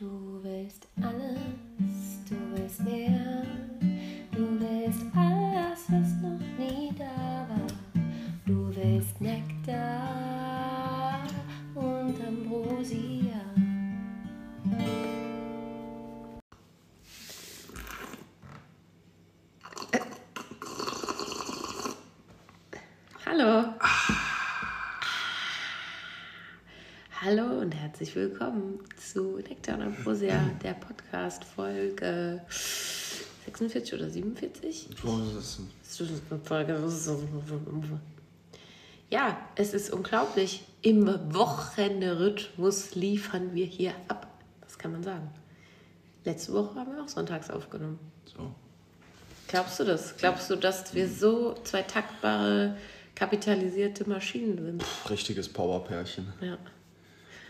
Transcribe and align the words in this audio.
Du 0.00 0.42
willst 0.42 0.88
alles, 1.02 1.89
Nektar 29.48 29.76
und 29.76 29.82
Ambrosia, 29.82 30.50
der 30.62 30.74
Podcast 30.74 31.44
Folge 31.44 32.40
46 33.44 33.94
oder 33.94 34.08
47. 34.10 34.88
Ja, 39.10 39.38
es 39.56 39.74
ist 39.74 39.92
unglaublich. 39.92 40.64
Im 40.82 41.06
Wochenrhythmus 41.34 42.94
liefern 42.94 43.54
wir 43.54 43.66
hier 43.66 43.92
ab. 44.08 44.26
Das 44.60 44.78
kann 44.78 44.92
man 44.92 45.02
sagen. 45.02 45.30
Letzte 46.24 46.52
Woche 46.52 46.74
haben 46.76 46.94
wir 46.94 47.02
auch 47.02 47.08
sonntags 47.08 47.50
aufgenommen. 47.50 47.98
So. 48.24 48.54
Glaubst 49.48 49.80
du 49.80 49.84
das? 49.84 50.16
Glaubst 50.16 50.48
du, 50.50 50.56
dass 50.56 50.94
wir 50.94 51.08
so 51.08 51.54
zwei 51.64 51.82
taktbare, 51.82 52.76
kapitalisierte 53.16 54.08
Maschinen 54.08 54.56
sind? 54.64 54.84
Richtiges 55.10 55.48
Powerpärchen. 55.48 56.32
Ja. 56.40 56.56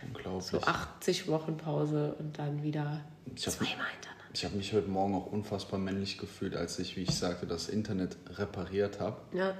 Unglaublich. 0.06 0.45
So 0.50 0.60
80 0.62 1.28
Wochen 1.28 1.56
Pause 1.56 2.14
und 2.18 2.38
dann 2.38 2.62
wieder 2.62 3.00
Ich 3.34 3.46
hab- 3.46 3.54
zweimal 3.54 3.70
hintereinander. 3.86 4.24
Ich 4.32 4.45
habe 4.45 4.56
mich 4.56 4.73
heute 4.73 4.88
Morgen 4.88 5.14
auch 5.14 5.26
unfassbar 5.26 5.79
männlich 5.80 6.16
gefühlt, 6.18 6.54
als 6.56 6.79
ich, 6.79 6.96
wie 6.96 7.02
ich 7.02 7.15
sagte, 7.15 7.46
das 7.46 7.68
Internet 7.68 8.16
repariert 8.37 9.01
habe. 9.01 9.16
Ja. 9.37 9.54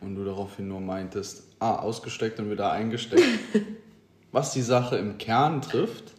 Und 0.00 0.14
du 0.16 0.24
daraufhin 0.24 0.68
nur 0.68 0.80
meintest, 0.80 1.44
ah, 1.58 1.76
ausgesteckt 1.76 2.38
und 2.38 2.50
wieder 2.50 2.70
eingesteckt. 2.72 3.22
Was 4.32 4.52
die 4.52 4.62
Sache 4.62 4.96
im 4.96 5.16
Kern 5.18 5.62
trifft. 5.62 6.12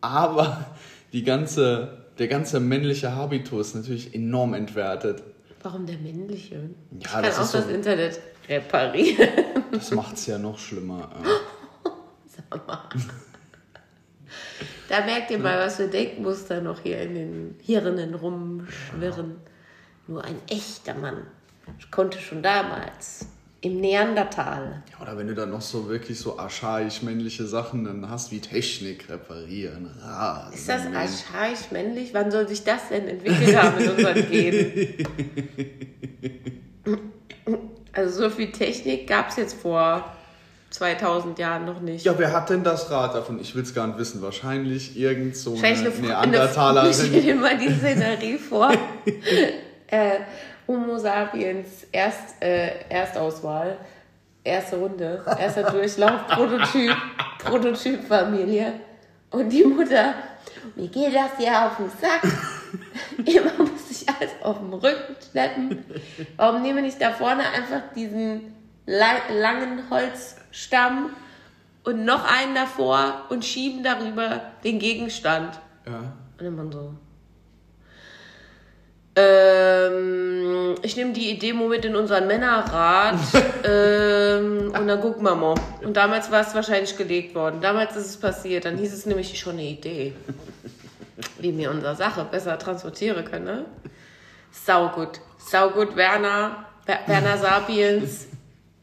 Aber 0.00 0.66
die 1.12 1.22
ganze, 1.24 2.04
der 2.18 2.28
ganze 2.28 2.60
männliche 2.60 3.14
Habitus 3.14 3.68
ist 3.68 3.74
natürlich 3.74 4.14
enorm 4.14 4.54
entwertet. 4.54 5.22
Warum 5.62 5.86
der 5.86 5.96
männliche? 5.98 6.56
Ja, 6.56 6.60
ich 6.98 7.04
kann 7.06 7.22
das 7.22 7.38
auch 7.38 7.42
ist 7.44 7.52
so- 7.52 7.58
das 7.58 7.68
Internet 7.68 8.20
reparieren. 8.48 9.28
Das 9.72 9.90
macht 9.92 10.14
es 10.16 10.26
ja 10.26 10.38
noch 10.38 10.58
schlimmer. 10.58 11.10
mal. 12.66 12.88
Da 14.88 15.04
merkt 15.04 15.30
ihr 15.30 15.38
mal, 15.38 15.58
was 15.58 15.76
für 15.76 15.88
Denkmuster 15.88 16.60
noch 16.60 16.80
hier 16.80 17.00
in 17.00 17.14
den 17.14 17.56
Hirnen 17.62 18.14
rumschwirren. 18.14 19.36
Nur 20.06 20.22
ein 20.24 20.36
echter 20.48 20.94
Mann 20.94 21.26
konnte 21.90 22.18
schon 22.18 22.42
damals 22.42 23.26
im 23.62 23.80
Neandertal. 23.80 24.82
Ja, 24.92 25.00
oder 25.00 25.16
wenn 25.16 25.26
du 25.26 25.34
dann 25.34 25.50
noch 25.50 25.62
so 25.62 25.88
wirklich 25.88 26.18
so 26.18 26.38
archaisch 26.38 27.02
männliche 27.02 27.46
Sachen 27.46 27.84
dann 27.84 28.10
hast, 28.10 28.30
wie 28.30 28.40
Technik 28.40 29.08
reparieren, 29.08 29.86
Rasen. 30.02 30.52
Ist 30.52 30.68
das 30.68 30.86
archaisch 30.86 31.70
männlich? 31.70 32.12
Wann 32.12 32.30
soll 32.30 32.46
sich 32.46 32.62
das 32.62 32.90
denn 32.90 33.08
entwickelt 33.08 33.56
haben 33.56 33.80
in 33.80 33.90
unseren 33.90 34.30
Genen? 34.30 35.06
Also 37.96 38.24
so 38.24 38.30
viel 38.30 38.50
Technik 38.50 39.06
gab 39.06 39.28
es 39.28 39.36
jetzt 39.36 39.54
vor 39.54 40.16
2000 40.74 41.38
Jahren 41.38 41.66
noch 41.66 41.80
nicht. 41.80 42.04
Ja, 42.04 42.18
wer 42.18 42.32
hat 42.32 42.50
denn 42.50 42.64
das 42.64 42.90
Rad 42.90 43.14
davon? 43.14 43.38
Ich 43.40 43.54
will 43.54 43.62
es 43.62 43.72
gar 43.74 43.86
nicht 43.86 43.96
wissen. 43.96 44.20
Wahrscheinlich 44.22 44.98
irgend 44.98 45.36
so 45.36 45.52
eine 45.52 45.62
Wahrscheinlich 45.62 45.98
eine, 45.98 46.18
eine, 46.18 46.90
ich 46.90 46.96
stelle 46.96 47.10
Neandertalerin. 47.12 47.28
immer 47.28 47.54
die 47.54 47.72
Szenerie 47.72 48.38
vor. 48.38 48.72
äh, 49.86 50.10
Homo 50.66 50.98
sapiens, 50.98 51.68
Erst, 51.92 52.42
äh, 52.42 52.88
Erstauswahl, 52.88 53.76
erste 54.42 54.76
Runde, 54.76 55.22
erster 55.38 55.70
Durchlauf, 55.70 56.26
Prototyp, 56.28 56.96
Prototypfamilie. 57.38 58.72
Und 59.30 59.50
die 59.50 59.62
Mutter, 59.62 60.14
mir 60.74 60.88
geht 60.88 61.14
das 61.14 61.30
ja 61.38 61.68
auf 61.68 61.76
den 61.76 61.90
Sack. 62.00 62.22
Immer 63.24 63.64
muss 63.64 63.90
ich 63.92 64.08
alles 64.08 64.32
auf 64.42 64.58
dem 64.58 64.74
Rücken 64.74 65.14
schleppen. 65.30 65.84
Warum 66.36 66.62
nehme 66.62 66.84
ich 66.84 66.98
da 66.98 67.12
vorne 67.12 67.44
einfach 67.48 67.92
diesen 67.94 68.54
la 68.86 69.12
langen 69.32 69.88
Holzstamm 70.54 71.10
und 71.82 72.04
noch 72.04 72.24
einen 72.24 72.54
davor 72.54 73.24
und 73.28 73.44
schieben 73.44 73.82
darüber 73.82 74.40
den 74.62 74.78
Gegenstand? 74.78 75.58
Ja. 75.86 76.12
Und 76.38 76.40
dann 76.46 76.56
man 76.56 76.72
so. 76.72 76.94
Ähm, 79.16 80.74
ich 80.82 80.96
nehme 80.96 81.12
die 81.12 81.30
Idee 81.30 81.52
mit 81.52 81.84
in 81.84 81.94
unseren 81.94 82.26
Männerrat 82.26 83.16
ähm, 83.64 84.72
und 84.76 84.88
dann 84.88 85.00
gucken 85.00 85.22
wir 85.24 85.34
mal. 85.34 85.54
Und 85.82 85.96
damals 85.96 86.30
war 86.30 86.40
es 86.40 86.54
wahrscheinlich 86.54 86.96
gelegt 86.96 87.34
worden. 87.34 87.60
Damals 87.60 87.94
ist 87.96 88.06
es 88.06 88.16
passiert. 88.16 88.64
Dann 88.64 88.76
hieß 88.76 88.92
es 88.92 89.06
nämlich 89.06 89.38
schon 89.38 89.52
eine 89.54 89.62
Idee, 89.64 90.14
wie 91.38 91.56
wir 91.56 91.70
unsere 91.70 91.94
Sache 91.94 92.24
besser 92.28 92.58
transportieren 92.58 93.24
können. 93.24 93.44
Ne? 93.44 93.64
Saugut. 94.50 95.20
Saugut, 95.38 95.94
Werner. 95.94 96.64
Wer- 96.86 97.00
Werner 97.06 97.38
Sapiens. 97.38 98.26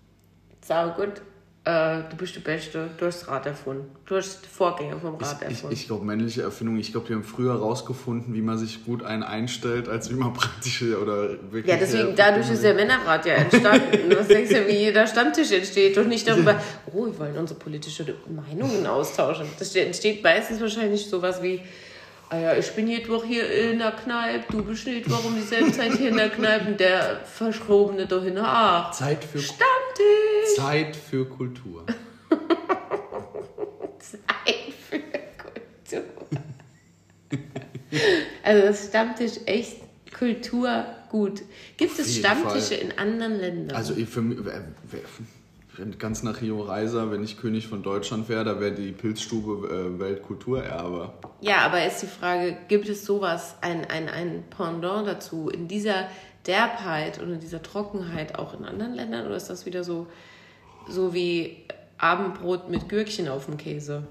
Saugut. 0.65 1.21
Äh, 1.63 1.99
du 2.09 2.15
bist 2.17 2.35
der 2.35 2.39
Beste. 2.41 2.89
Du 2.97 3.05
hast 3.05 3.21
das 3.21 3.27
Rad 3.27 3.45
erfunden. 3.45 3.85
Du 4.07 4.15
hast 4.15 4.47
Vorgänger 4.47 4.99
vom 4.99 5.13
Rad 5.15 5.37
Ich, 5.43 5.47
erfunden. 5.47 5.73
ich 5.75 5.85
glaube, 5.85 6.03
männliche 6.05 6.41
Erfindung, 6.41 6.77
ich 6.79 6.91
glaube, 6.91 7.05
die 7.07 7.13
haben 7.13 7.23
früher 7.23 7.53
rausgefunden, 7.53 8.33
wie 8.33 8.41
man 8.41 8.57
sich 8.57 8.83
gut 8.83 9.03
einen 9.03 9.21
einstellt, 9.21 9.87
als 9.87 10.09
wie 10.09 10.15
man 10.15 10.33
praktische 10.33 10.99
oder 10.99 11.29
wirklich. 11.51 11.67
Ja, 11.67 11.77
deswegen, 11.77 12.15
sehr- 12.15 12.15
dadurch 12.15 12.49
ist 12.49 12.63
der 12.63 12.73
Männerrat 12.73 13.27
ja 13.27 13.35
entstanden. 13.35 14.15
Was 14.17 14.27
denkst 14.27 14.49
du, 14.49 14.67
wie 14.67 14.71
jeder 14.77 15.05
Stammtisch 15.05 15.51
entsteht 15.51 15.95
und 15.99 16.07
nicht 16.07 16.27
darüber, 16.27 16.59
oh, 16.91 17.05
wir 17.05 17.19
wollen 17.19 17.37
unsere 17.37 17.59
politische 17.59 18.05
Meinungen 18.27 18.87
austauschen. 18.87 19.45
Das 19.59 19.69
ste- 19.69 19.85
entsteht 19.85 20.23
meistens 20.23 20.59
wahrscheinlich 20.61 21.05
sowas 21.07 21.43
wie, 21.43 21.61
ah 22.31 22.37
ja, 22.39 22.55
ich 22.55 22.71
bin 22.71 22.87
Mittwoch 22.87 23.23
hier 23.25 23.49
in 23.71 23.79
der 23.79 23.91
Kneipe, 23.91 24.45
du 24.51 24.63
bist 24.63 24.87
Mittwoch 24.87 25.23
um 25.25 25.35
dieselbe 25.35 25.71
Zeit 25.71 25.93
hier 25.97 26.09
in 26.09 26.17
der 26.17 26.29
Kneipe 26.29 26.71
und 26.71 26.79
der 26.79 27.21
Verschrobene 27.25 28.07
da 28.07 28.21
hinten 28.21 28.39
auch. 28.39 28.91
Zeit 28.91 29.23
für, 29.23 29.39
Stammtisch! 29.39 30.55
Zeit 30.55 30.95
für 30.95 31.25
Kultur. 31.27 31.85
Zeit 33.99 34.73
für 34.89 34.99
Kultur. 34.99 36.03
Also 38.43 38.67
das 38.67 38.87
Stammtisch 38.87 39.33
echt 39.45 39.77
Kultur 40.17 40.85
gut. 41.09 41.41
Gibt 41.77 41.99
es 41.99 42.15
jeden 42.15 42.25
Stammtische 42.25 42.75
Fall. 42.75 42.79
in 42.85 42.97
anderen 42.97 43.39
Ländern? 43.39 43.75
Also 43.77 43.93
für 44.05 44.21
mich, 44.21 44.37
wer- 44.41 44.63
wer- 44.89 45.01
wenn 45.81 45.97
ganz 45.97 46.21
nach 46.21 46.41
Rio 46.41 46.61
Reiser, 46.61 47.11
wenn 47.11 47.23
ich 47.23 47.39
König 47.39 47.67
von 47.67 47.81
Deutschland 47.81 48.29
wäre, 48.29 48.45
da 48.45 48.59
wäre 48.59 48.71
die 48.71 48.91
Pilzstube 48.91 49.67
äh, 49.67 49.99
Weltkulturerbe. 49.99 51.11
Ja, 51.41 51.57
aber 51.59 51.83
ist 51.83 52.03
die 52.03 52.07
Frage, 52.07 52.55
gibt 52.67 52.87
es 52.87 53.03
sowas, 53.03 53.55
ein, 53.61 53.85
ein, 53.85 54.07
ein 54.07 54.43
Pendant 54.55 55.07
dazu 55.07 55.49
in 55.49 55.67
dieser 55.67 56.07
Derbheit 56.45 57.19
und 57.19 57.33
in 57.33 57.39
dieser 57.39 57.63
Trockenheit 57.63 58.37
auch 58.37 58.53
in 58.53 58.63
anderen 58.63 58.93
Ländern? 58.93 59.25
Oder 59.25 59.35
ist 59.35 59.49
das 59.49 59.65
wieder 59.65 59.83
so, 59.83 60.05
so 60.87 61.15
wie 61.15 61.57
Abendbrot 61.97 62.69
mit 62.69 62.87
Gürkchen 62.87 63.27
auf 63.27 63.47
dem 63.47 63.57
Käse? 63.57 64.03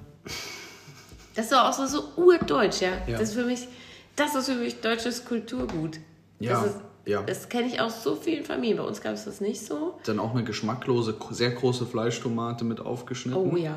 Das 1.37 1.45
ist 1.45 1.53
doch 1.53 1.67
auch 1.67 1.73
so, 1.73 1.87
so 1.87 2.03
urdeutsch, 2.17 2.81
ja? 2.81 2.91
Ja. 3.07 3.17
Das 3.17 3.29
ist 3.29 3.35
für 3.35 3.45
mich, 3.45 3.69
das 4.17 4.35
ist 4.35 4.47
für 4.47 4.57
mich 4.57 4.81
deutsches 4.81 5.25
Kulturgut. 5.25 5.99
Ja, 6.41 6.55
Das, 6.55 6.67
ist, 6.67 6.81
ja. 7.11 7.23
das 7.23 7.49
kenne 7.49 7.69
ich 7.69 7.81
aus 7.81 8.03
so 8.03 8.17
vielen 8.17 8.45
Familien. 8.45 8.79
Bei 8.79 8.85
uns 8.85 9.01
gab 9.01 9.15
es 9.15 9.25
das 9.25 9.41
nicht 9.41 9.65
so. 9.65 9.95
Dann 10.05 10.19
auch 10.19 10.33
eine 10.33 10.45
geschmacklose, 10.45 11.17
sehr 11.31 11.51
große 11.51 11.87
Fleischtomate 11.87 12.65
mit 12.65 12.81
aufgeschnitten. 12.81 13.53
Oh 13.53 13.57
ja. 13.57 13.77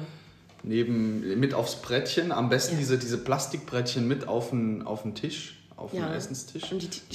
Neben, 0.63 1.39
mit 1.39 1.53
aufs 1.53 1.81
Brettchen, 1.81 2.31
am 2.31 2.49
besten 2.49 2.77
diese, 2.77 2.97
diese 2.97 3.17
Plastikbrettchen 3.17 4.07
mit 4.07 4.29
auf 4.29 4.51
den, 4.51 4.83
auf 4.83 5.01
den 5.01 5.13
Tisch, 5.13 5.62
auf 5.75 5.93
Ja. 5.93 6.05
den 6.07 6.13
Essenstisch. 6.13 6.63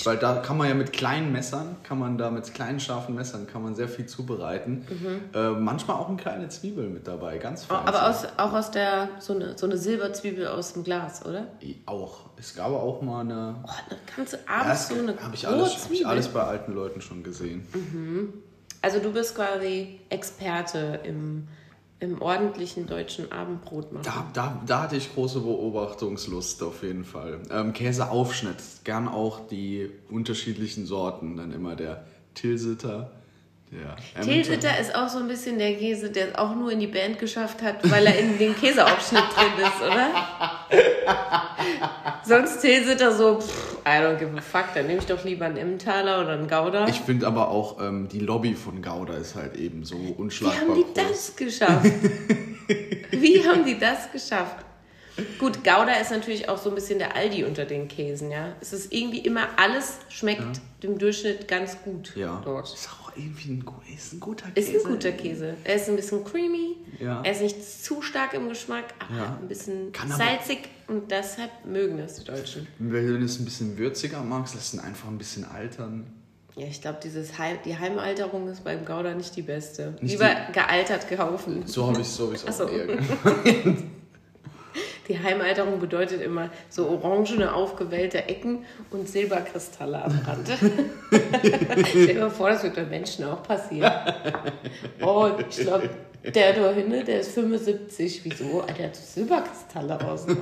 Weil 0.05 0.17
da 0.17 0.37
kann 0.37 0.57
man 0.59 0.69
ja 0.69 0.75
mit 0.75 0.93
kleinen 0.93 1.33
Messern, 1.33 1.77
kann 1.83 1.99
man 1.99 2.19
da 2.19 2.31
mit 2.31 2.53
kleinen 2.55 2.81
scharfen 2.81 3.15
Messern 3.15 3.47
kann 3.47 3.63
man 3.63 3.75
sehr 3.75 3.89
viel 3.89 4.07
zubereiten. 4.07 4.87
Äh, 5.35 5.51
manchmal 5.51 5.97
auch 5.97 6.09
eine 6.09 6.17
kleine 6.17 6.49
Zwiebel 6.49 6.89
mit 6.89 7.07
dabei, 7.07 7.39
ganz 7.39 7.65
fein. 7.65 7.83
Mhm. 7.83 7.89
Aber 7.89 8.09
aus, 8.09 8.25
auch 8.37 8.53
aus 8.53 8.71
der, 8.71 9.09
so 9.21 9.33
eine, 9.35 9.57
so 9.57 9.67
eine 9.67 9.77
Silberzwiebel 9.77 10.47
aus 10.49 10.73
dem 10.73 10.85
Glas, 10.85 11.25
oder? 11.25 11.47
Auch. 11.87 12.31
Es 12.37 12.55
gab 12.55 12.69
auch 12.73 13.01
mal 13.03 13.21
eine. 13.21 13.57
Oh, 13.65 13.69
eine 13.91 13.99
ganze 14.17 14.37
Ja, 14.37 14.55
Abend 14.55 14.71
das 14.71 14.89
so 14.89 14.95
eine 14.95 15.17
habe 15.21 15.35
ich, 15.35 15.47
alles- 15.49 15.85
hab 15.85 15.91
ich 15.93 16.07
alles 16.07 16.29
bei 16.29 16.43
alten 16.43 16.73
Leuten 16.73 17.01
schon 17.01 17.23
gesehen. 17.23 17.67
Also 18.83 19.01
du 19.01 19.13
bist 19.13 19.35
quasi 19.35 19.99
Experte 20.09 21.01
im, 21.05 21.49
im 22.01 22.23
ordentlichen 22.23 22.87
deutschen 22.87 23.33
Abendbrot 23.33 23.93
machen. 23.93 24.05
Da, 24.05 24.27
da, 24.33 24.63
da 24.67 24.83
hatte 24.83 24.97
ich 24.97 25.13
große 25.15 25.41
Beobachtungslust 25.41 26.63
auf 26.63 26.83
jeden 26.83 27.05
Fall. 27.05 27.41
Ähm, 27.51 27.73
Käseaufschnitt, 27.73 28.57
gern 28.85 29.09
auch 29.09 29.49
die 29.49 29.91
unterschiedlichen 30.11 30.87
Sorten. 30.87 31.37
Dann 31.37 31.53
immer 31.53 31.75
der 31.75 32.05
Tilsiter, 32.35 33.11
Ja. 33.73 34.23
Tilsiter 34.23 34.79
ist 34.79 34.95
auch 34.95 35.09
so 35.09 35.19
ein 35.19 35.29
bisschen 35.29 35.59
der 35.59 35.75
Käse, 35.75 36.11
der 36.11 36.29
es 36.29 36.35
auch 36.37 36.55
nur 36.55 36.71
in 36.71 36.79
die 36.81 36.87
Band 36.87 37.19
geschafft 37.19 37.63
hat, 37.63 37.91
weil 37.91 38.07
er 38.07 38.19
in 38.19 38.39
dem 38.39 38.55
Käseaufschnitt 38.55 39.25
drin 39.35 39.67
ist, 39.67 39.83
oder? 39.83 40.11
Sonst 42.25 42.61
Tilsiter 42.61 43.13
so, 43.13 43.41
pff, 43.41 43.79
I 43.87 44.01
don't 44.03 44.17
give 44.19 44.37
a 44.37 44.41
fuck, 44.41 44.67
dann 44.75 44.87
nehme 44.87 44.99
ich 44.99 45.07
doch 45.07 45.25
lieber 45.25 45.47
einen 45.47 45.57
Emmentaler 45.57 46.21
oder 46.23 46.33
einen 46.33 46.49
Gouda. 46.49 46.87
Ich 46.89 47.01
finde 47.01 47.27
aber 47.27 47.49
auch, 47.49 47.81
ähm, 47.81 48.09
die 48.09 48.21
Lobby 48.21 48.55
von 48.55 48.83
Gouda 48.83 49.15
ist 49.15 49.35
halt 49.35 49.57
eben 49.57 49.85
so 49.85 49.97
Wie 49.99 50.13
unschlagbar 50.13 50.61
haben 50.61 50.75
die 50.75 50.83
groß. 50.83 50.93
das 50.95 51.37
geschafft? 51.37 51.87
Wie 53.11 53.47
haben 53.47 53.65
die 53.65 53.79
das 53.79 54.11
geschafft? 54.13 54.65
Gut, 55.41 55.65
Gouda 55.65 55.95
ist 56.01 56.11
natürlich 56.13 56.49
auch 56.49 56.59
so 56.59 56.69
ein 56.69 56.75
bisschen 56.77 56.99
der 57.01 57.17
Aldi 57.17 57.43
unter 57.45 57.65
den 57.65 57.89
Käsen, 57.89 58.31
ja. 58.31 58.53
Es 58.61 58.73
ist 58.73 58.93
irgendwie 58.93 59.19
immer, 59.19 59.49
alles 59.57 59.99
schmeckt 60.11 60.61
dem 60.83 60.97
Durchschnitt 60.99 61.49
ganz 61.49 61.77
gut 61.83 62.13
Ja. 62.15 62.41
dort. 62.45 62.73
Ist 62.73 62.89
auch 62.89 63.11
irgendwie 63.17 63.49
ein, 63.51 63.65
ist 63.97 64.13
ein 64.13 64.21
guter 64.21 64.47
Ist 64.55 64.71
Käse. 64.71 64.87
ein 64.87 64.93
guter 64.93 65.11
Käse. 65.13 65.55
Er 65.65 65.75
ist 65.75 65.89
ein 65.89 65.97
bisschen 65.97 66.23
creamy. 66.25 66.77
Ja. 67.01 67.21
Er 67.25 67.33
ist 67.33 67.41
nicht 67.43 67.83
zu 67.83 68.01
stark 68.01 68.35
im 68.35 68.49
Geschmack, 68.49 68.85
aber 69.01 69.17
Ja. 69.19 69.39
ein 69.43 69.49
bisschen 69.49 69.91
Kann 69.93 70.13
aber- 70.13 70.23
salzig 70.23 70.69
und 70.89 71.11
deshalb 71.11 71.51
mögen 71.65 71.99
das 71.99 72.17
die 72.17 72.25
Deutschen. 72.25 72.67
Wenn 72.79 73.07
du 73.21 73.25
es 73.25 73.39
ein 73.39 73.45
bisschen 73.45 73.79
würziger 73.79 74.23
magst, 74.23 74.55
lass 74.55 74.75
ihn 74.75 74.81
einfach 74.81 75.09
ein 75.09 75.19
bisschen 75.19 75.45
altern. 75.45 76.07
Ja, 76.57 76.67
ich 76.67 76.81
glaube, 76.81 76.99
dieses 77.03 77.39
Heim, 77.39 77.59
die 77.65 77.79
Heimalterung 77.79 78.49
ist 78.49 78.65
beim 78.65 78.85
Gouda 78.85 79.15
nicht 79.15 79.37
die 79.37 79.43
beste. 79.43 79.95
Nicht 80.01 80.13
Lieber 80.13 80.35
gealtert 80.53 81.09
kaufen. 81.09 81.63
So 81.67 81.87
habe 81.87 82.01
ich 82.01 82.07
es 82.09 82.17
so 82.17 82.33
hab 82.33 82.39
Ach 82.45 82.49
auch 82.49 82.53
so. 82.53 82.69
eher 82.69 82.87
gemacht. 82.97 83.85
Die 85.09 85.19
Heimalterung 85.19 85.79
bedeutet 85.81 86.21
immer 86.21 86.51
so 86.69 86.89
orangene, 86.89 87.53
aufgewellte 87.55 88.19
Ecken 88.29 88.65
und 88.91 89.09
Silberkristalle 89.09 90.05
am 90.05 90.21
Rand. 90.27 90.49
Stell 91.89 92.07
dir 92.09 92.21
mal 92.21 92.31
vor, 92.31 92.51
das 92.51 92.63
wird 92.63 92.75
bei 92.77 92.85
Menschen 92.85 93.25
auch 93.25 93.43
passieren. 93.43 93.91
Oh, 95.01 95.29
ich 95.49 95.57
glaube, 95.59 95.89
der 96.35 96.53
da 96.53 96.71
hinten, 96.73 97.05
der 97.07 97.21
ist 97.21 97.33
75. 97.33 98.21
Wieso? 98.25 98.63
Der 98.77 98.87
hat 98.87 98.97
so 98.97 99.03
Silberkristalle 99.21 99.99
außen. 100.05 100.37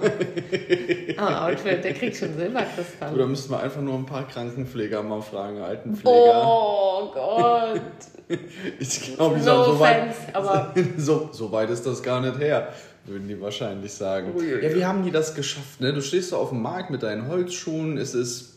Ah, 1.17 1.49
Outfit, 1.49 1.85
der 1.85 1.93
kriegt 1.95 2.17
schon 2.17 2.35
Silberkristalle. 2.37 3.15
Oder 3.15 3.27
müssten 3.27 3.53
wir 3.53 3.61
einfach 3.63 3.83
nur 3.83 3.95
ein 3.95 4.07
paar 4.07 4.27
Krankenpfleger 4.27 5.03
mal 5.03 5.21
fragen, 5.21 5.61
Altenpfleger. 5.61 6.43
Oh 6.45 7.11
Gott. 7.13 7.81
Ich 8.81 9.15
glaube, 9.15 9.37
No 9.39 9.63
so, 9.65 9.79
weit, 9.79 10.01
offense, 10.01 10.19
aber- 10.33 10.75
so, 10.97 11.29
so 11.31 11.53
weit 11.53 11.71
ist 11.71 11.87
das 11.87 12.03
gar 12.03 12.21
nicht 12.21 12.41
her, 12.41 12.73
würden 13.07 13.29
die 13.29 13.41
wahrscheinlich 13.41 13.93
sagen. 13.93 14.35
Uiuiui. 14.35 14.63
Ja, 14.63 14.75
wie 14.75 14.85
haben 14.85 15.05
die 15.05 15.11
das 15.11 15.35
geschafft? 15.35 15.81
Ne? 15.81 15.93
Du 15.93 16.03
stehst 16.03 16.31
so 16.31 16.37
auf 16.37 16.51
dem 16.51 16.63
Markt 16.63 16.91
mit 16.91 17.03
deinen 17.03 17.29
Holzschuhen, 17.29 17.99
es 17.99 18.15
ist 18.15 18.57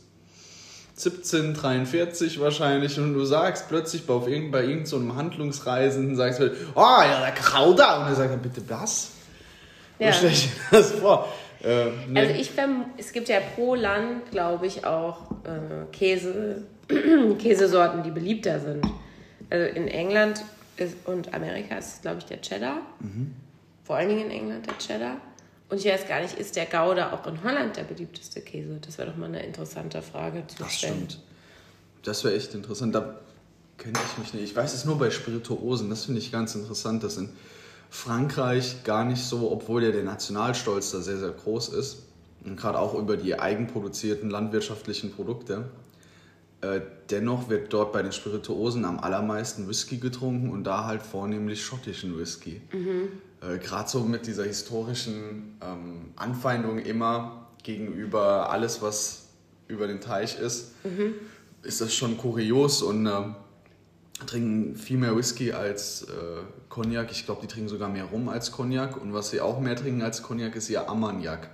1743 0.98 2.42
wahrscheinlich 2.42 3.00
und 3.00 3.14
du 3.14 3.24
sagst 3.24 3.70
plötzlich 3.70 4.06
bei, 4.06 4.14
auf 4.14 4.28
irgend, 4.28 4.52
bei 4.52 4.62
irgendeinem 4.62 4.86
so 4.86 4.98
einem 4.98 5.16
Handlungsreisenden, 5.16 6.18
sagst 6.18 6.42
du, 6.42 6.52
oh 6.76 6.80
ja, 6.80 7.22
der 7.22 7.32
Krauter. 7.32 8.02
Und 8.02 8.08
er 8.08 8.16
sagt, 8.16 8.32
dann, 8.32 8.42
bitte 8.42 8.62
was? 8.68 9.12
Ja. 9.98 10.10
Wie 10.10 10.14
stell 10.14 10.32
ich 10.32 10.46
dir 10.46 10.52
das 10.72 10.92
vor? 10.92 11.30
Äh, 11.64 11.86
nee. 12.08 12.20
Also 12.20 12.34
ich 12.34 12.52
es 12.98 13.14
gibt 13.14 13.30
ja 13.30 13.40
pro 13.56 13.76
Land, 13.76 14.32
glaube 14.32 14.68
ich, 14.68 14.86
auch 14.86 15.32
äh, 15.46 15.92
Käse, 15.92 16.64
Käsesorten, 17.40 18.04
die 18.04 18.12
beliebter 18.12 18.60
sind. 18.60 18.86
Also 19.50 19.74
in 19.76 19.88
England 19.88 20.44
ist, 20.76 20.96
und 21.06 21.34
Amerika 21.34 21.78
ist 21.78 21.96
es, 21.96 22.02
glaube 22.02 22.18
ich, 22.20 22.26
der 22.26 22.42
Cheddar. 22.42 22.78
Vor 23.90 23.96
allen 23.98 24.10
Dingen 24.10 24.26
in 24.26 24.32
England 24.32 24.68
der 24.68 24.78
Cheddar. 24.78 25.18
Und 25.68 25.80
ich 25.80 25.86
weiß 25.92 26.08
gar 26.08 26.22
nicht, 26.22 26.38
ist 26.38 26.56
der 26.56 26.68
Gouda 26.68 27.12
auch 27.12 27.26
in 27.26 27.44
Holland 27.44 27.76
der 27.76 27.86
beliebteste 27.86 28.40
Käse? 28.40 28.78
Das 28.86 29.00
wäre 29.00 29.10
doch 29.10 29.18
mal 29.18 29.26
eine 29.26 29.44
interessante 29.44 30.04
Frage 30.04 30.46
zu 30.46 30.60
Das 30.60 30.74
stellen. 30.74 30.94
stimmt. 30.94 31.20
Das 32.04 32.24
wäre 32.24 32.36
echt 32.36 32.54
interessant. 32.54 32.94
Da 32.94 33.16
kenne 33.80 33.98
ich 34.12 34.18
mich 34.20 34.34
nicht. 34.36 34.44
Ich 34.44 34.56
weiß 34.56 34.76
es 34.76 34.86
nur 34.86 35.00
bei 35.00 35.10
Spirituosen. 35.10 35.90
Das 35.90 36.06
finde 36.06 36.20
ich 36.20 36.32
ganz 36.32 36.54
interessant, 36.54 37.04
dass 37.04 37.18
in 37.18 37.30
Frankreich 37.90 38.84
gar 38.84 39.06
nicht 39.06 39.24
so, 39.24 39.52
obwohl 39.52 39.84
ja 39.84 39.90
der 39.90 40.04
Nationalstolz 40.04 40.92
da 40.92 41.00
sehr, 41.00 41.18
sehr 41.18 41.32
groß 41.32 41.70
ist, 41.70 42.04
und 42.46 42.58
gerade 42.58 42.78
auch 42.78 42.94
über 42.94 43.18
die 43.18 43.40
eigenproduzierten 43.40 44.30
landwirtschaftlichen 44.30 45.12
Produkte, 45.12 45.66
äh, 46.62 46.82
dennoch 47.10 47.50
wird 47.50 47.72
dort 47.72 47.94
bei 47.94 48.02
den 48.02 48.12
Spirituosen 48.12 48.84
am 48.86 49.00
allermeisten 49.00 49.68
Whisky 49.68 49.98
getrunken 49.98 50.52
und 50.52 50.66
da 50.66 50.86
halt 50.86 51.02
vornehmlich 51.02 51.64
schottischen 51.64 52.18
Whisky. 52.20 52.62
Äh, 53.42 53.58
Gerade 53.60 53.90
so 53.90 54.02
mit 54.02 54.28
dieser 54.28 54.44
historischen 54.44 55.58
ähm, 55.62 56.12
Anfeindung 56.18 56.80
immer 56.80 57.48
gegenüber 57.64 58.50
alles, 58.50 58.82
was 58.82 59.28
über 59.68 59.88
den 59.88 60.02
Teich 60.02 60.40
ist, 60.40 60.72
ist 61.62 61.82
das 61.82 61.94
schon 61.94 62.18
kurios 62.18 62.82
und 62.82 63.06
äh, 63.06 63.12
trinken 64.26 64.76
viel 64.76 64.98
mehr 64.98 65.16
Whisky 65.16 65.52
als 65.52 66.04
äh, 66.04 66.08
Cognac. 66.70 67.12
Ich 67.12 67.26
glaube, 67.26 67.42
die 67.42 67.48
trinken 67.48 67.70
sogar 67.70 67.90
mehr 67.90 68.06
Rum 68.06 68.30
als 68.30 68.52
Cognac 68.52 69.02
und 69.02 69.14
was 69.14 69.30
sie 69.30 69.42
auch 69.42 69.60
mehr 69.60 69.76
trinken 69.76 70.02
als 70.02 70.24
Cognac 70.24 70.56
ist 70.56 70.70
ihr. 70.70 70.80
Der 70.80 70.90
Armagnac? 70.90 71.50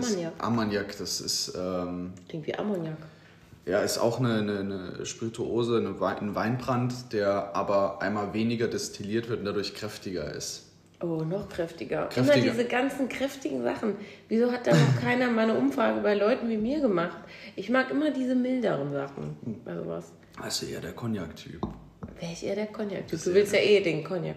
Ist, 0.00 0.18
Armagnac, 0.38 0.98
das 0.98 1.20
ist 1.20 1.52
ähm, 1.56 2.12
Klingt 2.28 2.46
wie 2.46 2.54
Ammoniak. 2.54 2.96
Ja, 3.66 3.80
ist 3.80 3.98
auch 3.98 4.18
eine, 4.18 4.38
eine, 4.38 4.58
eine 4.58 5.06
Spirituose, 5.06 5.78
eine 5.78 6.00
Wein, 6.00 6.18
ein 6.18 6.34
Weinbrand, 6.34 7.12
der 7.12 7.56
aber 7.56 8.02
einmal 8.02 8.34
weniger 8.34 8.68
destilliert 8.68 9.28
wird 9.28 9.40
und 9.40 9.46
dadurch 9.46 9.74
kräftiger 9.74 10.32
ist. 10.34 10.70
Oh, 11.00 11.22
noch 11.22 11.48
kräftiger. 11.48 12.06
Kräftiger. 12.06 12.34
Immer 12.36 12.52
diese 12.52 12.64
ganzen 12.66 13.08
kräftigen 13.08 13.62
Sachen. 13.62 13.96
Wieso 14.28 14.50
hat 14.52 14.66
da 14.66 14.72
noch 14.72 15.00
keiner 15.02 15.30
mal 15.30 15.42
eine 15.42 15.54
Umfrage 15.54 16.00
bei 16.00 16.14
Leuten 16.14 16.48
wie 16.48 16.56
mir 16.56 16.80
gemacht? 16.80 17.18
Ich 17.56 17.68
mag 17.68 17.90
immer 17.90 18.10
diese 18.10 18.34
milderen 18.34 18.92
Sachen 18.92 19.36
bei 19.64 19.74
sowas. 19.74 20.12
Das 20.42 20.62
ist 20.62 20.70
eher 20.70 20.80
der 20.80 20.92
Cognac-Typ. 20.92 21.60
Wäre 22.20 22.32
ich 22.32 22.44
eher 22.44 22.54
der 22.54 22.66
Cognac. 22.66 23.06
Bist 23.08 23.26
Du 23.26 23.30
du 23.30 23.36
willst 23.36 23.52
ja 23.52 23.60
eh 23.60 23.80
den 23.80 24.04
Cognac 24.04 24.36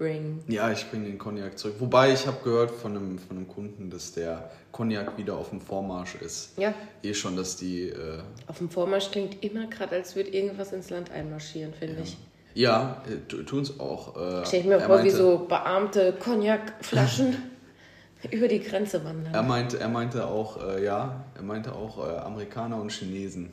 backbringen. 0.00 0.42
Ja, 0.48 0.70
ich 0.70 0.88
bringe 0.90 1.06
den 1.06 1.18
Cognac 1.18 1.58
zurück. 1.58 1.76
Wobei 1.78 2.12
ich 2.12 2.26
habe 2.26 2.38
gehört 2.44 2.70
von 2.70 2.96
einem, 2.96 3.18
von 3.18 3.36
einem 3.36 3.48
Kunden, 3.48 3.90
dass 3.90 4.12
der 4.12 4.50
Cognac 4.72 5.16
wieder 5.16 5.36
auf 5.36 5.50
dem 5.50 5.60
Vormarsch 5.60 6.16
ist. 6.16 6.58
Ja. 6.58 6.74
Eh 7.02 7.14
schon, 7.14 7.36
dass 7.36 7.56
die. 7.56 7.88
Äh, 7.88 8.20
Auf 8.46 8.58
dem 8.58 8.68
Vormarsch 8.70 9.10
klingt 9.10 9.42
immer 9.42 9.66
gerade, 9.66 9.96
als 9.96 10.14
würde 10.16 10.30
irgendwas 10.30 10.72
ins 10.72 10.90
Land 10.90 11.10
einmarschieren, 11.10 11.72
finde 11.74 12.02
ich. 12.02 12.16
ja, 12.54 13.02
äh, 13.08 13.32
tun 13.44 13.62
es 13.62 13.78
auch. 13.80 14.16
Äh, 14.16 14.46
Stell 14.46 14.60
ich 14.60 14.66
mir 14.66 14.80
vor, 14.80 14.98
wie 14.98 15.02
meinte- 15.08 15.16
so 15.16 15.46
bearmte 15.48 16.12
Cognac-Flaschen 16.18 17.36
über 18.30 18.48
die 18.48 18.60
Grenze 18.60 19.02
wandern. 19.04 19.32
Er 19.34 19.42
meinte, 19.42 19.78
er 19.78 19.88
meinte 19.88 20.26
auch, 20.26 20.62
äh, 20.62 20.84
ja, 20.84 21.24
er 21.34 21.42
meinte 21.42 21.74
auch 21.74 22.06
äh, 22.06 22.16
Amerikaner 22.18 22.80
und 22.80 22.90
Chinesen. 22.92 23.50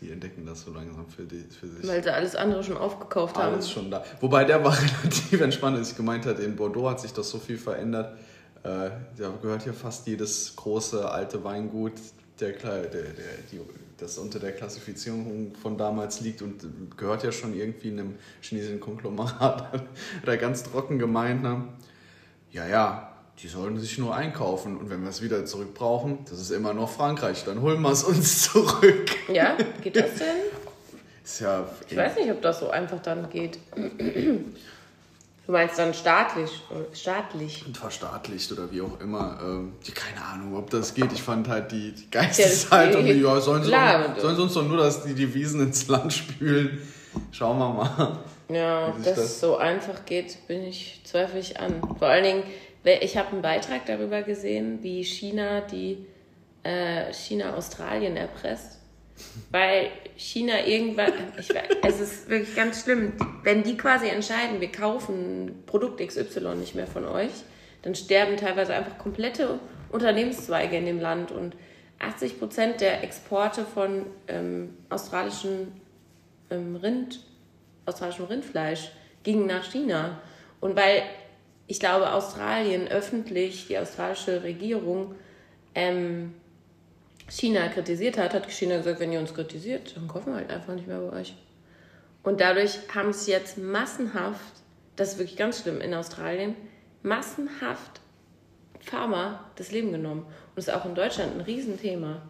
Die 0.00 0.10
entdecken 0.10 0.46
das 0.46 0.62
so 0.62 0.72
langsam 0.72 1.08
für, 1.08 1.24
die, 1.24 1.40
für 1.42 1.68
sich. 1.68 1.86
Weil 1.86 2.02
sie 2.02 2.12
alles 2.12 2.36
andere 2.36 2.62
schon 2.62 2.76
aufgekauft 2.76 3.36
haben. 3.36 3.54
Alles 3.54 3.70
schon 3.70 3.90
da. 3.90 4.04
Wobei 4.20 4.44
der 4.44 4.62
war 4.62 4.76
relativ 5.02 5.40
entspannt, 5.40 5.76
als 5.76 5.90
ich 5.90 5.96
gemeint 5.96 6.24
hat, 6.26 6.38
in 6.38 6.54
Bordeaux 6.54 6.88
hat 6.88 7.00
sich 7.00 7.12
das 7.12 7.28
so 7.28 7.38
viel 7.38 7.58
verändert. 7.58 8.16
Äh, 8.62 8.90
da 9.16 9.32
gehört 9.42 9.62
hier 9.62 9.74
fast 9.74 10.06
jedes 10.06 10.54
große 10.54 11.10
alte 11.10 11.42
Weingut, 11.42 11.94
der, 12.40 12.52
der, 12.52 12.82
der, 12.82 13.02
die, 13.50 13.60
das 13.96 14.18
unter 14.18 14.38
der 14.38 14.52
Klassifizierung 14.52 15.54
von 15.60 15.76
damals 15.76 16.20
liegt 16.20 16.42
und 16.42 16.96
gehört 16.96 17.24
ja 17.24 17.32
schon 17.32 17.54
irgendwie 17.54 17.90
einem 17.90 18.14
chinesischen 18.40 18.80
Konglomerat. 18.80 19.72
Hat 19.72 19.82
er 20.26 20.36
ganz 20.36 20.62
trocken 20.62 20.98
gemeint, 20.98 21.42
ne? 21.42 21.64
ja, 22.50 22.66
ja, 22.66 23.07
die 23.42 23.48
sollten 23.48 23.78
sich 23.78 23.98
nur 23.98 24.14
einkaufen 24.14 24.76
und 24.76 24.90
wenn 24.90 25.02
wir 25.02 25.10
es 25.10 25.22
wieder 25.22 25.44
zurück 25.46 25.74
brauchen, 25.74 26.18
das 26.28 26.40
ist 26.40 26.50
immer 26.50 26.74
noch 26.74 26.90
Frankreich, 26.90 27.44
dann 27.44 27.60
holen 27.62 27.80
wir 27.82 27.90
es 27.90 28.02
uns 28.04 28.42
zurück. 28.52 29.10
Ja, 29.32 29.56
geht 29.82 29.96
das 29.96 30.14
denn? 30.16 30.36
Ist 31.24 31.40
ja 31.40 31.64
Ich 31.88 31.96
weiß 31.96 32.16
nicht, 32.16 32.30
ob 32.30 32.40
das 32.42 32.58
so 32.60 32.70
einfach 32.70 33.00
dann 33.00 33.28
geht. 33.30 33.58
Du 35.46 35.52
meinst 35.52 35.78
dann 35.78 35.94
staatlich? 35.94 36.50
Staatlich. 36.92 37.64
und 37.66 37.76
verstaatlicht 37.76 38.52
oder 38.52 38.70
wie 38.70 38.82
auch 38.82 39.00
immer. 39.00 39.38
Ähm, 39.42 39.72
keine 39.94 40.22
Ahnung, 40.24 40.56
ob 40.56 40.68
das 40.70 40.92
geht. 40.94 41.10
Ich 41.12 41.22
fand 41.22 41.48
halt 41.48 41.72
die, 41.72 41.92
die 41.92 42.02
Ja, 42.12 42.20
Geisteshaltung, 42.22 43.04
die, 43.04 43.12
ja, 43.12 43.40
sollen, 43.40 43.62
sie 43.62 43.68
klar. 43.70 44.08
doch, 44.14 44.20
sollen 44.20 44.36
sie 44.36 44.42
uns 44.42 44.54
doch 44.54 44.64
nur 44.66 44.76
dass 44.76 45.04
die 45.04 45.14
Devisen 45.14 45.60
ins 45.62 45.88
Land 45.88 46.12
spülen. 46.12 46.82
Schauen 47.32 47.58
wir 47.58 47.68
mal. 47.72 48.18
Ja, 48.50 48.92
sich 48.94 49.04
das, 49.04 49.14
das- 49.16 49.40
so 49.40 49.56
einfach 49.56 50.04
geht, 50.04 50.46
bin 50.48 50.62
ich 50.64 51.00
zweifle 51.04 51.40
ich 51.40 51.58
an. 51.58 51.80
Vor 51.98 52.08
allen 52.08 52.24
Dingen, 52.24 52.42
ich 52.92 53.16
habe 53.16 53.32
einen 53.32 53.42
Beitrag 53.42 53.86
darüber 53.86 54.22
gesehen, 54.22 54.82
wie 54.82 55.04
China 55.04 55.60
die 55.60 56.06
äh, 56.62 57.12
China 57.12 57.54
Australien 57.54 58.16
erpresst. 58.16 58.78
Weil 59.50 59.90
China 60.16 60.64
irgendwann, 60.64 61.12
ich, 61.38 61.48
es 61.82 62.00
ist 62.00 62.28
wirklich 62.28 62.54
ganz 62.54 62.82
schlimm, 62.82 63.12
wenn 63.42 63.62
die 63.62 63.76
quasi 63.76 64.08
entscheiden, 64.08 64.60
wir 64.60 64.70
kaufen 64.70 65.62
Produkt 65.66 66.00
XY 66.06 66.56
nicht 66.56 66.74
mehr 66.74 66.86
von 66.86 67.04
euch, 67.04 67.32
dann 67.82 67.94
sterben 67.94 68.36
teilweise 68.36 68.74
einfach 68.74 68.98
komplette 68.98 69.58
Unternehmenszweige 69.90 70.76
in 70.76 70.86
dem 70.86 71.00
Land 71.00 71.32
und 71.32 71.56
80 72.00 72.38
Prozent 72.38 72.80
der 72.80 73.02
Exporte 73.02 73.64
von 73.64 74.06
ähm, 74.28 74.76
australischen 74.88 75.72
ähm, 76.50 76.76
Rind, 76.76 77.20
australischem 77.86 78.26
Rindfleisch 78.26 78.90
gingen 79.24 79.46
nach 79.46 79.64
China. 79.64 80.20
Und 80.60 80.76
weil 80.76 81.02
ich 81.68 81.78
glaube, 81.78 82.12
Australien 82.12 82.88
öffentlich, 82.88 83.68
die 83.68 83.78
australische 83.78 84.42
Regierung, 84.42 85.14
ähm, 85.74 86.34
China 87.28 87.68
kritisiert 87.68 88.16
hat, 88.16 88.32
hat 88.32 88.50
China 88.50 88.78
gesagt, 88.78 89.00
wenn 89.00 89.12
ihr 89.12 89.20
uns 89.20 89.34
kritisiert, 89.34 89.94
dann 89.94 90.08
kaufen 90.08 90.32
wir 90.32 90.36
halt 90.36 90.50
einfach 90.50 90.74
nicht 90.74 90.88
mehr 90.88 90.98
bei 90.98 91.20
euch. 91.20 91.34
Und 92.22 92.40
dadurch 92.40 92.78
haben 92.94 93.12
sie 93.12 93.30
jetzt 93.30 93.58
massenhaft, 93.58 94.62
das 94.96 95.12
ist 95.12 95.18
wirklich 95.18 95.36
ganz 95.36 95.60
schlimm 95.60 95.80
in 95.82 95.92
Australien, 95.94 96.56
massenhaft 97.02 98.00
Farmer 98.80 99.44
das 99.56 99.70
Leben 99.70 99.92
genommen. 99.92 100.22
Und 100.22 100.56
das 100.56 100.68
ist 100.68 100.74
auch 100.74 100.86
in 100.86 100.94
Deutschland 100.94 101.34
ein 101.34 101.42
Riesenthema. 101.42 102.22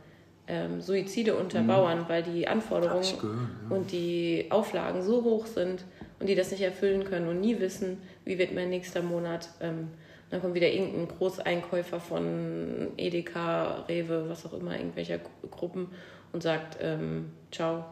Ähm, 0.49 0.81
Suizide 0.81 1.37
unter 1.37 1.63
Bauern, 1.63 2.07
weil 2.09 2.23
die 2.23 2.49
Anforderungen 2.49 3.03
gehört, 3.03 3.37
ja. 3.71 3.77
und 3.77 3.93
die 3.93 4.47
Auflagen 4.49 5.03
so 5.03 5.23
hoch 5.23 5.47
sind 5.47 5.85
und 6.21 6.29
die 6.29 6.35
das 6.35 6.51
nicht 6.51 6.63
erfüllen 6.63 7.05
können 7.05 7.29
und 7.29 7.41
nie 7.41 7.59
wissen, 7.61 7.99
wie 8.25 8.39
wird 8.39 8.55
mein 8.55 8.71
nächster 8.71 9.03
Monat. 9.03 9.49
Ähm, 9.61 9.89
dann 10.31 10.43
kommt 10.43 10.55
wieder 10.55 10.69
irgendein 10.71 11.09
Großeinkäufer 11.09 12.01
von 12.01 12.89
Edeka, 12.99 13.85
Rewe, 13.89 14.29
was 14.29 14.45
auch 14.45 14.53
immer, 14.53 14.77
irgendwelcher 14.77 15.19
Gru- 15.19 15.49
Gruppen 15.51 15.89
und 16.33 16.43
sagt, 16.43 16.77
ähm, 16.83 17.31
ciao, 17.51 17.85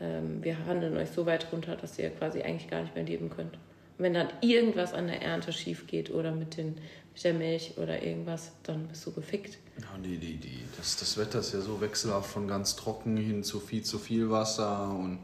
ähm, 0.00 0.42
wir 0.42 0.66
handeln 0.66 0.96
euch 0.96 1.10
so 1.10 1.26
weit 1.26 1.46
runter, 1.52 1.76
dass 1.76 1.96
ihr 1.98 2.10
quasi 2.10 2.42
eigentlich 2.42 2.68
gar 2.68 2.82
nicht 2.82 2.94
mehr 2.96 3.04
leben 3.04 3.30
könnt. 3.30 3.54
Und 3.54 4.02
wenn 4.02 4.14
dann 4.14 4.28
irgendwas 4.40 4.92
an 4.92 5.06
der 5.06 5.22
Ernte 5.22 5.52
schief 5.52 5.86
geht 5.86 6.10
oder 6.10 6.32
mit, 6.32 6.56
den, 6.56 6.74
mit 7.12 7.22
der 7.22 7.34
Milch 7.34 7.74
oder 7.76 8.02
irgendwas, 8.02 8.50
dann 8.64 8.88
bist 8.88 9.06
du 9.06 9.12
gefickt. 9.12 9.58
Ja, 9.78 9.86
die, 10.02 10.18
die, 10.18 10.36
die, 10.36 10.58
das, 10.76 10.96
das 10.96 11.16
Wetter 11.16 11.38
ist 11.38 11.52
ja 11.54 11.60
so 11.60 11.80
wechselhaft 11.80 12.28
von 12.30 12.48
ganz 12.48 12.74
trocken 12.74 13.16
hin 13.16 13.44
zu 13.44 13.60
viel 13.60 13.84
zu 13.84 14.00
viel 14.00 14.28
Wasser 14.30 14.88
und 14.90 15.20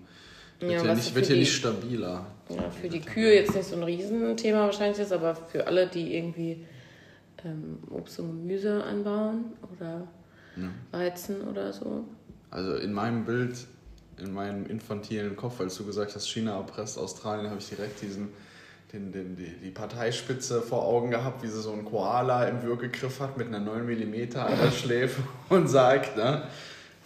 wird 0.60 0.72
Ja, 0.72 0.84
ja, 0.84 0.94
nicht, 0.94 1.14
wird 1.14 1.26
ja 1.28 1.34
die- 1.34 1.40
nicht 1.40 1.52
stabiler. 1.54 2.26
Ja, 2.48 2.70
für 2.70 2.88
die 2.88 3.00
Kühe 3.00 3.34
jetzt 3.34 3.54
nicht 3.54 3.68
so 3.68 3.76
ein 3.76 3.82
Riesenthema 3.84 4.60
wahrscheinlich 4.66 4.98
ist, 4.98 5.12
aber 5.12 5.34
für 5.36 5.66
alle, 5.66 5.86
die 5.86 6.16
irgendwie 6.16 6.66
ähm, 7.44 7.78
Obst 7.90 8.18
und 8.18 8.28
Gemüse 8.42 8.82
anbauen 8.84 9.44
oder 9.74 10.06
Weizen 10.90 11.42
oder 11.48 11.72
so. 11.72 12.04
Also 12.50 12.74
in 12.74 12.92
meinem 12.92 13.24
Bild, 13.24 13.56
in 14.18 14.32
meinem 14.34 14.66
infantilen 14.66 15.36
Kopf, 15.36 15.60
als 15.60 15.76
du 15.76 15.86
gesagt 15.86 16.14
hast, 16.14 16.28
China 16.28 16.56
erpresst 16.56 16.98
Australien, 16.98 17.48
habe 17.48 17.60
ich 17.60 17.68
direkt 17.68 18.02
diesen, 18.02 18.28
den, 18.92 19.12
den, 19.12 19.36
die, 19.36 19.46
die 19.64 19.70
Parteispitze 19.70 20.60
vor 20.60 20.84
Augen 20.84 21.10
gehabt, 21.12 21.42
wie 21.44 21.46
sie 21.46 21.62
so 21.62 21.72
einen 21.72 21.84
Koala 21.84 22.44
im 22.48 22.62
Würgegriff 22.62 23.20
hat 23.20 23.38
mit 23.38 23.46
einer 23.46 23.60
9 23.60 23.86
mm 23.86 24.36
an 24.36 24.52
der 24.62 24.72
Schläfe 24.72 25.22
und 25.48 25.68
sagt, 25.68 26.16
ne, 26.16 26.42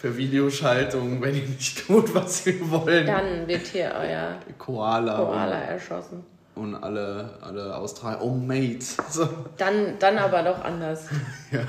für 0.04 0.18
Videoschaltung, 0.18 1.22
wenn 1.22 1.34
ihr 1.34 1.48
nicht 1.48 1.86
tut, 1.86 2.14
was 2.14 2.44
wir 2.44 2.70
wollen, 2.70 3.06
Dann 3.06 3.48
wird 3.48 3.66
hier 3.68 3.90
euer 3.98 4.38
Koala, 4.58 5.16
Koala 5.16 5.60
erschossen. 5.62 6.22
Und, 6.54 6.74
und 6.74 6.84
alle, 6.84 7.38
alle 7.40 7.74
Australier, 7.74 8.20
oh 8.20 8.34
mate. 8.34 8.84
So. 9.08 9.26
Dann, 9.56 9.98
dann 9.98 10.18
aber 10.18 10.42
doch 10.42 10.62
anders. 10.62 11.08
Ja. 11.52 11.60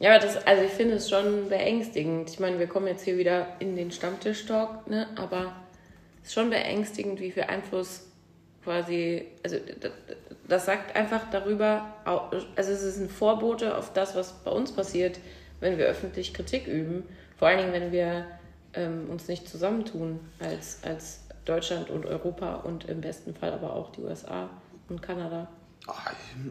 Ja, 0.00 0.14
aber 0.14 0.24
das, 0.24 0.46
also 0.46 0.62
ich 0.62 0.70
finde 0.70 0.94
es 0.94 1.08
schon 1.10 1.48
beängstigend. 1.48 2.30
Ich 2.30 2.38
meine, 2.38 2.58
wir 2.58 2.68
kommen 2.68 2.86
jetzt 2.86 3.04
hier 3.04 3.16
wieder 3.16 3.48
in 3.58 3.74
den 3.74 3.90
Stammtisch-Talk, 3.90 4.88
ne? 4.88 5.08
aber 5.16 5.52
es 6.22 6.28
ist 6.28 6.34
schon 6.34 6.50
beängstigend, 6.50 7.20
wie 7.20 7.32
viel 7.32 7.44
Einfluss 7.44 8.02
quasi, 8.62 9.24
also 9.42 9.56
das 10.46 10.66
sagt 10.66 10.94
einfach 10.94 11.22
darüber, 11.32 11.94
also 12.04 12.46
es 12.54 12.82
ist 12.82 12.98
ein 12.98 13.08
Vorbote 13.08 13.76
auf 13.76 13.92
das, 13.92 14.14
was 14.14 14.32
bei 14.44 14.52
uns 14.52 14.70
passiert, 14.72 15.18
wenn 15.58 15.78
wir 15.78 15.86
öffentlich 15.86 16.32
Kritik 16.32 16.68
üben. 16.68 17.02
Vor 17.38 17.48
allen 17.48 17.58
Dingen, 17.58 17.72
wenn 17.72 17.92
wir 17.92 18.26
ähm, 18.74 19.08
uns 19.08 19.28
nicht 19.28 19.48
zusammentun 19.48 20.18
als, 20.40 20.82
als 20.82 21.20
Deutschland 21.44 21.88
und 21.88 22.04
Europa 22.04 22.56
und 22.56 22.84
im 22.88 23.00
besten 23.00 23.34
Fall 23.34 23.52
aber 23.52 23.72
auch 23.72 23.92
die 23.92 24.00
USA 24.02 24.50
und 24.88 25.00
Kanada. 25.00 25.48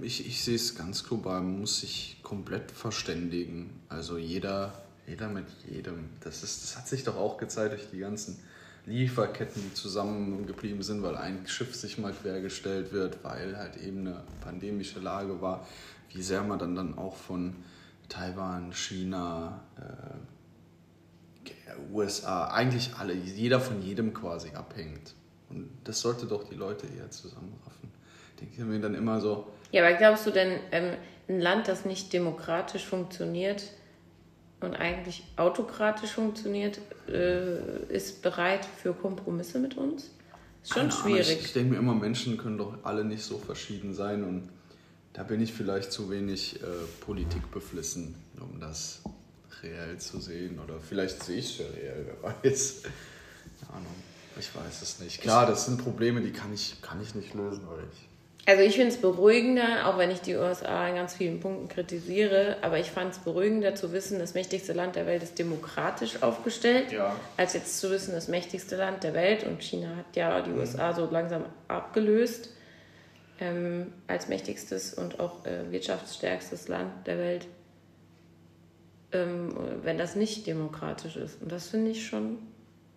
Ich, 0.02 0.26
ich 0.26 0.44
sehe 0.44 0.56
es 0.56 0.76
ganz 0.76 1.04
global, 1.04 1.42
man 1.42 1.60
muss 1.60 1.82
sich 1.82 2.20
komplett 2.24 2.72
verständigen. 2.72 3.82
Also 3.90 4.18
jeder, 4.18 4.74
jeder 5.06 5.28
mit 5.28 5.46
jedem. 5.70 6.10
Das, 6.22 6.42
ist, 6.42 6.64
das 6.64 6.78
hat 6.78 6.88
sich 6.88 7.04
doch 7.04 7.18
auch 7.18 7.38
gezeigt 7.38 7.74
durch 7.74 7.90
die 7.92 8.00
ganzen 8.00 8.40
Lieferketten, 8.86 9.62
die 9.62 9.74
zusammengeblieben 9.74 10.82
sind, 10.82 11.04
weil 11.04 11.18
ein 11.18 11.46
Schiff 11.46 11.76
sich 11.76 11.98
mal 11.98 12.14
quergestellt 12.14 12.94
wird, 12.94 13.24
weil 13.24 13.58
halt 13.58 13.76
eben 13.78 14.08
eine 14.08 14.24
pandemische 14.42 15.00
Lage 15.00 15.42
war. 15.42 15.68
Wie 16.14 16.22
sehr 16.22 16.42
man 16.42 16.58
dann, 16.58 16.74
dann 16.74 16.98
auch 16.98 17.18
von 17.18 17.58
Taiwan, 18.08 18.72
China, 18.72 19.60
äh, 19.78 20.37
USA, 21.94 22.48
eigentlich 22.48 22.92
alle, 22.98 23.14
jeder 23.14 23.60
von 23.60 23.82
jedem 23.82 24.14
quasi 24.14 24.52
abhängt. 24.52 25.14
Und 25.50 25.70
das 25.84 26.02
sollte 26.02 26.26
doch 26.26 26.44
die 26.44 26.56
Leute 26.56 26.88
eher 26.88 27.10
zusammenraffen. 27.12 27.90
Denke 28.40 28.64
mir 28.64 28.80
dann 28.80 28.94
immer 28.96 29.20
so, 29.22 29.48
Ja, 29.72 29.86
aber 29.86 29.96
glaubst 29.98 30.26
du 30.28 30.32
denn, 30.32 30.60
ähm, 30.72 30.94
ein 31.30 31.40
Land, 31.42 31.68
das 31.68 31.86
nicht 31.86 32.14
demokratisch 32.14 32.86
funktioniert 32.86 33.64
und 34.62 34.76
eigentlich 34.76 35.24
autokratisch 35.36 36.12
funktioniert, 36.12 36.80
äh, 37.10 37.84
ist 37.94 38.22
bereit 38.22 38.66
für 38.66 38.94
Kompromisse 38.94 39.60
mit 39.60 39.76
uns? 39.78 40.12
Ist 40.64 40.74
schon 40.74 40.90
Keine 40.90 40.94
Ahnung, 40.94 41.18
Ich, 41.18 41.26
schwierig. 41.26 41.46
ich 41.46 41.54
denke 41.54 41.72
mir 41.74 41.80
immer, 41.80 41.96
Menschen 41.96 42.38
können 42.38 42.58
doch 42.58 42.74
alle 42.84 43.04
nicht 43.04 43.24
so 43.24 43.38
verschieden 43.38 43.94
sein 43.94 44.24
und 44.24 44.50
da 45.14 45.24
bin 45.24 45.42
ich 45.42 45.52
vielleicht 45.54 45.92
zu 45.92 46.12
wenig 46.12 46.62
äh, 46.62 46.66
Politik 47.02 47.50
beflissen, 47.52 48.16
um 48.40 48.60
das 48.60 49.02
reell 49.64 49.98
zu 49.98 50.20
sehen. 50.20 50.60
Oder 50.64 50.76
vielleicht 50.80 51.24
sehe 51.24 51.38
ich 51.38 51.52
es 51.52 51.58
ja 51.60 51.66
reell, 51.76 52.06
wer 52.22 52.34
weiß. 52.44 52.84
Keine 53.62 53.74
Ahnung, 53.78 53.94
ich 54.40 54.54
weiß 54.56 54.82
es 54.82 55.00
nicht. 55.00 55.22
Klar, 55.22 55.46
das 55.46 55.66
sind 55.66 55.84
Probleme, 55.84 56.22
die 56.22 56.32
kann 56.32 56.54
ich, 56.54 56.82
kann 56.82 57.02
ich 57.02 57.16
nicht 57.16 57.34
lösen, 57.34 57.64
weil 57.68 57.84
ich. 57.92 58.08
Also 58.50 58.64
ich 58.64 58.76
finde 58.76 58.94
es 58.94 59.02
beruhigender, 59.02 59.88
auch 59.88 59.98
wenn 59.98 60.10
ich 60.10 60.22
die 60.22 60.36
USA 60.36 60.88
in 60.88 60.96
ganz 60.96 61.16
vielen 61.16 61.42
Punkten 61.42 61.68
kritisiere, 61.68 62.56
aber 62.62 62.80
ich 62.80 62.90
fand 62.90 63.12
es 63.12 63.20
beruhigender 63.20 63.76
zu 63.76 63.92
wissen, 63.92 64.20
das 64.20 64.36
mächtigste 64.36 64.72
Land 64.72 64.96
der 64.96 65.06
Welt 65.06 65.22
ist 65.22 65.38
demokratisch 65.38 66.24
aufgestellt, 66.24 66.94
Ja. 66.94 67.14
als 67.36 67.54
jetzt 67.56 67.78
zu 67.78 67.92
wissen, 67.92 68.14
das 68.14 68.30
mächtigste 68.30 68.78
Land 68.78 69.04
der 69.04 69.14
Welt 69.14 69.44
und 69.44 69.62
China 69.62 69.98
hat 69.98 70.16
ja 70.16 70.40
Mhm. 70.40 70.44
die 70.46 70.52
USA 70.62 70.94
so 70.94 71.10
langsam 71.12 71.44
abgelöst 71.68 72.52
ähm, 73.42 73.92
als 74.08 74.30
mächtigstes 74.30 74.94
und 74.94 75.20
auch 75.20 75.46
äh, 75.46 75.70
wirtschaftsstärkstes 75.70 76.70
Land 76.70 77.06
der 77.06 77.18
Welt, 77.18 77.48
ähm, 79.12 79.54
wenn 79.84 79.98
das 79.98 80.16
nicht 80.16 80.48
demokratisch 80.48 81.16
ist. 81.16 81.42
Und 81.42 81.52
das 81.52 81.70
finde 81.70 81.92
ich 81.92 82.08
schon, 82.08 82.40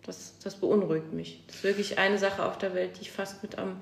das, 0.03 0.35
das 0.43 0.57
beunruhigt 0.57 1.13
mich. 1.13 1.43
Das 1.47 1.57
ist 1.57 1.65
wirklich 1.65 1.99
eine 1.99 2.19
Sache 2.19 2.45
auf 2.45 2.59
der 2.59 2.75
Welt, 2.75 2.97
die 2.99 3.03
ich 3.03 3.13
fast 3.13 3.43
mit 3.43 3.59
am 3.59 3.77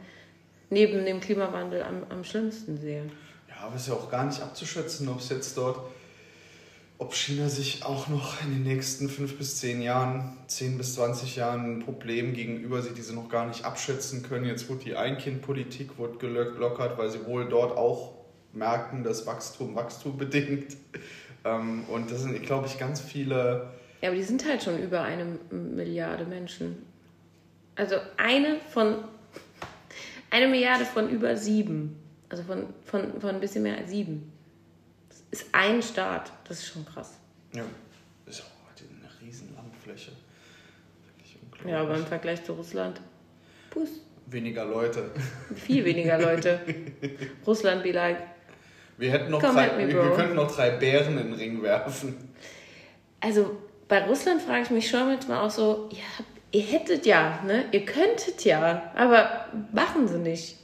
neben 0.71 1.05
dem 1.05 1.21
Klimawandel 1.21 1.83
am, 1.83 2.05
am 2.11 2.25
schlimmsten 2.25 2.79
sehe. 2.79 3.05
Ja, 3.49 3.67
aber 3.67 3.77
es 3.77 3.83
ist 3.83 3.89
ja 3.89 3.95
auch 3.95 4.11
gar 4.11 4.25
nicht 4.25 4.41
abzuschätzen, 4.41 5.09
ob 5.09 5.21
es 5.21 5.29
jetzt 5.31 5.57
dort, 5.57 5.81
ob 6.99 7.15
China 7.15 7.49
sich 7.49 7.85
auch 7.85 8.09
noch 8.09 8.43
in 8.43 8.51
den 8.51 8.63
nächsten 8.65 9.09
fünf 9.09 9.39
bis 9.39 9.59
zehn 9.59 9.81
Jahren, 9.81 10.37
zehn 10.49 10.77
bis 10.77 10.95
20 10.95 11.37
Jahren 11.37 11.79
ein 11.79 11.85
Problem 11.85 12.35
gegenüber 12.35 12.83
sieht, 12.83 12.99
die 12.99 13.03
sie 13.03 13.15
noch 13.15 13.29
gar 13.29 13.47
nicht 13.47 13.65
abschätzen 13.65 14.23
können. 14.23 14.45
Jetzt 14.45 14.69
wird 14.69 14.85
die 14.85 14.97
Ein-Kind-Politik 14.97 15.93
gelockert, 16.19 16.99
weil 16.99 17.11
sie 17.11 17.25
wohl 17.25 17.49
dort 17.49 17.77
auch 17.77 18.15
merken, 18.53 19.05
dass 19.05 19.27
Wachstum 19.27 19.75
Wachstum 19.77 20.19
bedingt. 20.19 20.77
Ähm, 21.45 21.85
Und 21.89 22.11
das 22.11 22.23
sind, 22.23 22.43
glaube 22.43 22.67
ich, 22.67 22.79
ganz 22.79 23.01
viele. 23.01 23.71
Ja, 24.01 24.09
aber 24.09 24.17
die 24.17 24.23
sind 24.25 24.45
halt 24.47 24.63
schon 24.63 24.81
über 24.83 25.03
eine 25.03 25.25
Milliarde 25.51 26.25
Menschen. 26.25 26.85
Also 27.75 27.97
eine 28.17 28.57
von 28.73 28.97
eine 30.31 30.49
Milliarde 30.49 30.85
von 30.85 31.09
über 31.09 31.37
sieben. 31.37 31.97
Also 32.29 32.43
von, 32.43 32.67
von, 32.85 33.21
von 33.21 33.31
ein 33.31 33.41
bisschen 33.41 33.63
mehr 33.63 33.79
als 33.79 33.91
sieben. 33.91 34.31
Das 35.09 35.41
ist 35.43 35.47
ein 35.53 35.83
Staat. 35.83 36.33
Das 36.47 36.59
ist 36.59 36.67
schon 36.67 36.85
krass. 36.85 37.15
Ja, 37.55 37.63
ist 38.27 38.43
auch 38.43 38.69
halt 38.69 38.83
eine 38.91 39.27
riesen 39.27 39.55
Landfläche. 39.55 40.13
Wirklich 41.07 41.39
unglaublich. 41.43 41.73
Ja, 41.73 41.81
aber 41.83 41.97
im 41.97 42.07
Vergleich 42.07 42.45
zu 42.45 42.53
Russland, 42.53 43.01
Puss, 43.71 43.89
Weniger 44.27 44.67
Leute. 44.67 45.11
viel 45.55 45.85
weniger 45.87 46.19
Leute. 46.21 46.61
Russland 47.47 47.83
be 47.83 47.93
like. 47.93 48.19
Wir 48.99 49.13
hätten 49.13 49.31
noch 49.31 49.41
Come 49.41 49.55
drei, 49.55 49.87
me, 49.87 49.89
wir, 49.89 50.11
könnten 50.11 50.35
noch 50.35 50.55
drei 50.55 50.71
Bären 50.71 51.19
in 51.19 51.31
den 51.31 51.35
Ring 51.35 51.63
werfen. 51.63 52.17
Also 53.21 53.57
bei 53.87 54.05
Russland 54.05 54.43
frage 54.43 54.63
ich 54.63 54.71
mich 54.71 54.91
schon 54.91 55.07
manchmal 55.07 55.39
auch 55.39 55.51
so, 55.51 55.89
ihr, 55.93 56.03
habt, 56.19 56.29
ihr 56.51 56.63
hättet 56.63 57.07
ja, 57.07 57.41
ne? 57.47 57.65
Ihr 57.71 57.85
könntet 57.85 58.45
ja, 58.45 58.93
aber 58.97 59.47
machen 59.73 60.09
sie 60.09 60.19
nicht. 60.19 60.57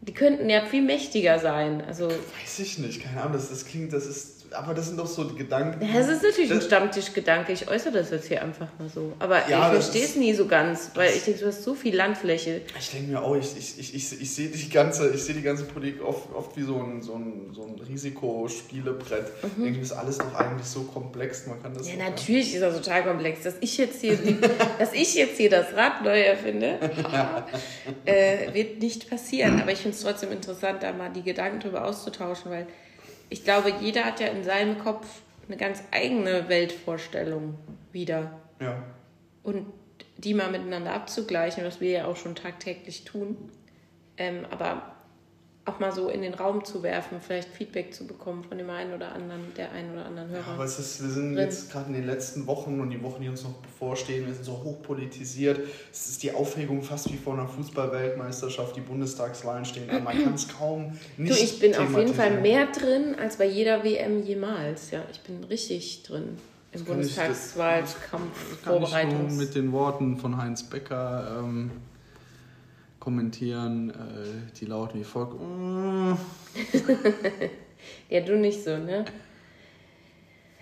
Die 0.00 0.14
könnten 0.14 0.48
ja 0.48 0.64
viel 0.64 0.82
mächtiger 0.82 1.38
sein. 1.38 1.82
Also, 1.86 2.08
Weiß 2.08 2.58
ich 2.60 2.78
nicht, 2.78 3.02
keine 3.02 3.20
Ahnung, 3.20 3.34
das, 3.34 3.50
das 3.50 3.66
klingt, 3.66 3.92
das 3.92 4.06
ist, 4.06 4.37
aber 4.52 4.74
das 4.74 4.86
sind 4.86 4.98
doch 4.98 5.06
so 5.06 5.24
die 5.24 5.36
Gedanken. 5.36 5.84
ja, 5.84 6.00
es 6.00 6.08
ist 6.08 6.22
natürlich 6.22 6.50
ein 6.50 6.58
Das- 6.58 6.66
Stammtischgedanke. 6.66 7.52
Ich 7.52 7.68
äußere 7.68 7.92
das 7.92 8.10
jetzt 8.10 8.28
hier 8.28 8.42
einfach 8.42 8.68
mal 8.78 8.88
so. 8.88 9.12
Aber 9.18 9.36
Ja, 9.48 9.68
ich 9.70 9.76
das 9.76 9.84
verstehe 9.88 10.04
es 10.04 10.16
nie 10.16 10.32
so 10.34 10.46
ganz, 10.46 10.90
weil 10.94 11.10
ich 11.14 11.24
denke, 11.24 11.40
du 11.40 11.46
hast 11.46 11.62
so 11.64 11.74
viel 11.74 11.94
Landfläche. 11.94 12.62
Ich 12.78 12.90
denke 12.90 13.10
mir 13.12 13.22
auch, 13.22 13.34
ich, 13.36 13.56
ich, 13.58 13.78
ich, 13.78 13.94
ich, 13.94 14.20
ich 14.22 14.34
sehe 14.34 14.48
die 14.48 14.68
ganze, 14.70 15.10
ich 15.10 15.22
sehe 15.22 15.34
die 15.34 15.42
ganze 15.42 15.64
Politik 15.64 16.02
oft, 16.04 16.32
oft 16.34 16.56
wie 16.56 16.62
so 16.62 16.76
ein, 16.76 17.02
so 17.02 17.14
ein, 17.14 17.50
so 17.54 17.64
ein 17.64 17.78
Risikospielebrett. 17.86 19.32
Denke, 19.56 19.80
das 19.80 19.90
ist 19.90 19.96
alles 19.96 20.18
doch 20.18 20.34
eigentlich 20.34 20.66
so 20.66 20.82
komplex, 20.82 21.46
man 21.46 21.62
kann 21.62 21.74
das 21.74 21.86
Mhm. 21.86 21.98
Ja, 21.98 22.08
natürlich 22.10 22.54
ist 22.54 22.60
das 22.62 22.76
total 22.76 23.04
komplex. 23.04 23.42
Dass 23.42 23.54
ich 23.60 23.76
jetzt 23.78 24.00
hier, 24.00 24.18
dass 24.78 24.92
ich 24.92 25.14
jetzt 25.14 25.36
hier 25.36 25.50
das 25.50 25.74
Rad 25.74 26.02
neu 26.04 26.20
erfinde, 26.20 26.78
äh, 28.04 28.52
wird 28.54 28.80
nicht 28.80 29.08
passieren. 29.08 29.60
Aber 29.60 29.72
ich 29.72 29.78
finde 29.78 29.96
es 29.96 30.02
trotzdem 30.02 30.32
interessant, 30.32 30.82
da 30.82 30.92
mal 30.92 31.10
die 31.10 31.22
Gedanken 31.22 31.60
drüber 31.60 31.84
auszutauschen, 31.84 32.50
weil 32.50 32.66
ich 33.28 33.44
glaube, 33.44 33.72
jeder 33.80 34.04
hat 34.04 34.20
ja 34.20 34.28
in 34.28 34.44
seinem 34.44 34.78
Kopf 34.78 35.06
eine 35.46 35.56
ganz 35.56 35.82
eigene 35.90 36.48
Weltvorstellung 36.48 37.54
wieder. 37.92 38.32
Ja. 38.60 38.82
Und 39.42 39.66
die 40.16 40.34
mal 40.34 40.50
miteinander 40.50 40.92
abzugleichen, 40.92 41.64
was 41.64 41.80
wir 41.80 41.90
ja 41.90 42.04
auch 42.06 42.16
schon 42.16 42.34
tagtäglich 42.34 43.04
tun. 43.04 43.36
Ähm, 44.16 44.44
aber 44.50 44.94
auch 45.68 45.78
mal 45.78 45.92
so 45.92 46.08
in 46.08 46.22
den 46.22 46.34
Raum 46.34 46.64
zu 46.64 46.82
werfen, 46.82 47.18
vielleicht 47.20 47.50
Feedback 47.50 47.94
zu 47.94 48.06
bekommen 48.06 48.42
von 48.42 48.58
dem 48.58 48.70
einen 48.70 48.94
oder 48.94 49.12
anderen, 49.12 49.52
der 49.56 49.70
einen 49.72 49.92
oder 49.92 50.06
anderen 50.06 50.30
Hörer. 50.30 50.46
Ja, 50.46 50.54
aber 50.54 50.64
es 50.64 50.78
ist, 50.78 51.02
wir 51.02 51.10
sind 51.10 51.34
drin. 51.34 51.44
jetzt 51.44 51.70
gerade 51.70 51.88
in 51.88 51.94
den 51.94 52.06
letzten 52.06 52.46
Wochen 52.46 52.80
und 52.80 52.90
die 52.90 53.02
Wochen, 53.02 53.22
die 53.22 53.28
uns 53.28 53.44
noch 53.44 53.54
bevorstehen, 53.54 54.26
wir 54.26 54.34
sind 54.34 54.44
so 54.44 54.52
hochpolitisiert. 54.64 55.60
Es 55.92 56.08
ist 56.08 56.22
die 56.22 56.32
Aufregung 56.32 56.82
fast 56.82 57.12
wie 57.12 57.16
vor 57.16 57.34
einer 57.34 57.46
Fußballweltmeisterschaft, 57.48 58.76
die 58.76 58.80
Bundestagswahlen 58.80 59.64
stehen 59.64 59.90
an. 59.90 60.04
Man 60.04 60.22
kann 60.22 60.34
es 60.34 60.48
kaum 60.48 60.98
nicht. 61.16 61.38
Du, 61.38 61.44
ich 61.44 61.60
bin 61.60 61.76
auf 61.76 61.96
jeden 61.96 62.14
Fall 62.14 62.40
mehr 62.40 62.66
drin 62.66 63.14
als 63.20 63.36
bei 63.36 63.46
jeder 63.46 63.84
WM 63.84 64.22
jemals. 64.22 64.90
Ja, 64.90 65.02
ich 65.12 65.20
bin 65.20 65.44
richtig 65.44 66.02
drin 66.02 66.38
im 66.72 66.84
Bundestagswahlkampf 66.84 68.62
Vorbereitung. 68.62 69.36
Mit 69.36 69.54
den 69.54 69.72
Worten 69.72 70.16
von 70.16 70.36
Heinz 70.36 70.62
Becker. 70.62 71.38
Ähm, 71.40 71.70
kommentieren, 73.08 73.88
äh, 73.88 74.52
die 74.60 74.66
lauten 74.66 75.00
wie 75.00 75.04
folgt. 75.04 75.32
ja, 78.10 78.20
du 78.20 78.36
nicht 78.36 78.62
so, 78.62 78.76
ne? 78.76 79.06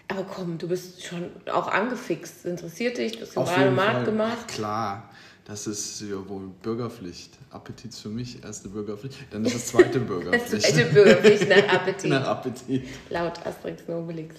Aber 0.06 0.22
komm, 0.22 0.56
du 0.56 0.68
bist 0.68 1.04
schon 1.04 1.32
auch 1.52 1.66
angefixt. 1.66 2.46
Interessiert 2.46 2.98
dich? 2.98 3.18
Du 3.18 3.26
hast 3.34 3.56
den 3.56 3.74
Markt 3.74 4.04
gemacht. 4.04 4.46
Klar, 4.46 5.10
das 5.44 5.66
ist 5.66 6.02
ja 6.02 6.28
wohl 6.28 6.50
Bürgerpflicht. 6.62 7.36
Appetit 7.50 7.92
für 7.96 8.10
mich, 8.10 8.44
erste 8.44 8.68
Bürgerpflicht. 8.68 9.18
Dann 9.32 9.44
ist 9.44 9.56
es 9.56 9.66
zweite 9.72 9.98
Bürgerpflicht. 9.98 10.66
zweite 10.66 10.84
Bürgerpflicht 10.92 11.48
nach 11.48 11.68
Appetit. 11.68 12.10
nach 12.12 12.28
Appetit. 12.28 12.84
Laut 13.10 13.44
Asterix 13.44 13.88
Nobelix. 13.88 14.36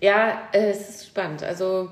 Ja, 0.00 0.48
äh, 0.52 0.70
es 0.70 0.88
ist 0.88 1.06
spannend. 1.08 1.42
Also 1.42 1.90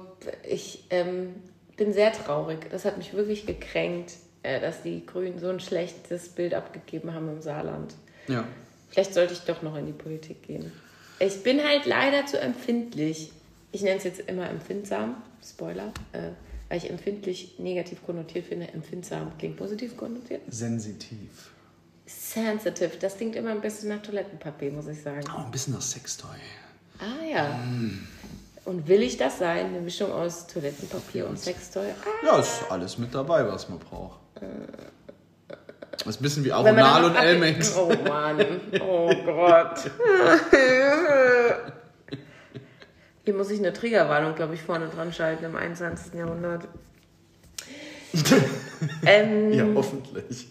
ich 0.49 0.85
ähm, 0.89 1.35
bin 1.77 1.93
sehr 1.93 2.15
traurig. 2.15 2.71
Das 2.71 2.87
hat 2.87 2.97
mich 2.97 3.13
wirklich 3.13 3.45
gekränkt 3.45 4.13
dass 4.61 4.83
die 4.83 5.05
Grünen 5.05 5.39
so 5.39 5.49
ein 5.49 5.61
schlechtes 5.61 6.29
Bild 6.29 6.55
abgegeben 6.55 7.13
haben 7.13 7.29
im 7.29 7.43
Saarland. 7.43 7.95
Ja. 8.29 8.45
Vielleicht 8.91 9.15
sollte 9.15 9.33
ich 9.33 9.41
doch 9.41 9.63
noch 9.63 9.77
in 9.77 9.87
die 9.87 9.93
Politik 9.93 10.43
gehen. 10.43 10.73
Ich 11.19 11.43
bin 11.43 11.63
halt 11.63 11.87
leider 11.87 12.27
zu 12.27 12.41
empfindlich. 12.41 13.33
Ich 13.73 13.83
nenne 13.83 13.97
es 13.97 14.05
jetzt 14.05 14.21
immer 14.21 14.49
empfindsam, 14.49 15.17
Spoiler, 15.45 15.93
äh, 16.13 16.31
weil 16.69 16.79
ich 16.79 16.91
empfindlich 16.91 17.59
negativ 17.59 18.05
konnotiert 18.05 18.47
finde. 18.47 18.69
Empfindsam 18.69 19.37
klingt 19.39 19.57
positiv 19.57 19.97
konnotiert. 19.97 20.43
Sensitiv. 20.49 21.51
Sensitive, 22.07 22.93
das 23.01 23.17
klingt 23.17 23.35
immer 23.35 23.51
ein 23.51 23.61
bisschen 23.61 23.89
nach 23.89 24.03
Toilettenpapier, 24.03 24.71
muss 24.71 24.87
ich 24.87 25.03
sagen. 25.03 25.25
Oh, 25.35 25.45
ein 25.45 25.51
bisschen 25.51 25.75
nach 25.75 25.83
Sextoy. 25.83 26.37
Ah 26.99 27.25
ja. 27.25 27.49
Mm. 27.59 28.07
Und 28.65 28.89
will 28.89 29.03
ich 29.03 29.17
das 29.17 29.39
sein? 29.39 29.67
Eine 29.67 29.81
Mischung 29.81 30.13
aus 30.13 30.47
Toilettenpapier 30.47 31.29
und 31.29 31.39
Sextoy? 31.39 31.87
Ah. 31.87 32.27
Ja, 32.27 32.39
ist 32.39 32.63
alles 32.69 32.99
mit 32.99 33.15
dabei, 33.15 33.47
was 33.47 33.69
man 33.69 33.79
braucht. 33.79 34.21
Das 34.41 36.07
ist 36.07 36.21
ein 36.21 36.23
bisschen 36.23 36.45
wie 36.45 36.53
Aronal 36.53 37.05
und 37.05 37.17
Elmex. 37.17 37.77
Oh 37.77 37.93
Mann, 38.07 38.45
oh 38.81 39.13
Gott. 39.25 39.91
Hier 43.25 43.35
muss 43.35 43.51
ich 43.51 43.59
eine 43.59 43.73
Triggerwarnung, 43.73 44.35
glaube 44.35 44.55
ich, 44.55 44.63
vorne 44.63 44.89
dran 44.89 45.13
schalten 45.13 45.45
im 45.45 45.57
21. 45.57 46.15
Jahrhundert. 46.15 46.69
ähm, 49.07 49.53
ja, 49.53 49.67
hoffentlich. 49.75 50.47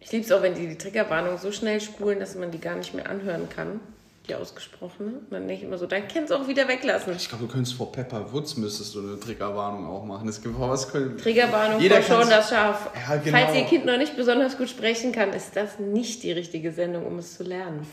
Ich 0.00 0.12
liebe 0.12 0.24
es 0.24 0.30
auch, 0.30 0.42
wenn 0.42 0.54
die 0.54 0.68
die 0.68 0.78
Triggerwarnung 0.78 1.38
so 1.38 1.50
schnell 1.50 1.80
spulen, 1.80 2.20
dass 2.20 2.36
man 2.36 2.52
die 2.52 2.60
gar 2.60 2.76
nicht 2.76 2.94
mehr 2.94 3.10
anhören 3.10 3.48
kann 3.48 3.80
die 4.26 4.34
ausgesprochene. 4.34 5.10
Und 5.10 5.30
dann 5.30 5.48
ich 5.48 5.62
immer 5.62 5.78
so, 5.78 5.86
dann 5.86 6.06
kannst 6.08 6.30
du 6.30 6.36
auch 6.36 6.48
wieder 6.48 6.68
weglassen. 6.68 7.14
Ich 7.16 7.28
glaube, 7.28 7.46
du 7.46 7.52
könntest 7.52 7.76
vor 7.76 7.92
Pepper 7.92 8.32
Woods 8.32 8.56
müsstest 8.56 8.94
du 8.94 9.00
eine 9.00 9.20
Triggerwarnung 9.20 9.86
auch 9.86 10.04
machen. 10.04 10.28
Es 10.28 10.42
gibt 10.42 10.58
was 10.58 10.90
können. 10.90 11.16
Triggerwarnung 11.16 11.80
jeder 11.80 12.02
vor 12.02 12.20
schon 12.22 12.30
das 12.30 12.50
Schaf. 12.50 12.90
Ja, 13.08 13.16
genau. 13.16 13.38
Falls 13.38 13.56
ihr 13.56 13.64
Kind 13.64 13.86
noch 13.86 13.98
nicht 13.98 14.16
besonders 14.16 14.58
gut 14.58 14.68
sprechen 14.68 15.12
kann, 15.12 15.32
ist 15.32 15.56
das 15.56 15.78
nicht 15.78 16.22
die 16.22 16.32
richtige 16.32 16.72
Sendung, 16.72 17.06
um 17.06 17.18
es 17.18 17.36
zu 17.36 17.44
lernen. 17.44 17.86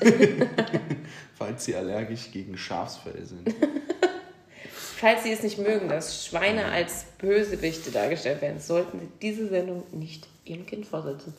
Falls 1.34 1.64
sie 1.64 1.76
allergisch 1.76 2.30
gegen 2.32 2.56
Schafsfell 2.56 3.24
sind. 3.24 3.54
Falls 4.98 5.24
Sie 5.24 5.32
es 5.32 5.42
nicht 5.42 5.58
mögen, 5.58 5.90
dass 5.90 6.24
Schweine 6.24 6.64
als 6.64 7.04
Bösewichte 7.18 7.90
dargestellt 7.90 8.40
werden, 8.40 8.60
sollten 8.60 8.98
Sie 8.98 9.08
diese 9.20 9.46
Sendung 9.48 9.82
nicht 9.92 10.26
Ihrem 10.46 10.64
Kind 10.64 10.86
vorsetzen. 10.86 11.34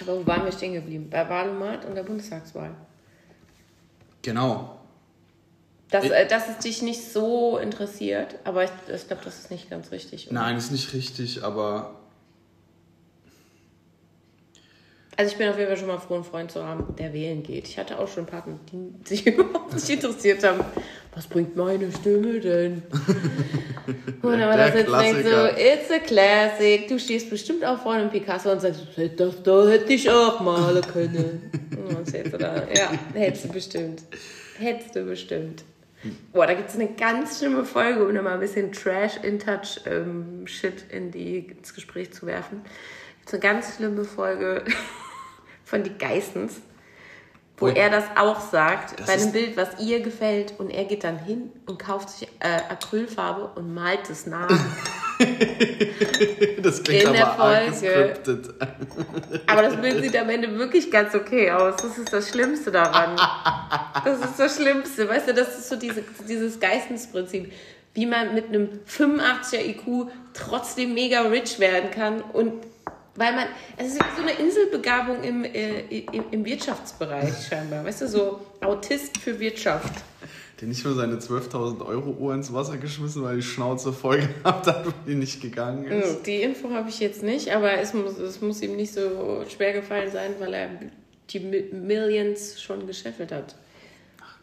Aber 0.00 0.20
wo 0.20 0.26
waren 0.26 0.44
wir 0.44 0.52
stehen 0.52 0.74
geblieben? 0.74 1.08
Bei 1.10 1.28
Wahlomat 1.28 1.84
und 1.84 1.94
der 1.94 2.02
Bundestagswahl. 2.02 2.74
Genau. 4.22 4.78
Dass, 5.90 6.04
äh, 6.04 6.26
dass 6.26 6.48
es 6.48 6.58
dich 6.58 6.82
nicht 6.82 7.02
so 7.12 7.58
interessiert, 7.58 8.36
aber 8.44 8.64
ich, 8.64 8.70
ich 8.94 9.06
glaube, 9.06 9.24
das 9.24 9.38
ist 9.38 9.50
nicht 9.50 9.70
ganz 9.70 9.90
richtig. 9.90 10.26
Oder? 10.26 10.40
Nein, 10.40 10.56
ist 10.56 10.70
nicht 10.70 10.92
richtig, 10.92 11.42
aber 11.42 11.98
Also 15.18 15.32
ich 15.32 15.38
bin 15.38 15.48
auf 15.48 15.58
jeden 15.58 15.68
Fall 15.68 15.76
schon 15.76 15.88
mal 15.88 15.98
froh, 15.98 16.14
einen 16.14 16.22
Freund 16.22 16.52
zu 16.52 16.64
haben, 16.64 16.94
der 16.94 17.12
wählen 17.12 17.42
geht. 17.42 17.66
Ich 17.66 17.76
hatte 17.76 17.98
auch 17.98 18.06
schon 18.06 18.24
Partner, 18.24 18.56
die 18.70 18.92
sich 19.04 19.26
überhaupt 19.26 19.74
nicht 19.74 19.88
interessiert 19.90 20.44
haben. 20.44 20.60
Was 21.14 21.26
bringt 21.26 21.56
meine 21.56 21.90
Stimme 21.90 22.38
denn? 22.38 22.82
Und 24.22 24.40
war 24.40 24.56
das 24.56 24.74
jetzt 24.74 24.92
denkt 24.92 25.24
so, 25.24 25.46
it's 25.56 25.90
a 25.90 25.98
classic. 25.98 26.88
Du 26.88 26.98
stehst 26.98 27.30
bestimmt 27.30 27.64
auch 27.64 27.80
vor 27.80 27.94
einem 27.94 28.10
Picasso 28.10 28.52
und 28.52 28.60
sagst, 28.60 28.82
das 29.16 29.42
da 29.42 29.68
hätte 29.68 29.92
ich 29.92 30.08
auch 30.10 30.40
malen 30.40 30.82
können. 30.82 31.50
Und 31.76 32.14
dann 32.14 32.30
du 32.30 32.38
da, 32.38 32.62
ja, 32.74 32.92
hättest 33.14 33.46
du 33.46 33.48
bestimmt. 33.48 34.02
Hättest 34.58 34.94
du 34.94 35.04
bestimmt. 35.04 35.64
Boah, 36.32 36.46
da 36.46 36.54
gibt 36.54 36.68
es 36.68 36.76
eine 36.76 36.88
ganz 36.88 37.38
schlimme 37.38 37.64
Folge, 37.64 38.06
um 38.06 38.14
nochmal 38.14 38.34
ein 38.34 38.40
bisschen 38.40 38.70
Trash-in-Touch-Shit 38.70 40.84
ähm, 40.92 41.12
in 41.12 41.12
ins 41.12 41.74
Gespräch 41.74 42.12
zu 42.12 42.26
werfen. 42.26 42.62
Gibt 43.18 43.32
eine 43.32 43.40
ganz 43.40 43.76
schlimme 43.76 44.04
Folge 44.04 44.62
von 45.64 45.82
die 45.82 45.98
Geissens, 45.98 46.60
wo 47.58 47.66
Ui. 47.66 47.74
er 47.74 47.90
das 47.90 48.04
auch 48.16 48.40
sagt, 48.40 48.98
das 48.98 49.06
bei 49.06 49.14
einem 49.14 49.32
Bild, 49.32 49.56
was 49.56 49.80
ihr 49.80 50.00
gefällt. 50.00 50.54
Und 50.58 50.70
er 50.70 50.84
geht 50.84 51.04
dann 51.04 51.18
hin 51.18 51.52
und 51.66 51.78
kauft 51.78 52.10
sich 52.10 52.28
äh, 52.40 52.60
Acrylfarbe 52.70 53.50
und 53.54 53.74
malt 53.74 54.08
es 54.10 54.26
nach. 54.26 54.48
das 56.62 56.82
klingt 56.82 57.04
in 57.04 57.16
aber 57.16 57.72
Folge. 57.72 58.14
aber 59.46 59.62
das 59.62 59.80
Bild 59.80 60.02
sieht 60.02 60.16
am 60.16 60.30
Ende 60.30 60.56
wirklich 60.58 60.90
ganz 60.90 61.14
okay 61.14 61.50
aus. 61.50 61.76
Das 61.82 61.98
ist 61.98 62.12
das 62.12 62.28
Schlimmste 62.28 62.70
daran. 62.70 63.16
Das 64.04 64.20
ist 64.20 64.38
das 64.38 64.56
Schlimmste. 64.56 65.08
Weißt 65.08 65.28
du, 65.28 65.34
das 65.34 65.58
ist 65.58 65.68
so 65.68 65.76
diese, 65.76 66.04
dieses 66.28 66.60
Geistesprinzip 66.60 67.52
wie 67.98 68.06
man 68.06 68.32
mit 68.32 68.46
einem 68.46 68.68
85er 68.88 69.58
IQ 69.60 70.08
trotzdem 70.32 70.94
mega 70.94 71.22
rich 71.22 71.58
werden 71.58 71.90
kann 71.90 72.20
und 72.20 72.52
weil 73.18 73.34
man, 73.34 73.46
es 73.76 73.88
ist 73.88 73.98
so 74.16 74.22
eine 74.22 74.32
Inselbegabung 74.32 75.22
im, 75.22 75.44
äh, 75.44 75.80
im, 75.80 76.24
im, 76.30 76.44
Wirtschaftsbereich 76.44 77.48
scheinbar. 77.48 77.84
Weißt 77.84 78.02
du, 78.02 78.08
so 78.08 78.46
Autist 78.60 79.18
für 79.18 79.38
Wirtschaft. 79.40 80.04
Der 80.60 80.68
nicht 80.68 80.84
nur 80.84 80.94
seine 80.94 81.16
12.000 81.16 81.84
Euro 81.84 82.10
Uhr 82.10 82.34
ins 82.34 82.52
Wasser 82.52 82.76
geschmissen, 82.76 83.22
weil 83.22 83.36
die 83.36 83.42
Schnauze 83.42 83.92
voll 83.92 84.18
gehabt 84.42 84.66
hat 84.66 84.86
und 84.86 84.94
die 85.06 85.14
nicht 85.14 85.40
gegangen 85.40 85.84
ist. 85.86 86.16
Hm, 86.16 86.22
die 86.24 86.42
Info 86.42 86.70
habe 86.70 86.88
ich 86.88 87.00
jetzt 87.00 87.22
nicht, 87.22 87.50
aber 87.50 87.72
es 87.72 87.92
muss, 87.92 88.18
es 88.18 88.40
muss 88.40 88.62
ihm 88.62 88.76
nicht 88.76 88.92
so 88.92 89.44
schwer 89.48 89.72
gefallen 89.72 90.10
sein, 90.12 90.34
weil 90.38 90.54
er 90.54 90.70
die 91.30 91.40
Millions 91.40 92.60
schon 92.60 92.86
gescheffelt 92.86 93.32
hat. 93.32 93.56
Ach, 94.22 94.38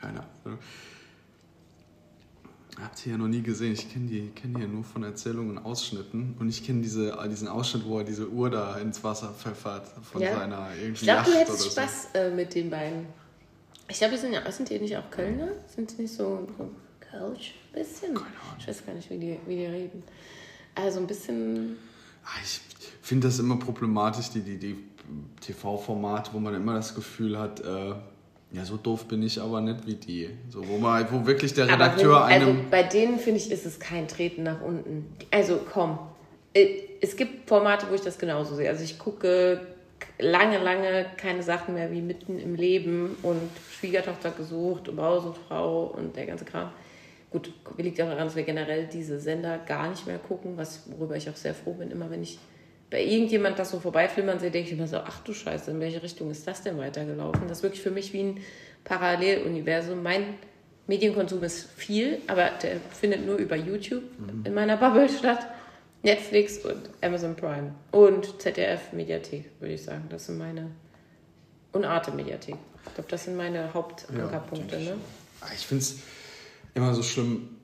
keine 0.00 0.20
Ahnung. 0.44 0.58
Habt 2.82 3.06
ihr 3.06 3.12
ja 3.12 3.18
noch 3.18 3.28
nie 3.28 3.42
gesehen. 3.42 3.72
Ich 3.72 3.92
kenne 3.92 4.06
die, 4.06 4.30
kenn 4.34 4.54
die 4.54 4.62
ja 4.62 4.66
nur 4.66 4.84
von 4.84 5.02
Erzählungen 5.02 5.58
und 5.58 5.64
Ausschnitten. 5.64 6.36
Und 6.38 6.48
ich 6.48 6.64
kenne 6.64 6.82
diese, 6.82 7.16
diesen 7.30 7.48
Ausschnitt, 7.48 7.84
wo 7.84 7.98
er 7.98 8.04
diese 8.04 8.28
Uhr 8.28 8.50
da 8.50 8.76
ins 8.78 9.02
Wasser 9.04 9.32
pfeffert 9.32 9.88
von 10.02 10.20
ja. 10.22 10.36
seiner 10.36 10.68
irgendwie 10.74 10.92
Ich 10.92 11.00
glaube, 11.02 11.30
du 11.30 11.36
hättest 11.36 11.72
Spaß 11.72 12.08
äh, 12.14 12.30
mit 12.30 12.54
den 12.54 12.70
beiden. 12.70 13.06
Ich 13.88 13.98
glaube, 13.98 14.16
sind, 14.16 14.32
ja, 14.32 14.50
sind 14.52 14.68
die 14.70 14.78
nicht 14.78 14.96
auch 14.96 15.10
Kölner? 15.10 15.48
Sind 15.74 15.96
die 15.96 16.02
nicht 16.02 16.14
so, 16.14 16.48
Kölsch? 17.00 17.54
Bisschen? 17.72 18.18
Ich 18.58 18.68
weiß 18.68 18.86
gar 18.86 18.94
nicht, 18.94 19.10
wie 19.10 19.18
die, 19.18 19.38
wie 19.46 19.56
die 19.56 19.66
reden. 19.66 20.02
Also 20.74 21.00
ein 21.00 21.06
bisschen... 21.06 21.76
Ah, 22.24 22.38
ich 22.42 22.60
finde 23.02 23.26
das 23.26 23.38
immer 23.38 23.56
problematisch, 23.56 24.30
die, 24.30 24.40
die, 24.40 24.58
die 24.58 24.76
TV-Formate, 25.40 26.32
wo 26.32 26.38
man 26.38 26.54
immer 26.54 26.74
das 26.74 26.94
Gefühl 26.94 27.38
hat... 27.38 27.60
Äh, 27.60 27.94
ja, 28.52 28.64
so 28.64 28.76
doof 28.76 29.04
bin 29.06 29.22
ich 29.22 29.40
aber 29.40 29.60
nicht 29.60 29.86
wie 29.86 29.94
die. 29.94 30.30
So, 30.48 30.66
wo, 30.66 30.78
man, 30.78 31.06
wo 31.10 31.24
wirklich 31.24 31.54
der 31.54 31.68
Redakteur 31.68 32.26
wenn, 32.26 32.34
einem. 32.34 32.48
Also 32.48 32.60
bei 32.70 32.82
denen 32.82 33.18
finde 33.18 33.38
ich, 33.38 33.50
ist 33.50 33.64
es 33.64 33.78
kein 33.78 34.08
Treten 34.08 34.42
nach 34.42 34.60
unten. 34.60 35.06
Also 35.30 35.60
komm. 35.72 35.98
Äh, 36.52 36.82
es 37.00 37.16
gibt 37.16 37.48
Formate, 37.48 37.86
wo 37.88 37.94
ich 37.94 38.00
das 38.00 38.18
genauso 38.18 38.56
sehe. 38.56 38.68
Also 38.68 38.82
ich 38.82 38.98
gucke 38.98 39.60
lange, 40.18 40.58
lange 40.58 41.06
keine 41.16 41.42
Sachen 41.42 41.74
mehr 41.74 41.92
wie 41.92 42.00
mitten 42.00 42.38
im 42.38 42.54
Leben 42.56 43.16
und 43.22 43.50
Schwiegertochter 43.70 44.30
gesucht 44.32 44.88
und 44.88 44.98
Frau 45.48 45.84
und 45.96 46.16
der 46.16 46.26
ganze 46.26 46.44
Kram. 46.44 46.70
Gut, 47.30 47.52
liegt 47.78 48.00
auch 48.00 48.06
daran, 48.06 48.24
dass 48.24 48.34
wir 48.34 48.42
generell 48.42 48.88
diese 48.92 49.20
Sender 49.20 49.58
gar 49.58 49.88
nicht 49.88 50.06
mehr 50.06 50.18
gucken, 50.18 50.56
was, 50.56 50.90
worüber 50.90 51.16
ich 51.16 51.30
auch 51.30 51.36
sehr 51.36 51.54
froh 51.54 51.74
bin, 51.74 51.92
immer 51.92 52.10
wenn 52.10 52.22
ich 52.22 52.40
bei 52.90 53.02
irgendjemand 53.04 53.58
das 53.58 53.70
so 53.70 53.80
vorbeiflimmern 53.80 54.40
sehe, 54.40 54.50
denke 54.50 54.70
ich 54.70 54.76
immer 54.76 54.88
so, 54.88 54.98
ach 54.98 55.20
du 55.20 55.32
Scheiße, 55.32 55.70
in 55.70 55.80
welche 55.80 56.02
Richtung 56.02 56.30
ist 56.30 56.46
das 56.46 56.62
denn 56.62 56.76
weitergelaufen? 56.76 57.42
Das 57.48 57.58
ist 57.58 57.62
wirklich 57.62 57.82
für 57.82 57.92
mich 57.92 58.12
wie 58.12 58.20
ein 58.20 58.40
Paralleluniversum. 58.84 60.02
Mein 60.02 60.34
Medienkonsum 60.88 61.42
ist 61.44 61.70
viel, 61.70 62.18
aber 62.26 62.50
der 62.62 62.78
findet 62.90 63.24
nur 63.24 63.36
über 63.36 63.54
YouTube 63.54 64.02
mhm. 64.18 64.44
in 64.44 64.54
meiner 64.54 64.76
Bubble 64.76 65.08
statt. 65.08 65.46
Netflix 66.02 66.58
und 66.64 66.90
Amazon 67.02 67.36
Prime 67.36 67.74
und 67.90 68.40
ZDF 68.40 68.92
Mediathek, 68.92 69.50
würde 69.60 69.74
ich 69.74 69.82
sagen. 69.82 70.06
Das 70.08 70.26
sind 70.26 70.38
meine. 70.38 70.70
Und 71.72 71.84
Arte 71.84 72.10
Mediathek. 72.10 72.56
Ich 72.86 72.94
glaube, 72.94 73.10
das 73.10 73.24
sind 73.24 73.36
meine 73.36 73.72
Hauptankerpunkte. 73.74 74.76
Ja, 74.76 74.92
ne? 74.92 75.00
Ich 75.54 75.66
finde 75.66 75.82
es 75.82 75.98
immer 76.74 76.94
so 76.94 77.02
schlimm. 77.02 77.59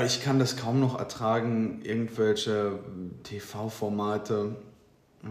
Ich 0.00 0.22
kann 0.22 0.38
das 0.38 0.56
kaum 0.56 0.80
noch 0.80 0.98
ertragen, 0.98 1.82
irgendwelche 1.82 2.78
TV-Formate, 3.24 4.56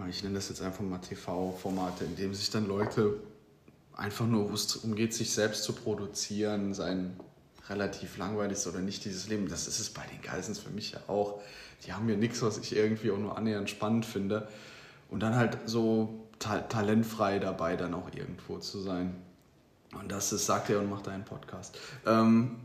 ich 0.08 0.22
nenne 0.22 0.36
das 0.36 0.50
jetzt 0.50 0.62
einfach 0.62 0.82
mal 0.82 1.00
TV-Formate, 1.00 2.06
in 2.06 2.16
denen 2.16 2.36
sich 2.36 2.52
dann 2.52 2.68
Leute 2.68 3.16
einfach 3.98 4.28
nur, 4.28 4.52
wo 4.52 4.54
es 4.54 4.68
darum 4.68 4.94
geht, 4.94 5.16
sich 5.16 5.32
selbst 5.32 5.64
zu 5.64 5.74
produzieren, 5.74 6.76
sein 6.76 7.20
relativ 7.70 8.18
langweiliges 8.18 8.68
oder 8.68 8.80
nicht 8.80 9.04
dieses 9.04 9.28
Leben. 9.28 9.48
Das 9.48 9.68
ist 9.68 9.80
es 9.80 9.90
bei 9.90 10.04
den 10.14 10.22
Geissens 10.22 10.60
für 10.60 10.70
mich 10.70 10.92
ja 10.92 11.00
auch. 11.08 11.42
Die 11.86 11.94
haben 11.94 12.08
ja 12.08 12.16
nichts, 12.16 12.42
was 12.44 12.58
ich 12.60 12.76
irgendwie 12.76 13.12
auch 13.12 13.18
nur 13.18 13.38
annähernd 13.38 13.70
spannend 13.70 14.06
finde. 14.06 14.48
Und 15.10 15.22
dann 15.22 15.36
halt 15.36 15.58
so 15.66 16.28
ta 16.40 16.60
talentfrei 16.60 17.40
dabei 17.40 17.76
dann 17.76 17.94
auch 17.94 18.10
irgendwo 18.14 18.60
zu 18.60 18.80
sein. 18.80 19.16
Und 20.00 20.12
das 20.12 20.32
ist, 20.32 20.46
sagt 20.46 20.70
er 20.70 20.80
und 20.80 20.90
macht 20.90 21.08
einen 21.08 21.26
Podcast. 21.26 21.78
Ähm, 22.06 22.61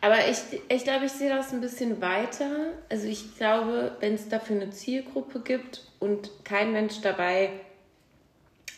aber 0.00 0.28
ich, 0.28 0.38
ich 0.68 0.84
glaube, 0.84 1.06
ich 1.06 1.12
sehe 1.12 1.28
das 1.28 1.52
ein 1.52 1.60
bisschen 1.60 2.00
weiter. 2.00 2.72
Also 2.88 3.06
ich 3.06 3.36
glaube, 3.36 3.96
wenn 4.00 4.14
es 4.14 4.28
dafür 4.28 4.56
eine 4.56 4.70
Zielgruppe 4.70 5.40
gibt 5.40 5.82
und 5.98 6.30
kein 6.44 6.72
Mensch 6.72 7.00
dabei 7.00 7.50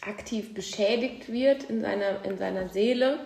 aktiv 0.01 0.55
beschädigt 0.55 1.31
wird 1.31 1.65
in 1.65 1.83
seiner, 1.83 2.25
in 2.25 2.39
seiner 2.39 2.69
Seele, 2.69 3.19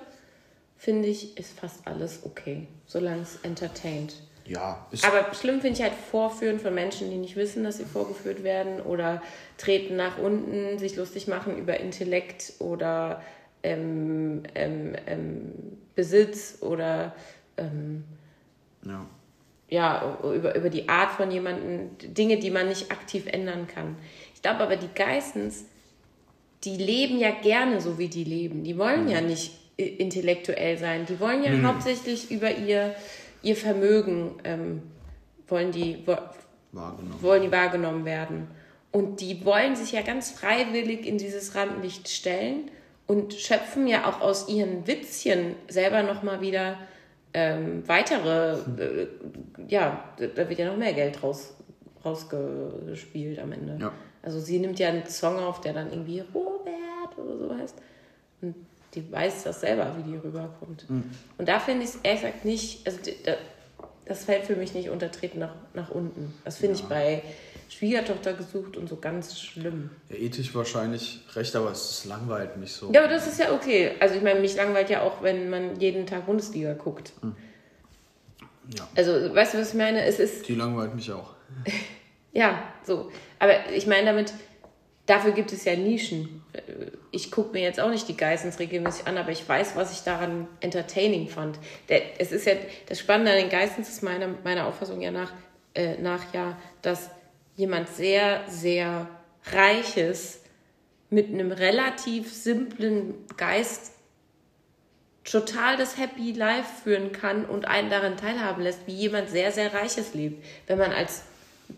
finde 0.77 1.09
ich, 1.09 1.39
ist 1.39 1.59
fast 1.59 1.87
alles 1.87 2.21
okay, 2.25 2.67
solange 2.87 3.23
es 3.23 3.37
entertaint. 3.43 4.15
Ja. 4.47 4.87
Aber 5.03 5.33
schlimm 5.35 5.61
finde 5.61 5.79
ich 5.79 5.83
halt 5.83 5.95
Vorführen 5.95 6.59
von 6.59 6.75
Menschen, 6.75 7.11
die 7.11 7.17
nicht 7.17 7.37
wissen, 7.37 7.65
dass 7.65 7.79
sie 7.79 7.85
vorgeführt 7.85 8.43
werden 8.43 8.81
oder 8.83 9.23
treten 9.57 9.97
nach 9.97 10.19
unten, 10.19 10.79
sich 10.79 10.97
lustig 10.97 11.29
machen 11.29 11.57
über 11.57 11.81
Intellekt 11.81 12.55
oder 12.59 13.23
ähm, 13.63 14.43
ähm, 14.55 14.95
ähm, 15.07 15.53
Besitz 15.95 16.59
oder 16.61 17.15
ähm, 17.57 18.05
ja. 18.85 19.07
ja, 19.69 20.19
über, 20.23 20.55
über 20.55 20.71
die 20.71 20.89
Art 20.89 21.13
von 21.13 21.31
jemandem, 21.31 21.91
Dinge, 21.99 22.39
die 22.39 22.51
man 22.51 22.69
nicht 22.69 22.91
aktiv 22.91 23.27
ändern 23.27 23.67
kann. 23.67 23.97
Ich 24.35 24.43
glaube 24.43 24.61
aber, 24.61 24.77
die 24.77 24.93
Geistens, 24.95 25.65
die 26.65 26.77
leben 26.77 27.19
ja 27.19 27.31
gerne 27.31 27.81
so, 27.81 27.99
wie 27.99 28.09
die 28.09 28.25
leben. 28.25 28.65
Die 28.65 28.79
wollen 28.79 29.05
mhm. 29.05 29.11
ja 29.11 29.21
nicht 29.21 29.53
intellektuell 29.77 30.79
sein. 30.79 31.07
Die 31.07 31.19
wollen 31.21 31.43
ja 31.43 31.51
mhm. 31.51 31.67
hauptsächlich 31.67 32.31
über 32.31 32.51
ihr, 32.51 32.95
ihr 33.43 33.57
Vermögen, 33.57 34.37
ähm, 34.45 34.83
wollen, 35.49 35.73
die, 35.73 35.99
wo, 36.07 36.17
wahrgenommen. 36.73 37.23
wollen 37.23 37.43
die 37.43 37.53
wahrgenommen 37.53 38.05
werden. 38.05 38.49
Und 38.93 39.21
die 39.21 39.45
wollen 39.45 39.75
sich 39.75 39.93
ja 39.93 40.03
ganz 40.03 40.31
freiwillig 40.31 41.07
in 41.07 41.19
dieses 41.19 41.55
Rampenlicht 41.55 42.09
stellen 42.09 42.71
und 43.07 43.35
schöpfen 43.35 43.87
ja 43.87 44.09
auch 44.09 44.21
aus 44.21 44.49
ihren 44.49 44.87
Witzchen 44.87 45.57
selber 45.69 46.03
nochmal 46.03 46.41
wieder 46.41 46.79
ähm, 47.35 47.87
weitere, 47.87 48.53
äh, 48.81 49.09
ja, 49.69 50.05
da 50.17 50.49
wird 50.49 50.59
ja 50.59 50.71
noch 50.71 50.77
mehr 50.77 50.93
Geld 50.93 51.23
raus, 51.23 51.55
rausgespielt 52.05 53.41
am 53.41 53.53
Ende. 53.53 53.77
Ja. 53.81 53.93
Also 54.23 54.41
sie 54.41 54.59
nimmt 54.59 54.79
ja 54.79 54.89
einen 54.89 55.07
Song 55.07 55.39
auf, 55.39 55.61
der 55.61 55.73
dann 55.73 55.91
irgendwie 55.91 56.21
Robert 56.33 57.19
oder 57.19 57.37
so 57.37 57.57
heißt. 57.57 57.77
Und 58.41 58.55
die 58.95 59.11
weiß 59.11 59.45
das 59.45 59.61
selber, 59.61 59.95
wie 59.99 60.13
die 60.13 60.17
rüberkommt. 60.17 60.89
Mhm. 60.89 61.11
Und 61.37 61.49
da 61.49 61.59
finde 61.59 61.85
ich 61.85 61.91
es 61.91 61.99
ehrlich 62.03 62.23
gesagt 62.23 62.45
nicht, 62.45 62.87
also 62.87 62.99
das 64.05 64.25
fällt 64.25 64.45
für 64.45 64.57
mich 64.57 64.73
nicht 64.73 64.91
untertreten 64.91 65.41
nach, 65.41 65.55
nach 65.75 65.91
unten. 65.91 66.33
Das 66.45 66.59
finde 66.59 66.77
ja. 66.77 66.83
ich 66.83 66.89
bei 66.89 67.23
Schwiegertochter 67.77 68.35
gesucht 68.35 68.77
und 68.77 68.89
so 68.89 68.97
ganz 68.97 69.41
schlimm. 69.41 69.91
Ja, 70.09 70.17
ethisch 70.17 70.55
wahrscheinlich 70.55 71.21
recht, 71.35 71.57
aber 71.57 71.73
es 71.73 72.05
langweilt 72.05 72.57
mich 72.57 72.73
so. 72.73 72.93
Ja, 72.93 73.03
aber 73.03 73.13
das 73.13 73.27
ist 73.27 73.41
ja 73.41 73.53
okay. 73.53 73.93
Also 73.99 74.15
ich 74.15 74.23
meine, 74.23 74.39
mich 74.39 74.55
langweilt 74.55 74.91
ja 74.91 75.03
auch, 75.03 75.23
wenn 75.23 75.51
man 75.51 75.81
jeden 75.81 76.07
Tag 76.07 76.27
Bundesliga 76.27 76.75
guckt. 76.75 77.13
Hm. 77.21 77.35
Ja. 78.77 78.89
Also, 78.95 79.35
weißt 79.35 79.55
du, 79.55 79.59
was 79.59 79.71
ich 79.71 79.75
meine? 79.75 80.05
Es 80.05 80.21
ist. 80.21 80.49
Die 80.49 80.55
langweilt 80.55 80.95
mich 80.95 81.11
auch. 81.11 81.35
ja, 82.33 82.63
so. 82.85 83.11
Aber 83.41 83.71
ich 83.73 83.87
meine 83.89 84.07
damit, 84.07 84.33
dafür 85.07 85.33
gibt 85.33 85.53
es 85.53 85.65
ja 85.65 85.75
Nischen. 85.75 86.43
Ich 87.11 87.33
gucke 87.33 87.53
mir 87.53 87.63
jetzt 87.63 87.81
auch 87.81 87.91
nicht 87.91 88.09
die 88.09 88.17
Geissens 88.17 88.61
regelmäßig 88.61 89.07
an, 89.09 89.19
aber 89.19 89.31
ich 89.31 89.47
weiß, 89.47 89.75
was 89.75 89.93
ich 89.93 90.05
daran 90.05 90.47
entertaining 90.61 91.29
fand. 91.29 91.59
Der, 91.89 92.21
es 92.21 92.31
ist 92.31 92.47
ja, 92.47 92.55
das 92.89 93.01
Spannende 93.01 93.33
an 93.33 93.39
den 93.39 93.51
Geissens 93.51 93.89
ist 93.89 94.03
meiner, 94.03 94.29
meiner 94.45 94.67
Auffassung 94.67 95.01
ja 95.01 95.11
nach, 95.11 95.33
äh, 95.75 95.99
nach 95.99 96.33
ja, 96.33 96.57
dass 96.81 97.11
jemand 97.57 97.89
sehr, 97.89 98.45
sehr 98.49 99.09
Reiches 99.47 100.41
mit 101.11 101.29
einem 101.29 101.53
relativ 101.53 102.33
simplen 102.33 103.15
Geist 103.37 103.93
total 105.25 105.77
das 105.77 105.97
Happy 105.99 106.33
Life 106.33 106.83
führen 106.83 107.13
kann 107.13 107.45
und 107.45 107.67
einen 107.67 107.91
daran 107.91 108.17
teilhaben 108.17 108.63
lässt, 108.63 108.87
wie 108.87 108.95
jemand 108.95 109.31
sehr, 109.31 109.53
sehr 109.53 109.73
Reiches 109.73 110.15
lebt. 110.15 110.45
Wenn 110.67 110.79
man 110.79 110.93
als 110.93 111.23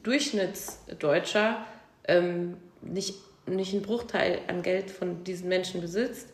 Durchschnittsdeutscher 0.03 1.65
ähm, 2.09 2.57
nicht, 2.83 3.15
nicht 3.47 3.73
einen 3.73 3.83
Bruchteil 3.83 4.41
an 4.49 4.63
Geld 4.63 4.91
von 4.91 5.23
diesen 5.25 5.49
Menschen 5.49 5.81
besitzt, 5.81 6.29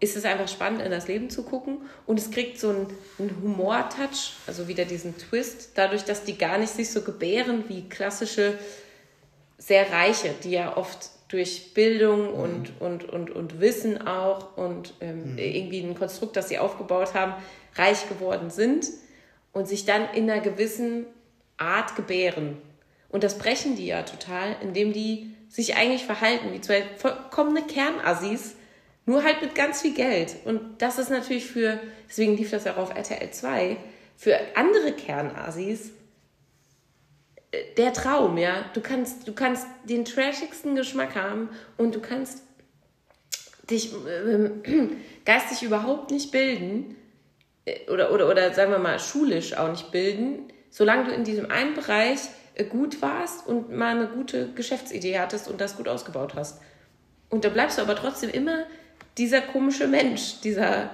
ist 0.00 0.16
es 0.16 0.24
einfach 0.24 0.48
spannend, 0.48 0.82
in 0.82 0.90
das 0.90 1.08
Leben 1.08 1.30
zu 1.30 1.42
gucken. 1.42 1.82
Und 2.06 2.18
es 2.18 2.30
kriegt 2.30 2.58
so 2.58 2.70
einen, 2.70 2.86
einen 3.18 3.36
Humor-Touch, 3.42 4.32
also 4.46 4.66
wieder 4.66 4.86
diesen 4.86 5.16
Twist, 5.18 5.72
dadurch, 5.74 6.04
dass 6.04 6.24
die 6.24 6.38
gar 6.38 6.58
nicht 6.58 6.72
sich 6.72 6.90
so 6.90 7.02
gebären 7.02 7.64
wie 7.68 7.88
klassische, 7.88 8.58
sehr 9.58 9.92
reiche, 9.92 10.34
die 10.42 10.52
ja 10.52 10.76
oft 10.76 11.10
durch 11.28 11.74
Bildung 11.74 12.32
mhm. 12.32 12.40
und, 12.40 12.80
und, 12.80 13.04
und, 13.04 13.30
und 13.30 13.60
Wissen 13.60 14.06
auch 14.06 14.56
und 14.56 14.94
ähm, 15.00 15.32
mhm. 15.32 15.38
irgendwie 15.38 15.80
ein 15.80 15.94
Konstrukt, 15.94 16.36
das 16.36 16.48
sie 16.48 16.58
aufgebaut 16.58 17.14
haben, 17.14 17.34
reich 17.76 18.08
geworden 18.08 18.50
sind 18.50 18.86
und 19.52 19.68
sich 19.68 19.84
dann 19.84 20.08
in 20.14 20.30
einer 20.30 20.40
gewissen 20.40 21.06
Art 21.56 21.94
gebären. 21.94 22.56
Und 23.10 23.22
das 23.22 23.38
brechen 23.38 23.76
die 23.76 23.86
ja 23.86 24.02
total, 24.02 24.56
indem 24.62 24.92
die 24.92 25.34
sich 25.48 25.76
eigentlich 25.76 26.04
verhalten 26.04 26.52
wie 26.52 26.60
zwei 26.60 26.84
vollkommene 26.96 27.62
Kernassis, 27.62 28.54
nur 29.10 29.24
halt 29.24 29.42
mit 29.42 29.56
ganz 29.56 29.82
viel 29.82 29.92
Geld. 29.92 30.36
Und 30.44 30.80
das 30.80 31.00
ist 31.00 31.10
natürlich 31.10 31.46
für, 31.46 31.80
deswegen 32.08 32.36
lief 32.36 32.52
das 32.52 32.64
ja 32.64 32.74
auch 32.74 32.78
auf 32.78 32.94
RTL 32.94 33.28
2, 33.28 33.76
für 34.16 34.38
andere 34.54 34.92
Kernasis 34.92 35.90
äh, 37.50 37.74
der 37.76 37.92
Traum, 37.92 38.38
ja. 38.38 38.64
Du 38.72 38.80
kannst, 38.80 39.26
du 39.26 39.32
kannst 39.32 39.66
den 39.84 40.04
trashigsten 40.04 40.76
Geschmack 40.76 41.16
haben 41.16 41.48
und 41.76 41.96
du 41.96 42.00
kannst 42.00 42.44
dich 43.68 43.92
äh, 43.92 44.50
geistig 45.24 45.64
überhaupt 45.64 46.12
nicht 46.12 46.30
bilden 46.30 46.94
äh, 47.64 47.90
oder, 47.90 48.12
oder, 48.12 48.28
oder 48.28 48.54
sagen 48.54 48.70
wir 48.70 48.78
mal 48.78 49.00
schulisch 49.00 49.56
auch 49.56 49.70
nicht 49.70 49.90
bilden, 49.90 50.52
solange 50.70 51.06
du 51.06 51.10
in 51.10 51.24
diesem 51.24 51.50
einen 51.50 51.74
Bereich 51.74 52.20
äh, 52.54 52.62
gut 52.62 53.02
warst 53.02 53.44
und 53.44 53.72
mal 53.76 53.96
eine 53.96 54.06
gute 54.06 54.52
Geschäftsidee 54.52 55.18
hattest 55.18 55.48
und 55.48 55.60
das 55.60 55.76
gut 55.76 55.88
ausgebaut 55.88 56.34
hast. 56.36 56.60
Und 57.28 57.44
da 57.44 57.48
bleibst 57.48 57.78
du 57.78 57.82
aber 57.82 57.96
trotzdem 57.96 58.30
immer 58.30 58.66
dieser 59.18 59.42
komische 59.42 59.88
Mensch, 59.88 60.40
dieser, 60.40 60.90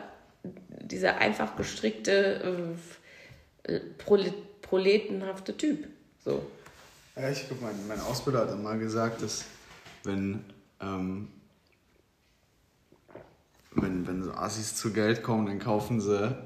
dieser 0.69 1.19
einfach 1.19 1.57
gestrickte, 1.57 2.77
äh, 3.65 3.81
proletenhafte 4.63 5.57
Typ. 5.57 5.87
So. 6.25 6.45
Ja, 7.17 7.31
ich 7.31 7.47
glaube, 7.47 7.65
mein, 7.65 7.75
mein 7.89 8.01
Ausbilder 8.01 8.41
hat 8.41 8.63
mal 8.63 8.79
gesagt, 8.79 9.23
dass 9.23 9.45
wenn, 10.05 10.45
ähm, 10.81 11.29
wenn, 13.73 14.07
wenn 14.07 14.23
so 14.23 14.33
Assis 14.33 14.77
zu 14.77 14.93
Geld 14.93 15.23
kommen, 15.23 15.47
dann 15.47 15.59
kaufen 15.59 16.01
sie 16.01 16.37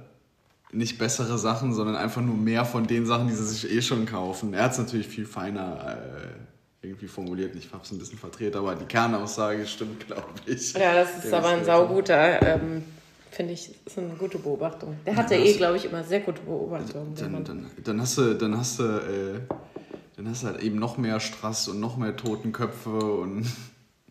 nicht 0.72 0.98
bessere 0.98 1.38
Sachen, 1.38 1.74
sondern 1.74 1.96
einfach 1.96 2.22
nur 2.22 2.36
mehr 2.36 2.64
von 2.64 2.86
den 2.86 3.04
Sachen, 3.06 3.28
die 3.28 3.34
sie 3.34 3.46
sich 3.46 3.70
eh 3.70 3.82
schon 3.82 4.06
kaufen. 4.06 4.54
Er 4.54 4.64
hat 4.64 4.72
es 4.72 4.78
natürlich 4.78 5.08
viel 5.08 5.26
feiner 5.26 5.98
äh, 5.98 6.49
irgendwie 6.82 7.08
formuliert. 7.08 7.54
Ich 7.56 7.72
habe 7.72 7.82
es 7.84 7.90
ein 7.90 7.98
bisschen 7.98 8.18
verdreht, 8.18 8.56
aber 8.56 8.74
die 8.74 8.86
Kernaussage 8.86 9.66
stimmt, 9.66 10.06
glaube 10.06 10.28
ich. 10.46 10.72
Ja, 10.72 10.94
das 10.94 11.16
ist 11.16 11.30
Der 11.30 11.38
aber 11.38 11.48
ein 11.48 11.64
sauguter, 11.64 12.42
ähm, 12.42 12.84
finde 13.30 13.52
ich, 13.52 13.74
ist 13.84 13.98
eine 13.98 14.14
gute 14.14 14.38
Beobachtung. 14.38 14.96
Der 15.04 15.16
hatte 15.16 15.34
ja, 15.34 15.44
eh, 15.44 15.54
glaube 15.54 15.76
ich, 15.76 15.84
immer 15.84 16.02
sehr 16.04 16.20
gute 16.20 16.40
Beobachtungen. 16.40 17.14
Dann, 17.16 17.44
dann, 17.44 17.70
dann, 17.82 18.00
hast 18.00 18.18
du, 18.18 18.34
dann 18.34 18.56
hast 18.56 18.78
du, 18.78 18.84
äh, 18.84 19.40
dann 20.16 20.28
hast 20.28 20.42
du 20.42 20.46
halt 20.48 20.62
eben 20.62 20.78
noch 20.78 20.96
mehr 20.96 21.20
Strass 21.20 21.68
und 21.68 21.80
noch 21.80 21.96
mehr 21.96 22.16
Totenköpfe 22.16 22.90
und. 22.90 23.46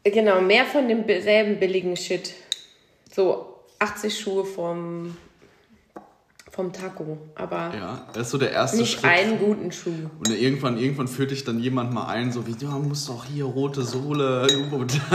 Genau, 0.04 0.40
mehr 0.42 0.66
von 0.66 0.88
demselben 0.88 1.60
billigen 1.60 1.98
Shit. 1.98 2.34
So 3.12 3.64
80 3.80 4.18
Schuhe 4.18 4.46
vom 4.46 5.18
vom 6.60 6.74
Taco, 6.74 7.18
aber 7.36 7.72
Ja, 7.74 8.02
das 8.12 8.24
ist 8.24 8.32
so 8.32 8.38
der 8.38 8.52
erste 8.52 8.78
nicht 8.80 9.00
Schritt. 9.00 9.10
einen 9.10 9.40
guten 9.40 9.72
Schuh. 9.72 9.92
Und 10.20 10.30
irgendwann, 10.30 10.78
irgendwann 10.78 11.08
führt 11.08 11.32
dich 11.32 11.46
dann 11.46 11.58
jemand 11.60 11.94
mal 11.94 12.08
ein, 12.08 12.34
so 12.34 12.46
wie, 12.46 12.56
ja, 12.60 12.72
muss 12.72 13.06
doch 13.06 13.24
hier 13.24 13.46
rote 13.46 13.82
Sohle, 13.84 14.46
U-Boot. 14.66 14.92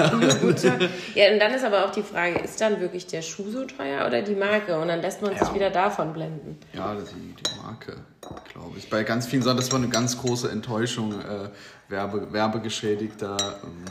Ja, 1.14 1.32
und 1.32 1.38
dann 1.38 1.52
ist 1.52 1.62
aber 1.64 1.84
auch 1.84 1.90
die 1.90 2.02
Frage, 2.02 2.38
ist 2.38 2.58
dann 2.62 2.80
wirklich 2.80 3.06
der 3.06 3.20
Schuh 3.20 3.50
so 3.50 3.64
teuer 3.66 4.06
oder 4.06 4.22
die 4.22 4.34
Marke? 4.34 4.78
Und 4.80 4.88
dann 4.88 5.02
lässt 5.02 5.20
man 5.20 5.32
sich 5.32 5.40
Ja. 5.46 5.54
wieder 5.54 5.68
davon 5.70 6.14
blenden. 6.14 6.56
Ja, 6.72 6.94
die, 6.94 7.34
die 7.34 7.60
Marke, 7.62 7.96
glaube 8.52 8.78
ich. 8.78 8.88
Bei 8.88 9.02
ganz 9.04 9.26
vielen 9.26 9.42
Sachen, 9.42 9.58
das 9.58 9.70
war 9.70 9.78
eine 9.78 9.88
ganz 9.90 10.18
große 10.18 10.50
Enttäuschung. 10.50 11.12
Äh, 11.12 11.50
Werbe, 11.90 12.32
werbegeschädigter 12.32 13.36
ähm, 13.62 13.84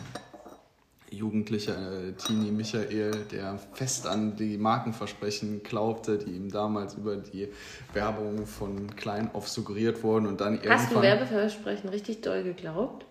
jugendlicher 1.18 1.76
äh, 1.76 2.14
Teenie 2.14 2.52
Michael, 2.52 3.12
der 3.32 3.60
fest 3.74 4.08
an 4.08 4.36
die 4.36 4.58
Markenversprechen 4.58 5.64
glaubte, 5.64 6.18
die 6.18 6.32
ihm 6.32 6.52
damals 6.52 6.96
über 6.96 7.16
die 7.16 7.50
Werbung 7.94 8.46
von 8.46 8.96
klein 8.96 9.30
auf 9.34 9.48
suggeriert 9.48 10.04
wurden 10.04 10.28
und 10.28 10.42
dann 10.42 10.56
irgendwann... 10.56 10.80
Hast 10.80 10.92
du 10.92 11.02
Werbeversprechen 11.02 11.90
richtig 11.90 12.22
doll 12.22 12.44
geglaubt? 12.44 13.06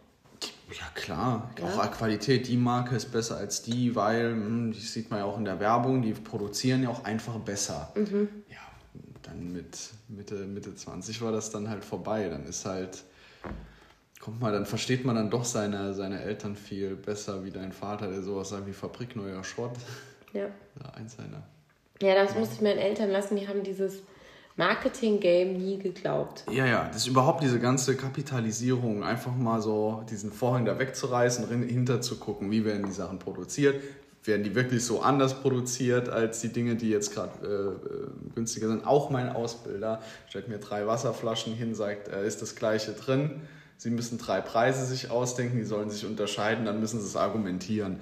Ja, 0.71 0.87
klar. 0.95 1.51
Ja. 1.59 1.65
Auch 1.67 1.91
Qualität, 1.91 2.49
die 2.49 2.57
Marke 2.57 2.97
ist 2.97 3.13
besser 3.13 3.37
als 3.37 3.63
die, 3.63 3.95
weil, 3.95 4.31
hm, 4.31 4.73
das 4.73 4.93
sieht 4.93 5.11
man 5.11 5.21
ja 5.21 5.25
auch 5.27 5.39
in 5.39 5.45
der 5.45 5.61
Werbung, 5.61 6.03
die 6.03 6.13
produzieren 6.13 6.83
ja 6.83 6.89
auch 6.89 7.05
einfach 7.05 7.39
besser. 7.39 7.93
Mhm. 7.95 8.29
Ja, 8.49 8.57
dann 9.23 9.53
mit 9.53 9.79
Mitte, 10.09 10.35
Mitte 10.47 10.75
20 10.75 11.21
war 11.23 11.33
das 11.33 11.51
dann 11.51 11.69
halt 11.69 11.85
vorbei. 11.85 12.29
Dann 12.29 12.47
ist 12.47 12.65
halt, 12.65 13.05
kommt 14.23 14.41
mal, 14.41 14.53
dann 14.53 14.65
versteht 14.67 15.05
man 15.05 15.17
dann 15.17 15.31
doch 15.31 15.45
seine, 15.45 15.95
seine 15.95 16.23
Eltern 16.23 16.55
viel 16.57 16.95
besser 16.95 17.45
wie 17.45 17.51
dein 17.51 17.73
Vater, 17.73 18.09
der 18.09 18.23
sowas 18.23 18.51
sagt 18.51 18.67
wie 18.69 18.73
Fabrikneuer 18.73 19.43
Schrott. 19.43 19.73
Ja. 20.33 20.45
Ja, 20.45 20.91
eins 20.97 21.17
seiner. 21.17 21.43
Ja, 22.01 22.15
das 22.15 22.35
musste 22.37 22.55
ich 22.55 22.61
meinen 22.63 22.79
Eltern 22.79 23.11
lassen. 23.11 23.37
Die 23.37 23.49
haben 23.49 23.63
dieses 23.65 24.03
Marketing-Game 24.57 25.55
nie 25.55 25.79
geglaubt. 25.79 26.45
Ja, 26.51 26.67
ja, 26.67 26.87
das 26.89 26.99
ist 26.99 27.07
überhaupt 27.09 27.43
diese 27.43 27.59
ganze 27.59 27.97
Kapitalisierung, 27.97 29.03
einfach 29.03 29.35
mal 29.35 29.61
so 29.61 30.05
diesen 30.09 30.31
Vorhang 30.31 30.65
da 30.67 30.79
wegzureißen, 30.79 31.45
rin- 31.47 31.69
hinter 31.69 32.01
zu 32.01 32.17
gucken, 32.19 32.51
wie 32.51 32.65
werden 32.65 32.85
die 32.87 32.93
Sachen 32.93 33.19
produziert, 33.19 33.83
werden 34.25 34.45
die 34.45 34.55
wirklich 34.55 34.85
so 34.85 35.01
anders 35.01 35.41
produziert 35.41 36.09
als 36.09 36.41
die 36.41 36.49
Dinge, 36.53 36.77
die 36.77 36.91
jetzt 36.91 37.13
gerade 37.13 37.33
äh, 37.45 37.95
äh, 37.95 38.35
günstiger 38.37 38.69
sind. 38.69 38.87
Auch 38.87 39.11
mein 39.11 39.31
Ausbilder 39.31 40.01
stellt 40.29 40.49
mir 40.49 40.59
drei 40.59 40.87
Wasserflaschen 40.87 41.55
hin, 41.55 41.75
sagt, 41.75 42.09
äh, 42.09 42.25
ist 42.27 42.41
das 42.41 42.55
gleiche 42.55 42.93
drin. 42.93 43.41
Sie 43.83 43.91
müssen 43.91 44.17
drei 44.17 44.41
Preise 44.41 44.87
sich 44.87 45.11
ausdenken, 45.11 45.57
die 45.59 45.65
sollen 45.65 45.91
sich 45.91 46.07
unterscheiden, 46.07 46.65
dann 46.65 46.79
müssen 46.79 47.01
sie 47.01 47.07
es 47.09 47.17
argumentieren. 47.17 47.99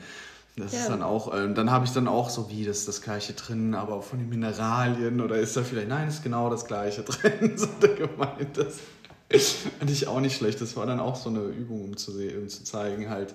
Das 0.54 0.74
Ja. 0.74 0.80
ist 0.80 0.90
dann 0.90 1.02
auch, 1.02 1.34
ähm, 1.34 1.54
dann 1.54 1.70
habe 1.70 1.86
ich 1.86 1.92
dann 1.92 2.06
auch 2.06 2.28
so, 2.28 2.50
wie, 2.50 2.66
das 2.66 2.84
das 2.84 3.00
gleiche 3.00 3.32
drin, 3.32 3.74
aber 3.74 4.02
von 4.02 4.18
den 4.18 4.28
Mineralien 4.28 5.22
oder 5.22 5.36
ist 5.36 5.56
da 5.56 5.62
vielleicht, 5.62 5.88
nein, 5.88 6.06
ist 6.06 6.22
genau 6.22 6.50
das 6.50 6.66
gleiche 6.66 7.02
drin, 7.04 7.56
so 7.56 7.66
hat 7.66 7.82
er 7.82 7.94
gemeint. 7.94 8.58
Das 8.58 9.52
fand 9.78 9.90
ich 9.90 10.06
auch 10.06 10.20
nicht 10.20 10.36
schlecht. 10.36 10.60
Das 10.60 10.76
war 10.76 10.84
dann 10.84 11.00
auch 11.00 11.16
so 11.16 11.30
eine 11.30 11.44
Übung, 11.44 11.82
um 11.82 11.96
zu, 11.96 12.12
um 12.12 12.46
zu 12.50 12.62
zeigen, 12.62 13.08
halt, 13.08 13.34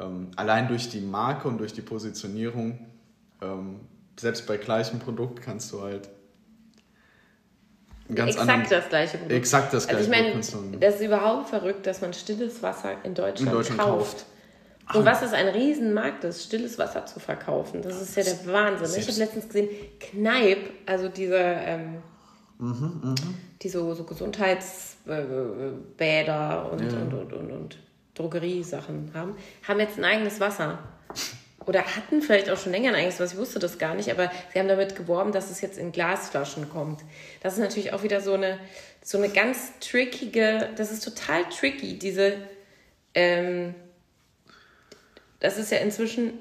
ähm, 0.00 0.28
allein 0.36 0.68
durch 0.68 0.88
die 0.88 1.02
Marke 1.02 1.46
und 1.46 1.58
durch 1.58 1.74
die 1.74 1.82
Positionierung, 1.82 2.78
ähm, 3.42 3.80
selbst 4.18 4.46
bei 4.46 4.56
gleichem 4.56 4.98
Produkt 4.98 5.42
kannst 5.42 5.70
du 5.72 5.82
halt 5.82 6.08
ganz 8.14 8.30
Exakt 8.32 8.50
anderen, 8.50 8.70
das 8.70 8.88
gleiche 8.88 9.18
Produkt. 9.18 9.32
exakt 9.36 9.72
das 9.74 9.88
Also 9.88 10.04
gleiche 10.04 10.04
ich 10.04 10.10
meine, 10.62 10.78
das 10.80 10.94
ist 10.96 11.00
überhaupt 11.02 11.48
verrückt, 11.48 11.86
dass 11.86 12.00
man 12.00 12.12
stilles 12.12 12.62
Wasser 12.62 12.96
in 13.04 13.14
Deutschland, 13.14 13.50
in 13.50 13.56
Deutschland 13.56 13.80
kauft. 13.80 14.24
kauft. 14.86 14.96
Und 14.96 15.04
was 15.06 15.22
ist 15.22 15.32
ein 15.32 15.48
Riesenmarkt 15.48 16.24
ist, 16.24 16.42
stilles 16.44 16.78
Wasser 16.78 17.06
zu 17.06 17.20
verkaufen. 17.20 17.80
Das 17.82 18.00
ist 18.02 18.16
ja 18.16 18.24
der 18.24 18.52
Wahnsinn. 18.52 19.00
Ich 19.00 19.08
habe 19.08 19.18
letztens 19.18 19.46
gesehen, 19.46 19.68
Kneipp, 20.00 20.70
also 20.86 21.08
diese, 21.08 21.36
ähm, 21.38 22.02
Mhm, 22.58 23.14
die 23.62 23.68
so, 23.68 23.92
so 23.94 24.04
Gesundheitsbäder 24.04 26.70
und, 26.70 26.80
Ja. 26.80 26.98
und, 27.00 27.12
und, 27.14 27.32
und, 27.32 27.50
und 27.50 27.78
Drogeriesachen 28.14 29.10
haben, 29.14 29.34
haben 29.66 29.80
jetzt 29.80 29.98
ein 29.98 30.04
eigenes 30.04 30.38
Wasser. 30.40 30.78
Oder 31.66 31.84
hatten 31.84 32.22
vielleicht 32.22 32.50
auch 32.50 32.58
schon 32.58 32.72
länger 32.72 32.90
ein 32.90 32.96
eigenes 32.96 33.20
Wasser, 33.20 33.34
ich 33.34 33.38
wusste 33.38 33.58
das 33.58 33.78
gar 33.78 33.94
nicht, 33.94 34.10
aber 34.10 34.30
sie 34.52 34.58
haben 34.58 34.68
damit 34.68 34.96
geworben, 34.96 35.32
dass 35.32 35.50
es 35.50 35.60
jetzt 35.60 35.78
in 35.78 35.92
Glasflaschen 35.92 36.68
kommt. 36.68 37.00
Das 37.40 37.54
ist 37.54 37.60
natürlich 37.60 37.92
auch 37.92 38.02
wieder 38.02 38.20
so 38.20 38.34
eine, 38.34 38.58
so 39.02 39.18
eine 39.18 39.28
ganz 39.28 39.72
trickige, 39.80 40.70
das 40.76 40.90
ist 40.90 41.04
total 41.04 41.44
tricky, 41.44 41.98
diese, 41.98 42.34
ähm, 43.14 43.74
das 45.40 45.58
ist 45.58 45.70
ja 45.70 45.78
inzwischen 45.78 46.34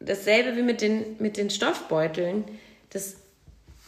dasselbe 0.00 0.56
wie 0.56 0.62
mit 0.62 0.80
den, 0.80 1.16
mit 1.18 1.36
den 1.36 1.50
Stoffbeuteln. 1.50 2.44
Das 2.90 3.16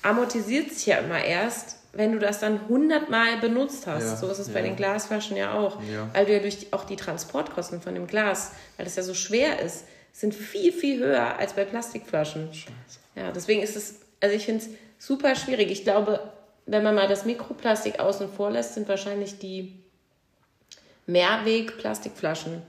amortisiert 0.03 0.73
sich 0.73 0.87
ja 0.87 0.99
immer 0.99 1.23
erst, 1.23 1.77
wenn 1.93 2.13
du 2.13 2.19
das 2.19 2.39
dann 2.39 2.69
hundertmal 2.69 3.39
benutzt 3.39 3.87
hast. 3.87 4.05
Ja, 4.05 4.17
so 4.17 4.29
ist 4.29 4.39
es 4.39 4.49
bei 4.49 4.61
ja. 4.61 4.67
den 4.67 4.77
Glasflaschen 4.77 5.37
ja 5.37 5.55
auch. 5.55 5.83
Ja. 5.83 6.09
Weil 6.13 6.27
du 6.27 6.33
ja 6.33 6.39
durch 6.39 6.59
die, 6.59 6.73
auch 6.73 6.85
die 6.85 6.97
Transportkosten 6.97 7.81
von 7.81 7.95
dem 7.95 8.07
Glas, 8.07 8.53
weil 8.77 8.85
das 8.85 8.97
ja 8.97 9.03
so 9.03 9.15
schwer 9.15 9.61
ist, 9.61 9.85
sind 10.13 10.35
viel, 10.35 10.73
viel 10.73 11.01
höher 11.01 11.39
als 11.39 11.55
bei 11.55 11.65
Plastikflaschen. 11.65 12.49
Ja, 13.17 13.33
deswegen 13.33 13.63
ist 13.63 13.77
es, 13.77 14.01
also 14.21 14.35
ich 14.35 14.45
finde 14.45 14.65
es 14.65 14.71
super 14.99 15.35
schwierig. 15.35 15.71
Ich 15.71 15.85
glaube, 15.85 16.21
wenn 16.67 16.83
man 16.83 16.95
mal 16.95 17.09
das 17.09 17.25
Mikroplastik 17.25 17.99
außen 18.01 18.29
vor 18.29 18.51
lässt, 18.51 18.75
sind 18.75 18.89
wahrscheinlich 18.89 19.39
die 19.39 19.75
Mehrweg-Plastikflaschen 21.07 22.63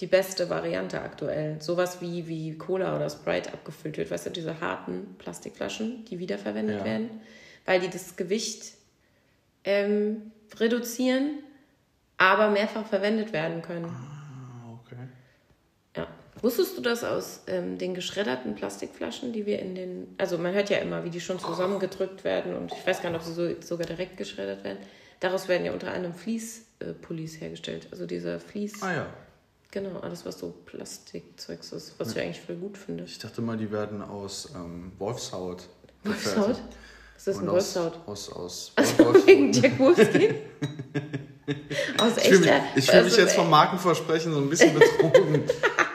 die 0.00 0.06
beste 0.06 0.48
Variante 0.48 1.00
aktuell. 1.02 1.60
Sowas 1.60 2.00
wie, 2.00 2.26
wie 2.26 2.56
Cola 2.56 2.96
oder 2.96 3.10
Sprite 3.10 3.52
abgefüllt 3.52 3.98
wird. 3.98 4.10
Weißt 4.10 4.26
du, 4.26 4.30
diese 4.30 4.60
harten 4.60 5.14
Plastikflaschen, 5.18 6.06
die 6.06 6.18
wiederverwendet 6.18 6.78
Ja. 6.78 6.84
werden, 6.84 7.10
weil 7.66 7.80
die 7.80 7.90
das 7.90 8.16
Gewicht 8.16 8.74
ähm, 9.64 10.32
reduzieren, 10.58 11.40
aber 12.16 12.48
mehrfach 12.50 12.86
verwendet 12.86 13.34
werden 13.34 13.60
können. 13.60 13.94
Ja. 16.40 16.44
Wusstest 16.44 16.76
du 16.76 16.82
das 16.82 17.04
aus 17.04 17.40
ähm, 17.46 17.78
den 17.78 17.94
geschredderten 17.94 18.54
Plastikflaschen, 18.54 19.32
die 19.32 19.46
wir 19.46 19.58
in 19.58 19.74
den. 19.74 20.14
Also, 20.18 20.38
man 20.38 20.54
hört 20.54 20.70
ja 20.70 20.78
immer, 20.78 21.04
wie 21.04 21.10
die 21.10 21.20
schon 21.20 21.38
zusammengedrückt 21.38 22.24
werden 22.24 22.54
und 22.56 22.72
ich 22.72 22.86
weiß 22.86 23.02
gar 23.02 23.10
nicht, 23.10 23.20
ob 23.20 23.26
sie 23.26 23.34
so, 23.34 23.48
sogar 23.60 23.86
direkt 23.86 24.16
geschreddert 24.16 24.64
werden. 24.64 24.78
Daraus 25.20 25.48
werden 25.48 25.66
ja 25.66 25.72
unter 25.72 25.92
anderem 25.92 26.14
Fließpullis 26.14 27.40
hergestellt. 27.40 27.88
Also, 27.90 28.06
dieser 28.06 28.40
Fließ. 28.40 28.82
Ah 28.82 28.92
ja. 28.92 29.06
Genau, 29.72 30.00
alles, 30.00 30.26
was 30.26 30.38
so 30.38 30.52
Plastikzeugs 30.66 31.70
ist, 31.72 31.94
was 31.98 32.12
ich 32.12 32.20
eigentlich 32.20 32.40
voll 32.40 32.56
gut 32.56 32.76
finde. 32.76 33.04
Ich 33.04 33.18
dachte 33.20 33.40
mal, 33.40 33.56
die 33.56 33.70
werden 33.70 34.02
aus 34.02 34.48
ähm, 34.54 34.90
Wolfshaut. 34.98 35.68
Wolfshaut? 36.02 36.56
ist 37.16 37.28
ein 37.28 37.42
Und 37.42 37.48
aus, 37.50 37.76
Wolfshaut? 37.76 38.08
aus, 38.08 38.32
aus 38.32 38.72
Also 38.76 39.26
wegen 39.26 39.52
Jack 39.52 39.78
Wolfskin? 39.78 40.34
Aus 41.98 42.16
Ich 42.16 42.28
fühle 42.28 42.40
mich, 42.40 42.48
echter. 42.48 42.62
ich 42.76 42.86
fühl 42.86 43.02
mich 43.02 43.12
also, 43.12 43.20
jetzt 43.22 43.34
vom 43.34 43.50
Markenversprechen 43.50 44.32
so 44.32 44.38
ein 44.38 44.48
bisschen 44.48 44.72
betrogen. 44.72 45.42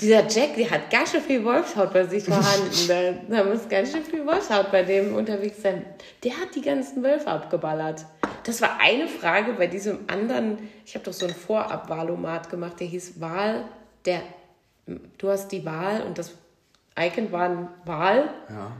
Dieser 0.00 0.26
Jack, 0.28 0.54
der 0.56 0.70
hat 0.70 0.90
ganz 0.90 1.10
schön 1.12 1.20
viel 1.20 1.44
Wolfshaut 1.44 1.92
bei 1.92 2.04
sich 2.06 2.24
vorhanden. 2.24 3.26
Da, 3.28 3.44
muss 3.44 3.68
ganz 3.68 3.92
schön 3.92 4.02
viel 4.04 4.26
Wolfshaut 4.26 4.70
bei 4.70 4.82
dem 4.82 5.14
unterwegs 5.14 5.62
sein. 5.62 5.84
Der 6.24 6.32
hat 6.32 6.54
die 6.54 6.62
ganzen 6.62 7.02
Wölfe 7.02 7.28
abgeballert. 7.28 8.04
Das 8.44 8.60
war 8.60 8.78
eine 8.80 9.08
Frage 9.08 9.52
bei 9.54 9.66
diesem 9.66 10.00
anderen. 10.06 10.58
Ich 10.84 10.94
habe 10.94 11.04
doch 11.04 11.12
so 11.12 11.26
ein 11.26 11.34
Vorab-Wahlomat 11.34 12.48
gemacht, 12.48 12.80
der 12.80 12.86
hieß 12.86 13.20
Wahl. 13.20 13.64
Der, 14.04 14.22
du 15.18 15.28
hast 15.28 15.48
die 15.48 15.64
Wahl 15.64 16.02
und 16.02 16.16
das 16.18 16.32
Icon 16.98 17.30
war 17.32 17.48
ein 17.48 17.68
Wal 17.84 18.30
ja. 18.48 18.72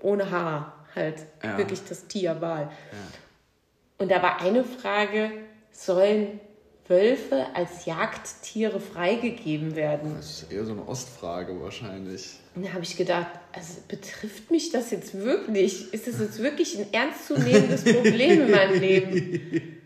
ohne 0.00 0.30
Haar. 0.30 0.74
Halt 0.94 1.16
Ja. 1.42 1.58
wirklich 1.58 1.80
das 1.88 2.06
Tier 2.06 2.40
Wal. 2.40 2.70
Und 3.98 4.10
da 4.10 4.22
war 4.22 4.40
eine 4.40 4.64
Frage: 4.64 5.30
Sollen 5.70 6.40
Wölfe 6.90 7.46
als 7.54 7.86
Jagdtiere 7.86 8.80
freigegeben 8.80 9.76
werden? 9.76 10.16
Das 10.16 10.42
ist 10.42 10.52
eher 10.52 10.64
so 10.64 10.72
eine 10.72 10.86
Ostfrage 10.86 11.58
wahrscheinlich. 11.60 12.32
Und 12.56 12.66
da 12.66 12.72
habe 12.72 12.82
ich 12.82 12.96
gedacht, 12.96 13.28
also 13.52 13.74
betrifft 13.88 14.50
mich 14.50 14.72
das 14.72 14.90
jetzt 14.90 15.14
wirklich? 15.14 15.94
Ist 15.94 16.08
das 16.08 16.18
jetzt 16.18 16.42
wirklich 16.42 16.76
ein 16.76 16.92
ernstzunehmendes 16.92 17.84
Problem 17.84 18.42
in 18.42 18.50
meinem 18.50 18.80
Leben? 18.80 19.80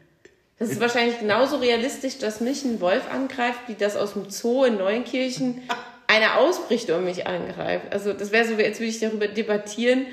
Das 0.59 0.71
ist 0.71 0.81
wahrscheinlich 0.81 1.19
genauso 1.19 1.57
realistisch, 1.57 2.19
dass 2.19 2.41
mich 2.41 2.65
ein 2.65 2.81
Wolf 2.81 3.13
angreift, 3.13 3.61
wie 3.67 3.75
das 3.75 3.97
aus 3.97 4.15
dem 4.15 4.31
Zoo 4.31 4.65
in 4.65 4.79
Neunkirchen 4.79 5.63
einer 6.07 6.39
ausbricht 6.39 6.89
und 6.91 7.05
mich 7.05 7.27
angreift. 7.27 7.87
Also 7.91 8.13
das 8.15 8.33
wäre 8.33 8.47
so, 8.47 8.55
jetzt 8.55 8.81
würde 8.81 8.91
ich 8.91 9.01
darüber 9.01 9.29
debattieren, 9.29 10.07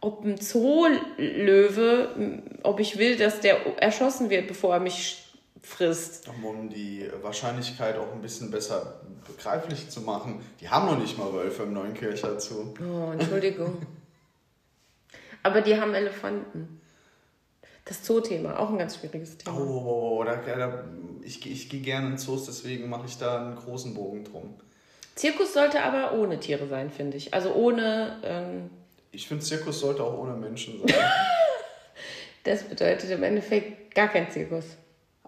ob 0.00 0.24
ein 0.24 0.40
Zoolöwe, 0.40 2.08
ob 2.62 2.80
ich 2.80 2.98
will, 2.98 3.16
dass 3.16 3.40
der 3.40 3.58
erschossen 3.80 4.30
wird, 4.30 4.46
bevor 4.46 4.74
er 4.74 4.80
mich 4.80 5.27
frisst. 5.62 6.28
Um 6.42 6.68
die 6.70 7.08
Wahrscheinlichkeit 7.22 7.96
auch 7.96 8.12
ein 8.12 8.20
bisschen 8.22 8.50
besser 8.50 9.00
begreiflich 9.26 9.88
zu 9.90 10.00
machen. 10.00 10.40
Die 10.60 10.68
haben 10.68 10.86
noch 10.86 10.98
nicht 10.98 11.18
mal 11.18 11.32
Wölfe 11.32 11.64
im 11.64 11.72
Neunkircher 11.72 12.38
Zoo. 12.40 12.74
Oh, 12.80 13.12
Entschuldigung. 13.12 13.82
Aber 15.42 15.60
die 15.60 15.78
haben 15.80 15.94
Elefanten. 15.94 16.80
Das 17.84 18.04
Zoo-Thema, 18.04 18.58
auch 18.58 18.68
ein 18.68 18.78
ganz 18.78 18.96
schwieriges 18.96 19.34
Oh, 19.34 19.50
Thema. 19.50 19.58
oh, 19.60 19.62
oh, 19.86 20.18
oh, 20.20 20.24
da, 20.24 20.36
da, 20.36 20.84
ich, 21.22 21.50
ich 21.50 21.70
gehe 21.70 21.80
gerne 21.80 22.08
in 22.08 22.18
Zoos, 22.18 22.44
deswegen 22.44 22.90
mache 22.90 23.06
ich 23.06 23.16
da 23.16 23.46
einen 23.46 23.56
großen 23.56 23.94
Bogen 23.94 24.24
drum. 24.24 24.54
Zirkus 25.14 25.54
sollte 25.54 25.82
aber 25.82 26.12
ohne 26.12 26.38
Tiere 26.38 26.68
sein, 26.68 26.90
finde 26.90 27.16
ich. 27.16 27.32
Also 27.32 27.54
ohne, 27.54 28.18
ähm, 28.22 28.70
Ich 29.10 29.26
finde, 29.26 29.42
Zirkus 29.42 29.80
sollte 29.80 30.02
auch 30.04 30.18
ohne 30.18 30.34
Menschen 30.34 30.78
sein. 30.86 30.94
Das 32.44 32.62
bedeutet 32.62 33.10
im 33.10 33.22
Endeffekt 33.24 33.94
gar 33.94 34.08
kein 34.08 34.30
Zirkus. 34.30 34.64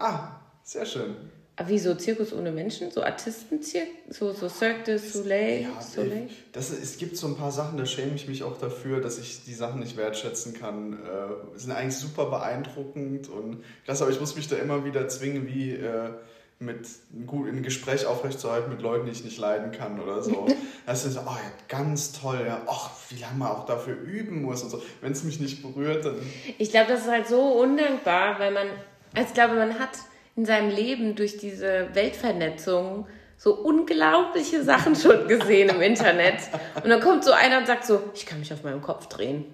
Ah, 0.01 0.41
sehr 0.63 0.87
schön. 0.87 1.15
Aber 1.57 1.69
wieso 1.69 1.95
Zirkus 1.95 2.33
ohne 2.33 2.51
Menschen? 2.51 2.91
So 2.91 3.03
Artistenzirkus? 3.03 4.17
So, 4.19 4.33
so 4.33 4.49
Cirque 4.49 4.83
du 4.85 4.99
Soleil? 4.99 5.63
Ja, 5.63 5.83
Soleil? 5.83 6.31
das, 6.53 6.71
es 6.71 6.97
gibt 6.97 7.19
so 7.19 7.27
ein 7.27 7.37
paar 7.37 7.53
Sachen, 7.53 7.77
da 7.77 7.85
schäme 7.85 8.15
ich 8.15 8.27
mich 8.27 8.43
auch 8.43 8.57
dafür, 8.57 9.03
dass 9.03 9.19
ich 9.19 9.45
die 9.45 9.53
Sachen 9.53 9.81
nicht 9.81 9.99
wertschätzen 9.99 10.55
kann. 10.55 10.95
Äh, 10.95 11.59
sind 11.59 11.73
eigentlich 11.73 11.97
super 11.97 12.31
beeindruckend 12.31 13.29
und 13.29 13.63
klasse, 13.85 14.05
aber 14.05 14.13
ich 14.13 14.21
muss 14.21 14.35
mich 14.37 14.49
da 14.49 14.57
immer 14.57 14.87
wieder 14.87 15.07
zwingen, 15.09 15.47
wie 15.47 15.73
äh, 15.73 16.13
mit 16.61 16.89
gut 17.27 17.49
ein 17.49 17.63
Gespräch 17.63 18.07
aufrechtzuerhalten 18.07 18.71
mit 18.71 18.81
Leuten, 18.81 19.07
die 19.07 19.13
ich 19.13 19.25
nicht 19.25 19.39
leiden 19.39 19.73
kann 19.73 20.01
oder 20.01 20.23
so. 20.23 20.47
Das 20.87 21.05
ist 21.05 21.13
so, 21.13 21.21
oh 21.21 21.31
ja, 21.31 21.53
ganz 21.69 22.11
toll, 22.11 22.43
ja, 22.45 22.63
ach, 22.67 22.91
wie 23.11 23.21
lange 23.21 23.37
man 23.39 23.49
auch 23.49 23.65
dafür 23.65 23.95
üben 23.95 24.43
muss 24.43 24.63
und 24.63 24.71
so. 24.71 24.83
Wenn 25.01 25.13
es 25.13 25.23
mich 25.23 25.39
nicht 25.39 25.63
berührt, 25.63 26.05
dann. 26.05 26.17
Ich 26.59 26.71
glaube, 26.71 26.89
das 26.89 27.03
ist 27.03 27.09
halt 27.09 27.29
so 27.29 27.41
undankbar, 27.61 28.41
weil 28.41 28.51
man, 28.51 28.67
also 29.15 29.29
ich 29.29 29.35
glaube, 29.35 29.55
man 29.55 29.79
hat 29.79 29.91
in 30.37 30.45
seinem 30.45 30.71
Leben 30.71 31.17
durch 31.17 31.37
diese 31.37 31.89
Weltvernetzung 31.95 33.07
so 33.37 33.55
unglaubliche 33.55 34.63
Sachen 34.63 34.95
schon 34.95 35.27
gesehen 35.27 35.71
im 35.71 35.81
Internet. 35.81 36.37
Und 36.83 36.91
dann 36.91 37.01
kommt 37.01 37.25
so 37.25 37.33
einer 37.33 37.59
und 37.59 37.67
sagt 37.67 37.85
so, 37.85 38.03
ich 38.15 38.27
kann 38.27 38.39
mich 38.39 38.53
auf 38.53 38.63
meinem 38.63 38.83
Kopf 38.83 39.07
drehen. 39.07 39.47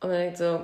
Und 0.00 0.10
man 0.10 0.18
denkt 0.18 0.38
so, 0.38 0.62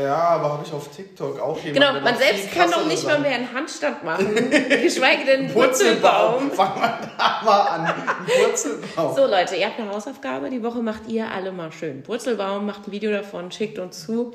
ja, 0.00 0.14
aber 0.16 0.52
habe 0.52 0.64
ich 0.64 0.72
auf 0.72 0.88
TikTok 0.94 1.40
auch 1.40 1.58
jemanden. 1.58 1.74
genau, 1.94 2.00
man 2.00 2.16
selbst 2.16 2.52
kann 2.52 2.70
doch 2.70 2.86
nicht 2.86 3.02
mal 3.02 3.10
Sachen- 3.12 3.22
mehr 3.22 3.34
einen 3.34 3.52
Handstand 3.52 4.04
machen, 4.04 4.32
geschweige 4.82 5.24
denn 5.24 5.40
einen 5.46 5.52
Purzelbaum. 5.52 6.52
Fangen 6.52 6.80
wir 6.80 6.98
da 7.18 7.42
mal 7.44 7.60
an. 7.62 7.84
Ein 7.86 8.26
Purzelbaum. 8.26 9.16
So 9.16 9.26
Leute, 9.26 9.56
ihr 9.56 9.66
habt 9.66 9.80
eine 9.80 9.90
Hausaufgabe, 9.90 10.50
die 10.50 10.62
Woche 10.62 10.82
macht 10.82 11.08
ihr 11.08 11.28
alle 11.28 11.50
mal 11.50 11.72
schön. 11.72 12.04
Purzelbaum 12.04 12.64
macht 12.64 12.86
ein 12.86 12.92
Video 12.92 13.10
davon, 13.10 13.50
schickt 13.50 13.80
uns 13.80 14.06
zu 14.06 14.34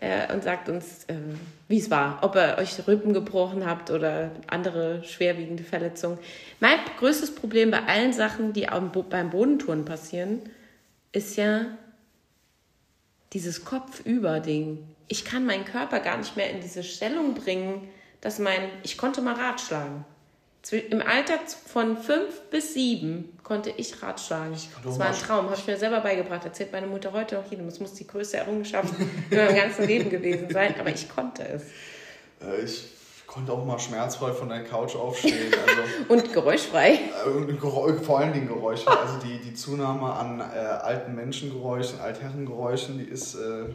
äh, 0.00 0.30
und 0.30 0.44
sagt 0.44 0.68
uns, 0.68 1.06
ähm, 1.08 1.40
wie 1.68 1.78
es 1.78 1.90
war. 1.90 2.18
Ob 2.20 2.36
ihr 2.36 2.56
euch 2.58 2.86
Rippen 2.86 3.14
gebrochen 3.14 3.64
habt 3.66 3.90
oder 3.90 4.30
andere 4.46 5.02
schwerwiegende 5.04 5.64
Verletzungen. 5.64 6.18
Mein 6.60 6.78
größtes 6.98 7.34
Problem 7.34 7.70
bei 7.70 7.80
allen 7.86 8.12
Sachen, 8.12 8.52
die 8.52 8.66
beim 9.08 9.30
Bodentouren 9.30 9.86
passieren, 9.86 10.42
ist 11.12 11.36
ja 11.36 11.62
dieses 13.36 13.66
Kopfüber-Ding. 13.66 14.78
Ich 15.08 15.26
kann 15.26 15.44
meinen 15.44 15.66
Körper 15.66 16.00
gar 16.00 16.16
nicht 16.16 16.36
mehr 16.38 16.48
in 16.50 16.62
diese 16.62 16.82
Stellung 16.82 17.34
bringen, 17.34 17.86
dass 18.22 18.38
mein, 18.38 18.60
ich 18.82 18.96
konnte 18.96 19.20
mal 19.20 19.34
Rad 19.34 19.60
schlagen. 19.60 20.06
Zwi- 20.64 20.86
Im 20.90 21.02
Alter 21.02 21.38
von 21.66 21.98
fünf 21.98 22.40
bis 22.50 22.72
sieben 22.72 23.38
konnte 23.42 23.70
ich 23.76 24.02
Rad 24.02 24.18
schlagen. 24.18 24.56
konnte 24.72 24.88
Das 24.88 24.98
war 24.98 25.08
ein 25.08 25.14
Traum, 25.14 25.44
habe 25.50 25.56
ich 25.56 25.66
mir 25.66 25.76
selber 25.76 26.00
beigebracht. 26.00 26.46
Erzählt 26.46 26.72
meine 26.72 26.86
Mutter 26.86 27.12
heute 27.12 27.34
noch 27.34 27.48
jedem. 27.50 27.66
Das 27.66 27.78
muss 27.78 27.92
die 27.92 28.06
größte 28.06 28.38
Errungenschaft 28.38 28.94
in 29.30 29.36
meinem 29.36 29.54
ganzen 29.54 29.86
Leben 29.86 30.08
gewesen 30.08 30.48
sein, 30.50 30.74
aber 30.80 30.88
ich 30.90 31.06
konnte 31.08 31.46
es. 31.46 31.62
Äh, 32.40 32.64
Ich 32.64 32.84
konnte 33.36 33.52
auch 33.52 33.66
mal 33.66 33.78
schmerzfrei 33.78 34.32
von 34.32 34.48
der 34.48 34.64
Couch 34.64 34.96
aufstehen. 34.96 35.52
Also, 35.52 35.82
Und 36.08 36.32
geräuschfrei. 36.32 37.00
äh, 37.26 37.28
und 37.28 37.60
Geräusch, 37.60 38.00
vor 38.00 38.20
allen 38.20 38.32
Dingen 38.32 38.48
Geräusche. 38.48 38.88
Also 38.88 39.18
die, 39.22 39.38
die 39.38 39.52
Zunahme 39.52 40.10
an 40.10 40.40
äh, 40.40 40.42
alten 40.42 41.14
Menschengeräuschen, 41.14 42.00
Altherrengeräuschen, 42.00 42.98
die 42.98 43.04
ist 43.04 43.34
äh, 43.34 43.66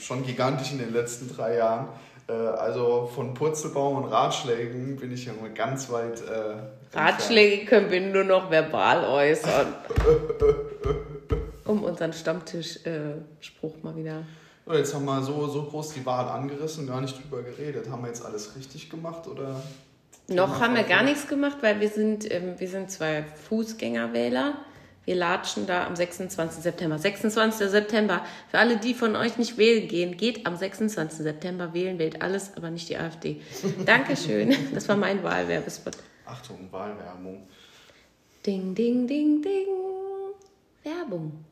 schon 0.00 0.26
gigantisch 0.26 0.72
in 0.72 0.78
den 0.78 0.92
letzten 0.92 1.32
drei 1.32 1.56
Jahren. 1.56 1.86
Äh, 2.28 2.32
also 2.32 3.08
von 3.14 3.32
Purzelbaum 3.34 4.02
und 4.02 4.10
Ratschlägen 4.10 4.96
bin 4.96 5.12
ich 5.12 5.26
ja 5.26 5.32
mal 5.40 5.50
ganz 5.50 5.88
weit. 5.92 6.20
Äh. 6.22 6.96
Ratschläge 6.98 7.66
können 7.66 7.92
wir 7.92 8.00
nur 8.00 8.24
noch 8.24 8.50
verbal 8.50 9.04
äußern. 9.04 9.72
Um 11.64 11.82
unseren 11.82 12.12
Stammtisch-Spruch 12.12 13.82
mal 13.82 13.96
wieder. 13.96 14.24
Jetzt 14.66 14.94
haben 14.94 15.04
wir 15.04 15.22
so, 15.22 15.46
so 15.46 15.64
groß 15.64 15.90
die 15.90 16.06
Wahl 16.06 16.26
angerissen, 16.26 16.86
gar 16.86 17.00
nicht 17.00 17.22
drüber 17.22 17.42
geredet. 17.42 17.90
Haben 17.90 18.02
wir 18.02 18.08
jetzt 18.08 18.24
alles 18.24 18.56
richtig 18.56 18.88
gemacht 18.88 19.26
oder? 19.26 19.62
Noch 20.28 20.58
haben 20.60 20.74
wir 20.74 20.84
gar 20.84 21.02
nichts 21.02 21.28
gemacht, 21.28 21.58
weil 21.60 21.80
wir 21.80 21.90
sind, 21.90 22.30
ähm, 22.32 22.54
wir 22.58 22.68
sind 22.68 22.90
zwei 22.90 23.24
Fußgängerwähler. 23.48 24.54
Wir 25.04 25.16
latschen 25.16 25.66
da 25.66 25.86
am 25.86 25.94
26. 25.94 26.62
September. 26.62 26.98
26. 26.98 27.68
September. 27.68 28.24
Für 28.50 28.58
alle, 28.58 28.78
die 28.78 28.94
von 28.94 29.16
euch 29.16 29.36
nicht 29.36 29.58
wählen 29.58 29.86
gehen, 29.86 30.16
geht 30.16 30.46
am 30.46 30.56
26. 30.56 31.18
September 31.18 31.74
wählen, 31.74 31.98
wählt 31.98 32.22
alles, 32.22 32.56
aber 32.56 32.70
nicht 32.70 32.88
die 32.88 32.96
AfD. 32.96 33.42
Dankeschön. 33.84 34.56
Das 34.72 34.88
war 34.88 34.96
mein 34.96 35.22
Wahlwerbespot. 35.22 35.98
Achtung, 36.24 36.68
Wahlwerbung. 36.70 37.46
Ding, 38.46 38.74
ding, 38.74 39.06
ding, 39.06 39.42
ding. 39.42 39.66
Werbung. 40.82 41.44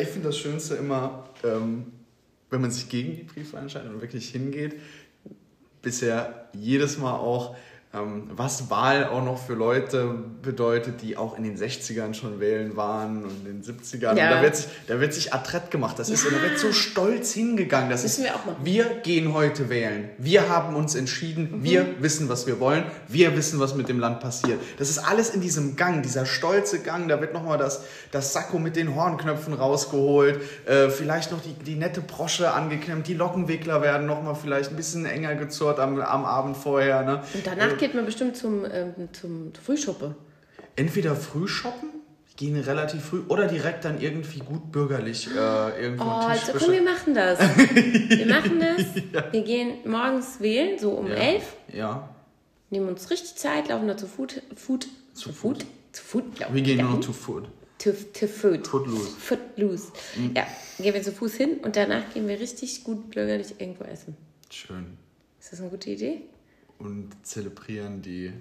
Ich 0.00 0.08
finde 0.08 0.28
das 0.28 0.38
Schönste 0.38 0.76
immer, 0.76 1.28
ähm, 1.44 1.92
wenn 2.50 2.60
man 2.60 2.70
sich 2.70 2.88
gegen 2.88 3.16
die 3.16 3.22
Briefwahl 3.22 3.62
entscheidet 3.62 3.92
und 3.92 4.00
wirklich 4.00 4.28
hingeht. 4.30 4.76
Bisher 5.82 6.48
jedes 6.52 6.98
Mal 6.98 7.14
auch, 7.14 7.56
was 8.30 8.70
Wahl 8.70 9.06
auch 9.06 9.24
noch 9.24 9.38
für 9.38 9.54
Leute 9.54 10.14
bedeutet, 10.42 11.02
die 11.02 11.16
auch 11.16 11.36
in 11.36 11.44
den 11.44 11.56
60ern 11.56 12.14
schon 12.14 12.40
wählen 12.40 12.76
waren 12.76 13.24
und 13.24 13.46
in 13.46 13.62
den 13.62 13.62
70ern. 13.62 14.16
Ja. 14.16 14.30
Da 14.30 14.42
wird 14.42 14.56
sich, 14.56 14.66
da 14.86 15.00
wird 15.00 15.14
sich 15.14 15.32
adrett 15.32 15.70
gemacht. 15.70 15.98
Das 15.98 16.08
ist, 16.08 16.26
da 16.26 16.42
wird 16.42 16.58
so 16.58 16.72
stolz 16.72 17.32
hingegangen. 17.32 17.90
Das 17.90 18.02
Müssen 18.02 18.24
ist, 18.24 18.26
wir 18.26 18.34
auch 18.36 18.44
machen. 18.44 18.58
wir 18.62 18.84
gehen 19.02 19.32
heute 19.32 19.68
wählen. 19.68 20.10
Wir 20.18 20.48
haben 20.48 20.76
uns 20.76 20.94
entschieden. 20.94 21.58
Mhm. 21.58 21.64
Wir 21.64 21.86
wissen, 22.00 22.28
was 22.28 22.46
wir 22.46 22.60
wollen. 22.60 22.84
Wir 23.08 23.36
wissen, 23.36 23.60
was 23.60 23.74
mit 23.74 23.88
dem 23.88 23.98
Land 23.98 24.20
passiert. 24.20 24.60
Das 24.78 24.90
ist 24.90 24.98
alles 24.98 25.30
in 25.30 25.40
diesem 25.40 25.76
Gang, 25.76 26.02
dieser 26.02 26.26
stolze 26.26 26.80
Gang. 26.80 27.08
Da 27.08 27.20
wird 27.20 27.32
nochmal 27.32 27.58
das, 27.58 27.84
das 28.10 28.32
Sakko 28.32 28.58
mit 28.58 28.76
den 28.76 28.94
Hornknöpfen 28.94 29.54
rausgeholt. 29.54 30.40
Äh, 30.66 30.90
vielleicht 30.90 31.32
noch 31.32 31.40
die, 31.40 31.52
die 31.52 31.76
nette 31.76 32.00
Brosche 32.00 32.52
angeklemmt. 32.52 33.06
Die 33.06 33.14
Lockenwickler 33.14 33.82
werden 33.82 34.06
nochmal 34.06 34.34
vielleicht 34.34 34.70
ein 34.70 34.76
bisschen 34.76 35.06
enger 35.06 35.34
gezurrt 35.34 35.80
am, 35.80 36.00
am 36.00 36.24
Abend 36.24 36.56
vorher. 36.56 37.02
Ne? 37.02 37.22
Und 37.34 37.46
danach 37.46 37.76
geht 37.86 37.94
man 37.94 38.04
bestimmt 38.04 38.36
zum, 38.36 38.64
ähm, 38.64 38.94
zum 39.12 39.52
Frühschuppe. 39.54 40.16
Entweder 40.74 41.14
früh 41.14 41.46
shoppen, 41.46 41.88
gehen 42.36 42.58
relativ 42.60 43.02
früh, 43.04 43.20
oder 43.28 43.46
direkt 43.46 43.84
dann 43.84 44.00
irgendwie 44.00 44.40
gut 44.40 44.72
bürgerlich 44.72 45.28
äh, 45.28 45.82
irgendwo 45.82 46.04
Oh, 46.04 46.08
also 46.08 46.52
komm, 46.58 46.72
wir 46.72 46.82
machen 46.82 47.14
das. 47.14 47.38
Wir 47.38 48.26
machen 48.34 48.60
das. 48.60 49.32
Wir 49.32 49.42
gehen 49.42 49.78
morgens 49.86 50.40
wählen, 50.40 50.78
so 50.78 50.90
um 50.90 51.06
Ja. 51.06 51.14
elf. 51.14 51.56
Ja. 51.72 52.08
Nehmen 52.70 52.88
uns 52.88 53.08
richtig 53.10 53.36
Zeit, 53.36 53.68
laufen 53.68 53.86
da 53.86 53.96
zu 53.96 54.06
Food. 54.08 54.42
Food 54.56 54.88
zu 55.14 55.32
Food? 55.32 55.64
Zu 55.92 56.02
Food, 56.02 56.38
laufen 56.40 56.54
Wir 56.54 56.62
gehen 56.62 56.78
nur 56.78 56.90
noch 56.96 57.00
to 57.00 57.12
food. 57.12 57.44
To, 57.78 57.92
to 57.92 58.26
Food. 58.26 58.66
Footloose. 58.66 59.10
Footloose. 59.18 59.92
Ja, 60.34 60.46
gehen 60.78 60.92
wir 60.92 61.02
zu 61.02 61.12
Fuß 61.12 61.34
hin 61.34 61.58
und 61.62 61.76
danach 61.76 62.12
gehen 62.12 62.26
wir 62.26 62.38
richtig 62.40 62.82
gut 62.84 63.10
bürgerlich 63.12 63.54
irgendwo 63.58 63.84
essen. 63.84 64.16
Schön. 64.50 64.98
Ist 65.40 65.52
das 65.52 65.60
eine 65.60 65.70
gute 65.70 65.90
Idee? 65.90 66.22
Und 66.78 67.10
zelebrieren 67.22 68.02
die 68.02 68.32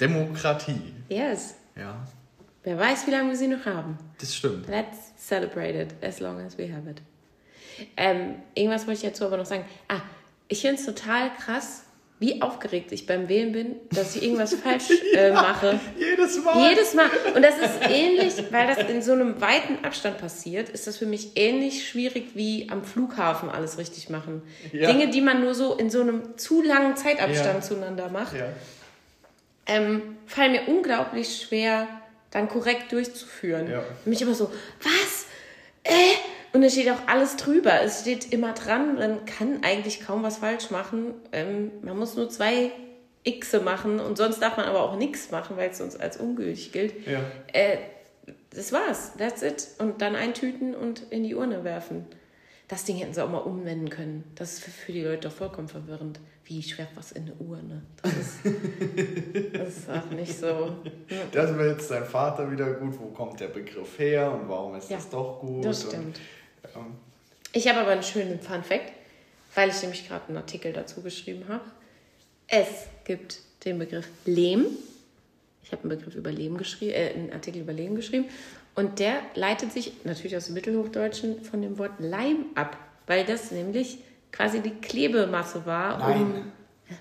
Demokratie. 0.00 0.94
Yes. 1.08 1.54
Ja, 1.76 2.06
Wer 2.64 2.78
weiß, 2.78 3.06
wie 3.06 3.10
lange 3.10 3.28
wir 3.28 3.36
sie 3.36 3.48
noch 3.48 3.66
haben. 3.66 3.98
das 4.18 4.34
stimmt. 4.34 4.66
Let's 4.68 5.12
celebrate 5.18 5.74
it 5.78 5.94
as 6.02 6.20
long 6.20 6.40
as 6.40 6.56
we 6.56 6.72
have 6.72 6.88
it. 6.88 7.02
Ähm, 7.96 8.36
irgendwas 8.54 8.86
wollte 8.86 9.04
ich 9.04 9.12
dazu 9.12 9.26
aber 9.26 9.36
noch 9.36 9.44
sagen. 9.44 9.64
Ah, 9.88 10.00
ich 10.48 10.60
finde 10.62 10.76
es 10.76 10.86
total 10.86 11.30
krass, 11.34 11.84
wie 12.24 12.40
aufgeregt 12.40 12.90
ich 12.92 13.06
beim 13.06 13.28
Wählen 13.28 13.52
bin, 13.52 13.76
dass 13.90 14.16
ich 14.16 14.22
irgendwas 14.22 14.54
falsch 14.64 14.88
äh, 15.14 15.30
mache. 15.30 15.78
Jedes 15.98 16.42
Mal. 16.42 16.70
Jedes 16.70 16.94
Mal. 16.94 17.10
Und 17.34 17.42
das 17.42 17.56
ist 17.58 17.90
ähnlich, 17.90 18.32
weil 18.50 18.66
das 18.66 18.78
in 18.88 19.02
so 19.02 19.12
einem 19.12 19.40
weiten 19.42 19.84
Abstand 19.84 20.16
passiert, 20.16 20.70
ist 20.70 20.86
das 20.86 20.96
für 20.96 21.04
mich 21.06 21.32
ähnlich 21.36 21.86
schwierig 21.86 22.28
wie 22.34 22.68
am 22.70 22.82
Flughafen 22.82 23.50
alles 23.50 23.76
richtig 23.76 24.08
machen. 24.08 24.40
Ja. 24.72 24.90
Dinge, 24.90 25.08
die 25.08 25.20
man 25.20 25.42
nur 25.42 25.54
so 25.54 25.74
in 25.74 25.90
so 25.90 26.00
einem 26.00 26.38
zu 26.38 26.62
langen 26.62 26.96
Zeitabstand 26.96 27.56
Ja. 27.56 27.60
zueinander 27.60 28.08
macht, 28.08 28.34
ja. 28.36 28.46
ähm, 29.66 30.16
fallen 30.26 30.52
mir 30.52 30.62
unglaublich 30.66 31.42
schwer, 31.42 31.86
dann 32.30 32.48
korrekt 32.48 32.90
durchzuführen. 32.92 33.70
Ja. 33.70 33.80
Und 33.80 34.06
mich 34.06 34.22
immer 34.22 34.34
so, 34.34 34.50
was? 34.82 35.26
Äh? 35.82 35.92
Und 36.54 36.62
da 36.62 36.70
steht 36.70 36.88
auch 36.88 37.06
alles 37.08 37.36
drüber. 37.36 37.82
Es 37.82 38.02
steht 38.02 38.32
immer 38.32 38.52
dran, 38.54 38.94
man 38.94 39.24
kann 39.26 39.58
eigentlich 39.64 40.00
kaum 40.00 40.22
was 40.22 40.38
falsch 40.38 40.70
machen. 40.70 41.12
Ähm, 41.32 41.72
man 41.82 41.98
muss 41.98 42.14
nur 42.14 42.30
zwei 42.30 42.70
Xe 43.26 43.58
machen 43.60 43.98
und 44.00 44.16
sonst 44.16 44.40
darf 44.40 44.56
man 44.56 44.66
aber 44.66 44.82
auch 44.82 44.96
nichts 44.96 45.30
machen, 45.32 45.56
weil 45.56 45.70
es 45.70 45.80
uns 45.80 45.96
als 45.96 46.16
ungültig 46.16 46.70
gilt. 46.72 47.06
Ja. 47.06 47.20
Äh, 47.52 47.78
das 48.50 48.72
war's, 48.72 49.12
that's 49.18 49.42
it. 49.42 49.66
Und 49.78 50.00
dann 50.00 50.14
eintüten 50.14 50.74
und 50.76 51.02
in 51.10 51.24
die 51.24 51.34
Urne 51.34 51.64
werfen. 51.64 52.06
Das 52.68 52.84
Ding 52.84 52.96
hätten 52.96 53.12
sie 53.12 53.22
auch 53.22 53.30
mal 53.30 53.38
umwenden 53.38 53.90
können. 53.90 54.24
Das 54.36 54.54
ist 54.54 54.64
für, 54.64 54.92
die 54.92 55.02
Leute 55.02 55.28
doch 55.28 55.34
vollkommen 55.34 55.68
verwirrend. 55.68 56.20
Wie 56.44 56.62
schwer 56.62 56.86
was 56.94 57.12
in 57.12 57.24
eine 57.24 57.34
Urne? 57.34 57.82
Das 58.02 58.12
ist, 58.12 58.38
das 59.54 59.68
ist 59.78 59.90
auch 59.90 60.10
nicht 60.10 60.38
so. 60.38 60.76
Das 61.32 61.56
wäre 61.58 61.70
jetzt 61.70 61.90
dein 61.90 62.04
Vater 62.04 62.50
wieder 62.50 62.72
gut. 62.74 62.98
Wo 62.98 63.06
kommt 63.06 63.40
der 63.40 63.48
Begriff 63.48 63.98
her 63.98 64.30
und 64.32 64.48
warum 64.48 64.76
ist 64.76 64.88
Ja, 64.90 64.96
das 64.96 65.10
doch 65.10 65.40
gut? 65.40 65.64
Das 65.64 65.84
Und, 65.84 65.90
stimmt. 65.90 66.16
ähm, 66.16 66.22
Ich 67.52 67.68
habe 67.68 67.80
aber 67.80 67.90
einen 67.90 68.02
schönen 68.02 68.40
Fun 68.40 68.62
Fact, 68.62 68.92
weil 69.54 69.70
ich 69.70 69.80
nämlich 69.82 70.08
gerade 70.08 70.28
einen 70.28 70.36
Artikel 70.36 70.72
dazu 70.72 71.02
geschrieben 71.02 71.44
habe. 71.48 71.64
Es 72.46 72.86
gibt 73.04 73.38
den 73.64 73.78
Begriff 73.78 74.08
Lehm. 74.24 74.66
Ich 75.62 75.72
habe 75.72 75.82
einen 75.82 75.98
Begriff 75.98 76.14
über 76.14 76.30
Lehm 76.30 76.58
geschrieben, 76.58 76.92
äh, 76.92 77.10
einen 77.14 77.32
Artikel 77.32 77.62
über 77.62 77.72
Lehm 77.72 77.94
geschrieben. 77.94 78.26
Und 78.74 78.98
der 78.98 79.20
leitet 79.34 79.72
sich 79.72 79.92
natürlich 80.04 80.36
aus 80.36 80.46
dem 80.46 80.54
Mittelhochdeutschen 80.54 81.42
von 81.42 81.62
dem 81.62 81.78
Wort 81.78 81.92
Leim 82.00 82.46
ab, 82.54 82.76
weil 83.06 83.24
das 83.24 83.50
nämlich 83.50 83.98
quasi 84.32 84.60
die 84.60 84.70
Klebemasse 84.70 85.64
war. 85.64 85.98
Nein. 85.98 86.20
Um, 86.22 86.52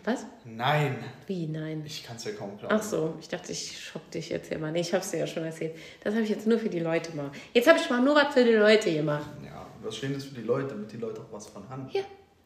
was? 0.04 0.26
Nein. 0.46 0.96
Wie, 1.28 1.48
nein? 1.48 1.84
Ich 1.86 2.04
kann 2.04 2.16
es 2.16 2.24
ja 2.24 2.32
kaum 2.32 2.58
glauben. 2.58 2.74
Ach 2.74 2.82
so, 2.82 3.16
ich 3.20 3.28
dachte, 3.28 3.52
ich 3.52 3.80
schock 3.84 4.10
dich 4.12 4.30
jetzt 4.30 4.50
hier 4.50 4.60
mal. 4.60 4.72
Nee, 4.72 4.82
ich 4.82 4.94
habe 4.94 5.04
es 5.04 5.12
dir 5.12 5.18
ja 5.18 5.28
schon 5.28 5.44
erzählt. 5.44 5.76
Das 6.04 6.14
habe 6.14 6.24
ich 6.24 6.30
jetzt 6.30 6.48
nur 6.48 6.60
für 6.60 6.70
die 6.70 6.80
Leute 6.80 7.12
gemacht. 7.12 7.36
Jetzt 7.54 7.68
habe 7.68 7.80
ich 7.80 7.90
mal 7.90 8.02
nur 8.02 8.16
was 8.16 8.34
für 8.34 8.46
die 8.46 8.54
Leute 8.54 8.94
gemacht. 8.94 9.30
Ja, 9.44 9.53
was 9.84 9.98
Schönes 9.98 10.26
für 10.26 10.36
die 10.36 10.42
Leute, 10.42 10.70
damit 10.70 10.92
die 10.92 10.98
Leute 10.98 11.22
auch 11.22 11.34
was 11.34 11.48
von 11.48 11.68
haben. 11.70 11.88
Hier, 11.90 12.04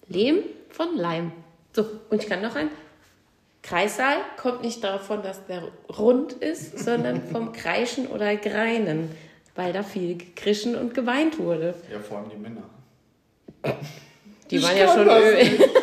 Lehm 0.07 0.43
von 0.69 0.95
Leim. 0.95 1.31
So, 1.73 1.85
und 2.09 2.23
ich 2.23 2.29
kann 2.29 2.41
noch 2.41 2.55
ein. 2.55 2.69
Kreissaal 3.61 4.17
kommt 4.37 4.61
nicht 4.61 4.83
davon, 4.83 5.21
dass 5.21 5.45
der 5.45 5.63
rund 5.97 6.33
ist, 6.33 6.79
sondern 6.85 7.21
vom 7.21 7.51
Kreischen 7.51 8.07
oder 8.07 8.35
Greinen, 8.37 9.11
weil 9.55 9.73
da 9.73 9.83
viel 9.83 10.17
gekrischen 10.17 10.75
und 10.75 10.93
geweint 10.93 11.37
wurde. 11.37 11.75
Ja, 11.91 11.99
vor 11.99 12.19
allem 12.19 12.29
die 12.29 12.37
Männer. 12.37 12.63
Die 14.49 14.55
Ich 14.57 14.63
waren 14.63 14.77
ja 14.77 14.85
kann 14.85 14.95
schon 14.97 15.05
das 15.07 15.23
Öl. 15.23 15.69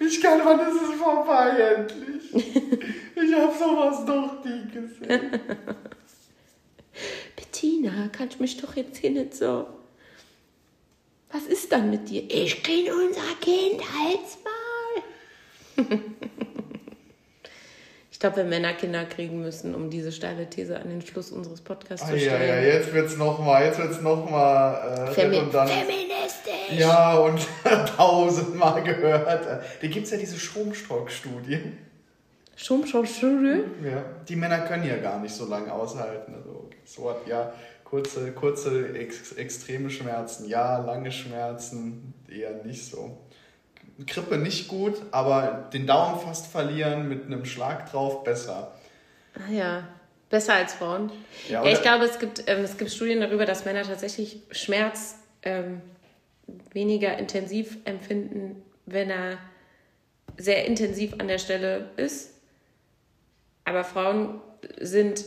Ich 0.00 0.20
kann, 0.20 0.40
wann 0.44 0.60
ist 0.60 0.82
es 0.82 1.00
vorbei 1.00 1.50
endlich? 1.50 2.34
Ich 2.34 3.34
hab 3.34 3.56
sowas 3.56 4.04
noch 4.04 4.44
nie 4.44 4.68
gesehen. 4.70 5.40
Bettina, 7.36 8.08
kannst 8.12 8.38
mich 8.38 8.60
doch 8.60 8.76
jetzt 8.76 8.98
hier 8.98 9.10
nicht 9.10 9.34
so. 9.34 9.66
Was 11.34 11.46
ist 11.46 11.72
dann 11.72 11.90
mit 11.90 12.08
dir? 12.08 12.22
Ich 12.28 12.62
kenne 12.62 12.92
unser 12.94 13.20
Kind, 13.40 13.82
halt's 13.82 14.38
Maul. 14.44 15.98
ich 18.12 18.20
glaube, 18.20 18.36
wenn 18.36 18.48
Männer 18.48 18.72
Kinder 18.74 19.04
kriegen 19.04 19.42
müssen, 19.42 19.74
um 19.74 19.90
diese 19.90 20.12
steile 20.12 20.48
These 20.48 20.78
an 20.78 20.88
den 20.88 21.02
Schluss 21.02 21.32
unseres 21.32 21.60
Podcasts 21.60 22.06
Ah, 22.06 22.10
zu 22.10 22.18
ja, 22.18 22.34
ja, 22.34 22.36
stellen. 22.36 22.64
jetzt 22.66 22.94
wird's 22.94 23.16
nochmal, 23.16 23.64
jetzt 23.64 23.80
wird's 23.80 24.00
nochmal 24.00 25.08
äh, 25.08 25.12
Femi 25.12 25.38
redundant. 25.38 25.70
feministisch. 25.70 26.78
Ja, 26.78 27.16
und 27.16 27.40
tausendmal 27.96 28.84
gehört. 28.84 29.44
Da 29.80 29.86
gibt's 29.88 30.12
ja 30.12 30.18
diese 30.18 30.38
schon, 30.38 30.72
schon. 30.72 31.04
Ja. 33.84 34.04
Die 34.28 34.36
Männer 34.36 34.60
können 34.60 34.86
ja 34.86 34.98
gar 34.98 35.18
nicht 35.18 35.34
so 35.34 35.46
lange 35.46 35.72
aushalten. 35.72 36.32
Also, 36.36 36.70
so 36.84 37.10
hat 37.10 37.26
ja 37.26 37.52
kurze, 37.94 38.32
kurze 38.32 38.88
ex 38.98 39.32
extreme 39.34 39.88
Schmerzen, 39.88 40.48
ja, 40.48 40.78
lange 40.78 41.12
Schmerzen 41.12 42.12
eher 42.28 42.64
nicht 42.64 42.84
so. 42.84 43.16
Grippe 44.04 44.36
nicht 44.36 44.66
gut, 44.66 44.94
aber 45.12 45.70
den 45.72 45.86
Daumen 45.86 46.18
fast 46.18 46.48
verlieren 46.48 47.08
mit 47.08 47.26
einem 47.26 47.44
Schlag 47.44 47.88
drauf 47.92 48.24
besser. 48.24 48.72
Ah 49.34 49.52
ja, 49.52 49.88
besser 50.28 50.54
als 50.54 50.74
Frauen. 50.74 51.12
Ja, 51.48 51.64
Ja, 51.64 51.70
ich 51.70 51.82
glaube, 51.82 52.04
es 52.06 52.18
gibt, 52.18 52.42
ähm, 52.48 52.64
es 52.64 52.76
gibt 52.76 52.90
Studien 52.90 53.20
darüber, 53.20 53.46
dass 53.46 53.64
Männer 53.64 53.84
tatsächlich 53.84 54.42
Schmerz 54.50 55.14
ähm, 55.42 55.80
weniger 56.72 57.16
intensiv 57.16 57.76
empfinden, 57.84 58.60
wenn 58.86 59.08
er 59.08 59.38
sehr 60.36 60.66
intensiv 60.66 61.14
an 61.18 61.28
der 61.28 61.38
Stelle 61.38 61.90
ist. 61.96 62.32
Aber 63.64 63.84
Frauen 63.84 64.40
sind 64.80 65.24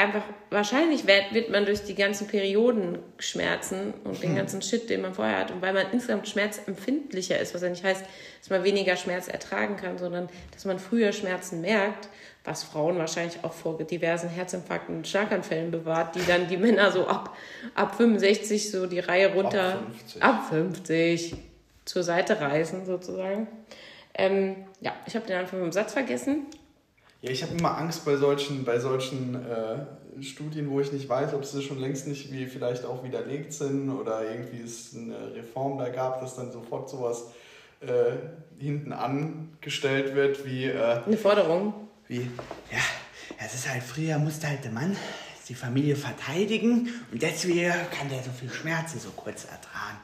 einfach, 0.00 0.22
wahrscheinlich 0.50 1.06
wird, 1.06 1.50
man 1.50 1.66
durch 1.66 1.84
die 1.84 1.94
ganzen 1.94 2.26
Periodenschmerzen 2.26 3.94
und 4.04 4.22
den 4.22 4.34
ganzen 4.34 4.62
Shit, 4.62 4.88
den 4.88 5.02
man 5.02 5.14
vorher 5.14 5.38
hat, 5.38 5.50
und 5.50 5.62
weil 5.62 5.72
man 5.72 5.86
insgesamt 5.92 6.28
schmerzempfindlicher 6.28 7.38
ist, 7.38 7.54
was 7.54 7.62
ja 7.62 7.68
nicht 7.68 7.84
heißt, 7.84 8.04
dass 8.40 8.50
man 8.50 8.64
weniger 8.64 8.96
Schmerz 8.96 9.28
ertragen 9.28 9.76
kann, 9.76 9.98
sondern 9.98 10.28
dass 10.52 10.64
man 10.64 10.78
früher 10.78 11.12
Schmerzen 11.12 11.60
merkt, 11.60 12.08
was 12.44 12.64
Frauen 12.64 12.96
wahrscheinlich 12.98 13.44
auch 13.44 13.52
vor 13.52 13.76
diversen 13.78 14.30
Herzinfarkten 14.30 14.96
und 14.96 15.08
Schlaganfällen 15.08 15.70
bewahrt, 15.70 16.14
die 16.14 16.26
dann 16.26 16.48
die 16.48 16.56
Männer 16.56 16.90
so 16.90 17.06
ab, 17.06 17.36
ab 17.74 17.94
65 17.96 18.70
so 18.70 18.86
die 18.86 19.00
Reihe 19.00 19.34
runter, 19.34 19.82
50. 19.98 20.22
ab 20.22 20.48
50 20.48 21.34
zur 21.84 22.02
Seite 22.02 22.40
reißen 22.40 22.86
sozusagen. 22.86 23.46
Ähm, 24.14 24.56
ja, 24.80 24.94
ich 25.06 25.14
habe 25.14 25.26
den 25.26 25.36
Anfang 25.36 25.60
vom 25.60 25.72
Satz 25.72 25.92
vergessen. 25.92 26.46
Ja, 27.22 27.30
ich 27.30 27.42
habe 27.42 27.56
immer 27.56 27.76
Angst 27.76 28.04
bei 28.04 28.16
solchen, 28.16 28.64
bei 28.64 28.78
solchen 28.78 29.34
äh, 29.34 30.22
Studien, 30.22 30.70
wo 30.70 30.80
ich 30.80 30.90
nicht 30.92 31.08
weiß, 31.08 31.34
ob 31.34 31.44
sie 31.44 31.62
schon 31.62 31.78
längst 31.78 32.06
nicht 32.06 32.32
wie 32.32 32.46
vielleicht 32.46 32.84
auch 32.84 33.04
widerlegt 33.04 33.52
sind 33.52 33.90
oder 33.90 34.22
irgendwie 34.28 34.62
es 34.62 34.94
eine 34.94 35.34
Reform 35.34 35.78
da 35.78 35.90
gab, 35.90 36.20
dass 36.20 36.36
dann 36.36 36.50
sofort 36.50 36.88
sowas 36.88 37.26
äh, 37.80 38.12
hinten 38.58 38.92
angestellt 38.92 40.14
wird, 40.14 40.46
wie, 40.46 40.64
äh, 40.64 41.02
Eine 41.06 41.16
Forderung. 41.16 41.88
Wie, 42.08 42.22
ja, 42.70 42.78
es 43.38 43.54
ist 43.54 43.70
halt 43.70 43.82
früher 43.82 44.18
musste 44.18 44.48
halt 44.48 44.64
der 44.64 44.72
Mann 44.72 44.96
die 45.50 45.54
Familie 45.54 45.96
verteidigen 45.96 46.88
und 47.10 47.20
deswegen 47.20 47.72
kann 47.90 48.08
der 48.08 48.22
so 48.22 48.30
viel 48.30 48.50
Schmerzen 48.50 49.00
so 49.00 49.10
kurz 49.10 49.44
ertragen. 49.44 49.98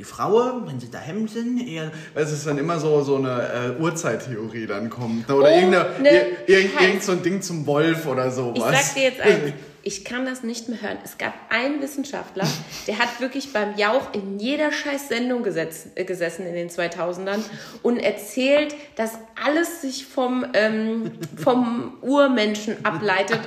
Die 0.00 0.04
Frau, 0.04 0.62
wenn 0.64 0.80
sie 0.80 0.90
daheim 0.90 1.28
sind, 1.28 1.58
eher 1.68 1.92
weil 2.14 2.24
es 2.24 2.32
ist 2.32 2.46
dann 2.46 2.56
immer 2.56 2.78
so, 2.80 3.02
so 3.02 3.16
eine 3.16 3.76
äh, 3.78 3.82
Uhrzeittheorie 3.82 4.66
dann 4.66 4.88
kommt. 4.88 5.28
ne? 5.28 5.34
Oder 5.34 5.48
Oh, 5.50 5.54
irgendeine, 5.54 6.00
ne 6.00 6.08
ir- 6.10 6.26
irgend, 6.48 6.72
Scheiß. 6.72 6.82
irgend 6.82 7.02
so 7.02 7.12
ein 7.12 7.22
Ding 7.22 7.42
zum 7.42 7.66
Wolf 7.66 8.06
oder 8.06 8.30
sowas. 8.30 8.72
Ich 8.72 8.78
sag 8.86 8.94
dir 8.94 9.02
jetzt 9.02 9.20
eins, 9.20 9.52
ich 9.82 10.04
kann 10.06 10.24
das 10.24 10.42
nicht 10.42 10.70
mehr 10.70 10.80
hören. 10.80 10.96
Es 11.04 11.18
gab 11.18 11.34
einen 11.50 11.82
Wissenschaftler, 11.82 12.46
der 12.86 12.98
hat 12.98 13.20
wirklich 13.20 13.52
beim 13.52 13.76
Jauch 13.76 14.14
in 14.14 14.38
jeder 14.38 14.72
scheiß 14.72 15.08
Sendung 15.08 15.42
gesetz, 15.42 15.88
äh, 15.96 16.04
gesessen 16.04 16.46
in 16.46 16.54
den 16.54 16.70
2000ern 16.70 17.40
und 17.82 17.98
erzählt, 17.98 18.74
dass 18.96 19.18
alles 19.44 19.82
sich 19.82 20.06
vom, 20.06 20.46
ähm, 20.54 21.10
vom 21.36 21.98
Urmenschen 22.00 22.82
ableitet. 22.86 23.40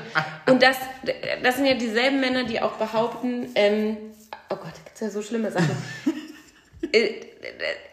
Und 0.48 0.62
das, 0.62 0.78
das 1.42 1.56
sind 1.56 1.66
ja 1.66 1.74
dieselben 1.74 2.20
Männer, 2.20 2.44
die 2.44 2.62
auch 2.62 2.74
behaupten, 2.74 3.48
ähm, 3.56 3.98
oh 4.52 4.56
Gott, 4.56 4.66
da 4.74 4.82
gibt's 4.86 5.00
ja 5.02 5.10
so 5.10 5.24
schlimme 5.24 5.52
Sachen. 5.52 5.76
Äh, 6.92 7.14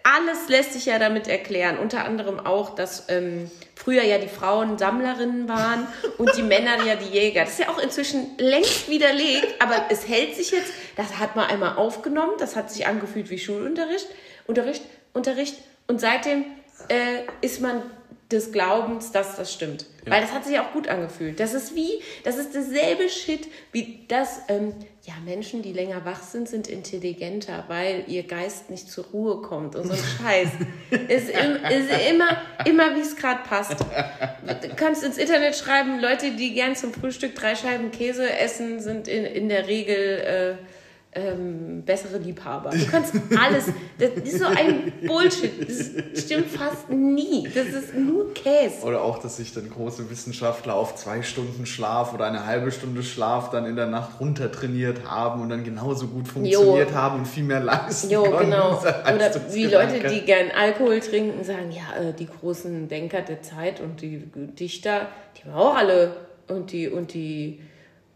alles 0.03 0.49
lässt 0.49 0.73
sich 0.73 0.87
ja 0.87 0.99
damit 0.99 1.29
erklären. 1.29 1.79
Unter 1.79 2.05
anderem 2.05 2.39
auch, 2.41 2.75
dass 2.75 3.09
ähm, 3.09 3.51
früher 3.75 4.03
ja 4.03 4.19
die 4.19 4.29
Frauen 4.29 4.79
Sammlerinnen 4.79 5.49
waren 5.49 5.87
und 6.19 6.37
die 6.37 6.43
Männer 6.43 6.85
ja 6.85 6.97
die 6.97 7.09
Jäger. 7.09 7.43
Das 7.43 7.55
ist 7.55 7.61
ja 7.61 7.69
auch 7.69 7.79
inzwischen 7.79 8.37
längst 8.39 8.89
widerlegt, 8.89 9.61
aber 9.61 9.87
es 9.91 10.07
hält 10.07 10.37
sich 10.37 10.51
jetzt. 10.51 10.73
Das 10.97 11.19
hat 11.19 11.37
man 11.37 11.47
einmal 11.49 11.77
aufgenommen, 11.77 12.33
das 12.39 12.57
hat 12.57 12.71
sich 12.71 12.87
angefühlt 12.87 13.31
wie 13.31 13.39
Schulunterricht, 13.39 14.07
Unterricht, 14.47 14.83
Unterricht 15.13 15.55
und 15.87 16.01
seitdem 16.01 16.45
äh, 16.89 17.23
ist 17.41 17.61
man 17.61 17.83
des 18.31 18.53
Glaubens, 18.53 19.11
dass 19.13 19.37
das 19.37 19.53
stimmt. 19.53 19.87
Weil 20.07 20.23
das 20.23 20.33
hat 20.33 20.45
sich 20.45 20.59
auch 20.59 20.73
gut 20.73 20.89
angefühlt. 20.89 21.41
Das 21.41 21.53
ist 21.53 21.75
wie, 21.75 22.01
das 22.25 22.37
ist 22.37 22.55
dasselbe 22.55 23.09
Shit 23.09 23.49
wie 23.73 24.05
das, 24.09 24.41
ähm, 24.49 24.75
ja, 25.05 25.15
Menschen, 25.25 25.63
die 25.63 25.73
länger 25.73 26.05
wach 26.05 26.23
sind, 26.23 26.49
sind 26.49 26.69
intelligenter, 26.69 27.65
weil 27.69 28.05
ihr 28.07 28.23
Geist 28.23 28.71
nicht 28.71 28.91
zur 28.91 29.05
Ruhe 29.07 29.43
kommt 29.43 29.77
und 29.77 29.87
so 29.87 29.93
ein 29.93 29.99
Scheiß. 29.99 30.49
ist, 31.09 31.31
im, 31.31 31.57
ist 31.57 31.91
immer, 32.11 32.41
immer 32.65 32.95
wie 32.97 33.01
es 33.01 33.17
gerade 33.17 33.41
passt. 33.49 33.81
Du 33.81 34.75
kannst 34.77 35.03
ins 35.03 35.19
Internet 35.19 35.57
schreiben, 35.57 36.01
Leute, 36.01 36.31
die 36.33 36.55
gern 36.55 36.77
zum 36.77 36.93
Frühstück 36.93 37.35
drei 37.35 37.55
Scheiben 37.55 37.91
Käse 37.91 38.31
essen, 38.31 38.81
sind 38.81 39.09
in, 39.09 39.25
in 39.25 39.49
der 39.49 39.67
Regel 39.67 40.59
äh, 40.61 40.70
ähm, 41.13 41.83
bessere 41.85 42.19
Liebhaber. 42.19 42.71
Du 42.71 42.87
kannst 42.87 43.15
alles. 43.37 43.65
Das 43.99 44.11
ist 44.11 44.39
so 44.39 44.45
ein 44.45 44.93
Bullshit. 45.07 45.51
Das 45.69 46.23
stimmt 46.25 46.47
fast 46.47 46.89
nie. 46.89 47.49
Das 47.53 47.67
ist 47.67 47.95
nur 47.95 48.33
Käse. 48.33 48.85
Oder 48.85 49.03
auch, 49.03 49.19
dass 49.19 49.39
sich 49.39 49.53
dann 49.53 49.69
große 49.69 50.09
Wissenschaftler 50.09 50.75
auf 50.75 50.95
zwei 50.95 51.23
Stunden 51.23 51.67
Schlaf 51.67 52.15
oder 52.15 52.27
eine 52.27 52.47
halbe 52.47 52.71
Stunde 52.71 53.03
Schlaf 53.03 53.51
dann 53.51 53.67
in 53.67 53.75
der 53.75 53.87
Nacht 53.89 54.21
runtertrainiert 54.21 55.05
haben 55.05 55.43
und 55.43 55.49
dann 55.49 55.65
genauso 55.65 56.07
gut 56.07 56.29
funktioniert 56.29 56.93
haben 56.95 57.19
und 57.21 57.27
viel 57.27 57.45
mehr 57.45 57.61
leisten 57.61 58.11
Jo, 58.11 58.23
konnten. 58.23 58.51
genau. 58.51 58.79
Oder 58.79 59.35
wie 59.53 59.65
Leute, 59.65 59.77
Leistungsgedanke. 59.77 60.09
die 60.15 60.21
gern 60.25 60.51
Alkohol 60.57 61.01
trinken, 61.01 61.43
sagen, 61.43 61.73
ja, 61.73 62.01
äh, 62.01 62.13
die 62.13 62.29
großen 62.29 62.87
Denker 62.87 63.23
der 63.23 63.43
Zeit 63.43 63.81
und 63.81 64.01
die 64.01 64.19
Dichter, 64.35 65.09
die 65.37 65.49
haben 65.49 65.55
auch 65.55 65.75
alle 65.75 66.15
und 66.47 66.71
die 66.71 66.89
und 66.89 67.15
die 67.15 67.61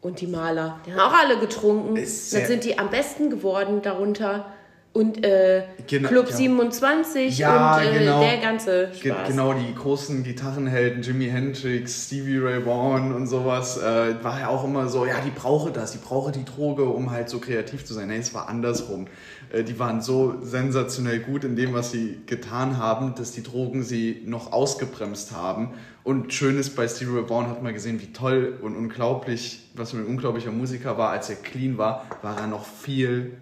und 0.04 0.20
die 0.20 0.26
Maler, 0.26 0.78
die 0.84 0.92
haben 0.92 1.00
auch 1.00 1.18
alle 1.18 1.38
getrunken. 1.38 1.96
Ist 1.96 2.34
Dann 2.34 2.44
sind 2.44 2.64
die 2.64 2.78
am 2.78 2.90
besten 2.90 3.30
geworden 3.30 3.80
darunter. 3.80 4.52
Und 4.94 5.24
äh, 5.24 5.64
Genau, 5.88 6.08
Club 6.08 6.30
ja. 6.30 6.36
27 6.36 7.38
Ja, 7.38 7.76
und 7.76 7.82
äh, 7.82 7.98
genau. 7.98 8.20
der 8.20 8.38
ganze 8.38 8.90
Spaß. 8.94 9.28
Genau, 9.28 9.52
die 9.52 9.74
großen 9.74 10.22
Gitarrenhelden, 10.22 11.02
Jimi 11.02 11.26
Hendrix, 11.26 12.06
Stevie 12.06 12.38
Ray 12.38 12.64
Vaughan 12.64 13.12
und 13.12 13.26
sowas, 13.26 13.76
äh, 13.76 14.14
war 14.22 14.38
ja 14.38 14.48
auch 14.48 14.62
immer 14.62 14.88
so, 14.88 15.04
ja, 15.04 15.16
die 15.20 15.30
brauche 15.30 15.72
das, 15.72 15.92
die 15.92 15.98
brauche 15.98 16.30
die 16.30 16.44
Droge, 16.44 16.84
um 16.84 17.10
halt 17.10 17.28
so 17.28 17.40
kreativ 17.40 17.84
zu 17.84 17.92
sein. 17.92 18.06
Nee, 18.06 18.18
es 18.18 18.34
war 18.34 18.48
andersrum. 18.48 19.08
Äh, 19.52 19.64
die 19.64 19.80
waren 19.80 20.00
so 20.00 20.36
sensationell 20.40 21.18
gut 21.18 21.42
in 21.42 21.56
dem, 21.56 21.74
was 21.74 21.90
sie 21.90 22.20
getan 22.26 22.78
haben, 22.78 23.16
dass 23.16 23.32
die 23.32 23.42
Drogen 23.42 23.82
sie 23.82 24.22
noch 24.26 24.52
ausgebremst 24.52 25.32
haben. 25.32 25.74
Und 26.04 26.32
schön 26.32 26.56
ist, 26.56 26.76
bei 26.76 26.86
Stevie 26.86 27.18
Ray 27.18 27.28
Vaughan 27.28 27.48
hat 27.48 27.64
man 27.64 27.74
gesehen, 27.74 28.00
wie 28.00 28.12
toll 28.12 28.58
und 28.62 28.76
unglaublich, 28.76 29.70
was 29.74 29.90
für 29.90 29.96
ein 29.96 30.06
unglaublicher 30.06 30.52
Musiker 30.52 30.96
war. 30.98 31.10
Als 31.10 31.30
er 31.30 31.36
clean 31.36 31.78
war, 31.78 32.06
war 32.22 32.38
er 32.38 32.46
noch 32.46 32.64
viel 32.64 33.38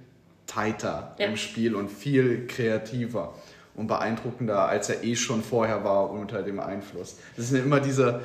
tighter 0.55 1.15
Ja. 1.19 1.27
im 1.27 1.37
Spiel 1.37 1.75
und 1.75 1.89
viel 1.91 2.47
kreativer 2.47 3.35
und 3.75 3.87
beeindruckender, 3.87 4.67
als 4.69 4.89
er 4.91 5.03
eh 5.03 5.17
schon 5.17 5.43
vorher 5.43 5.83
war 5.85 6.11
unter 6.11 6.43
dem 6.43 6.61
Einfluss. 6.61 7.17
Das 7.37 7.47
ist 7.47 7.53
ja 7.57 7.61
immer 7.63 7.81
dieser, 7.81 8.21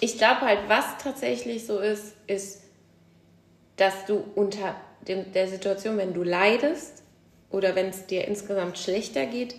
Ich 0.00 0.16
glaube 0.18 0.40
halt, 0.42 0.60
was 0.68 0.84
tatsächlich 1.02 1.66
so 1.66 1.78
ist, 1.80 2.14
ist, 2.26 2.62
dass 3.76 4.06
du 4.06 4.24
unter 4.34 4.74
dem, 5.06 5.32
der 5.32 5.48
Situation, 5.48 5.96
wenn 5.98 6.14
du 6.14 6.22
leidest, 6.22 7.02
oder 7.50 7.74
wenn 7.74 7.88
es 7.88 8.06
dir 8.06 8.26
insgesamt 8.28 8.78
schlechter 8.78 9.26
geht, 9.26 9.56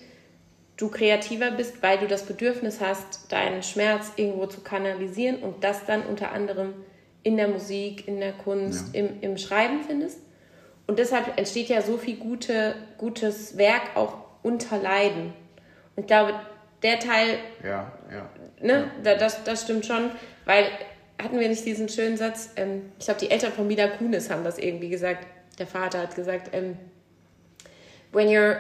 du 0.78 0.88
kreativer 0.90 1.52
bist, 1.52 1.84
weil 1.84 1.98
du 2.00 2.08
das 2.08 2.24
Bedürfnis 2.26 2.80
hast, 2.80 3.32
deinen 3.32 3.62
Schmerz 3.64 4.14
irgendwo 4.16 4.46
zu 4.48 4.62
kanalisieren 4.62 5.38
und 5.44 5.64
das 5.64 5.86
dann 5.86 6.04
unter 6.06 6.32
anderem 6.32 6.74
in 7.24 7.38
der 7.38 7.48
Musik, 7.50 8.08
in 8.08 8.20
der 8.20 8.32
Kunst, 8.34 8.96
Ja. 8.96 9.02
im, 9.02 9.22
im 9.22 9.38
Schreiben 9.38 9.84
findest. 9.86 10.20
Und 10.92 11.00
deshalb 11.00 11.38
entsteht 11.38 11.70
ja 11.70 11.82
so 11.82 11.96
viel 11.96 12.18
gute, 12.18 12.76
gutes 12.98 13.58
Werk 13.58 13.96
auch 13.96 14.26
unter 14.44 14.78
Leiden. 14.78 15.34
Und 15.96 16.02
ich 16.02 16.06
glaube, 16.06 16.34
der 16.84 17.00
Teil 17.00 17.38
Ja, 17.64 17.94
ja. 18.12 18.30
ne, 18.60 18.92
da, 19.02 19.16
das, 19.16 19.42
das 19.46 19.62
stimmt 19.62 19.86
schon, 19.86 20.12
weil 20.44 20.66
hatten 21.18 21.40
wir 21.40 21.48
nicht 21.48 21.66
diesen 21.66 21.88
schönen 21.88 22.18
Satz, 22.18 22.50
ähm, 22.58 22.92
ich 23.00 23.06
glaube, 23.06 23.22
die 23.22 23.32
Eltern 23.32 23.54
von 23.54 23.68
Mila 23.68 23.88
Kunis 23.88 24.30
haben 24.30 24.44
das 24.44 24.58
irgendwie 24.58 24.90
gesagt, 24.90 25.26
der 25.60 25.66
Vater 25.66 26.00
hat 26.00 26.14
gesagt, 26.14 26.50
ähm, 26.52 26.78
when 28.12 28.28
you're 28.28 28.58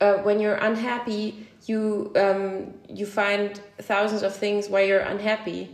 uh, 0.00 0.24
when 0.24 0.38
you're 0.38 0.58
unhappy, 0.66 1.46
you 1.66 2.10
um, 2.16 2.72
you 2.88 3.04
find 3.04 3.60
thousands 3.86 4.22
of 4.22 4.34
things 4.34 4.70
why 4.70 4.80
you're 4.80 5.06
unhappy, 5.06 5.68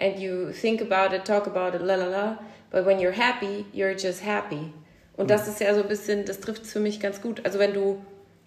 and 0.00 0.18
you 0.18 0.50
think 0.50 0.80
about 0.80 1.14
it, 1.14 1.26
talk 1.26 1.46
about 1.46 1.74
it, 1.76 1.82
la 1.82 1.96
la 1.96 2.06
la. 2.06 2.38
But 2.70 2.86
when 2.86 2.98
you're 2.98 3.12
happy, 3.12 3.66
you're 3.74 3.94
just 3.94 4.22
happy. 4.22 4.72
Und 5.22 5.30
das 5.30 5.46
ist 5.46 5.60
ja 5.60 5.72
so 5.74 5.82
ein 5.82 5.88
bisschen, 5.88 6.24
das 6.24 6.40
trifft 6.40 6.64
es 6.64 6.72
für 6.72 6.80
mich 6.80 6.98
ganz 6.98 7.22
gut. 7.22 7.44
Also 7.44 7.58
wenn 7.60 7.72
du, 7.72 7.98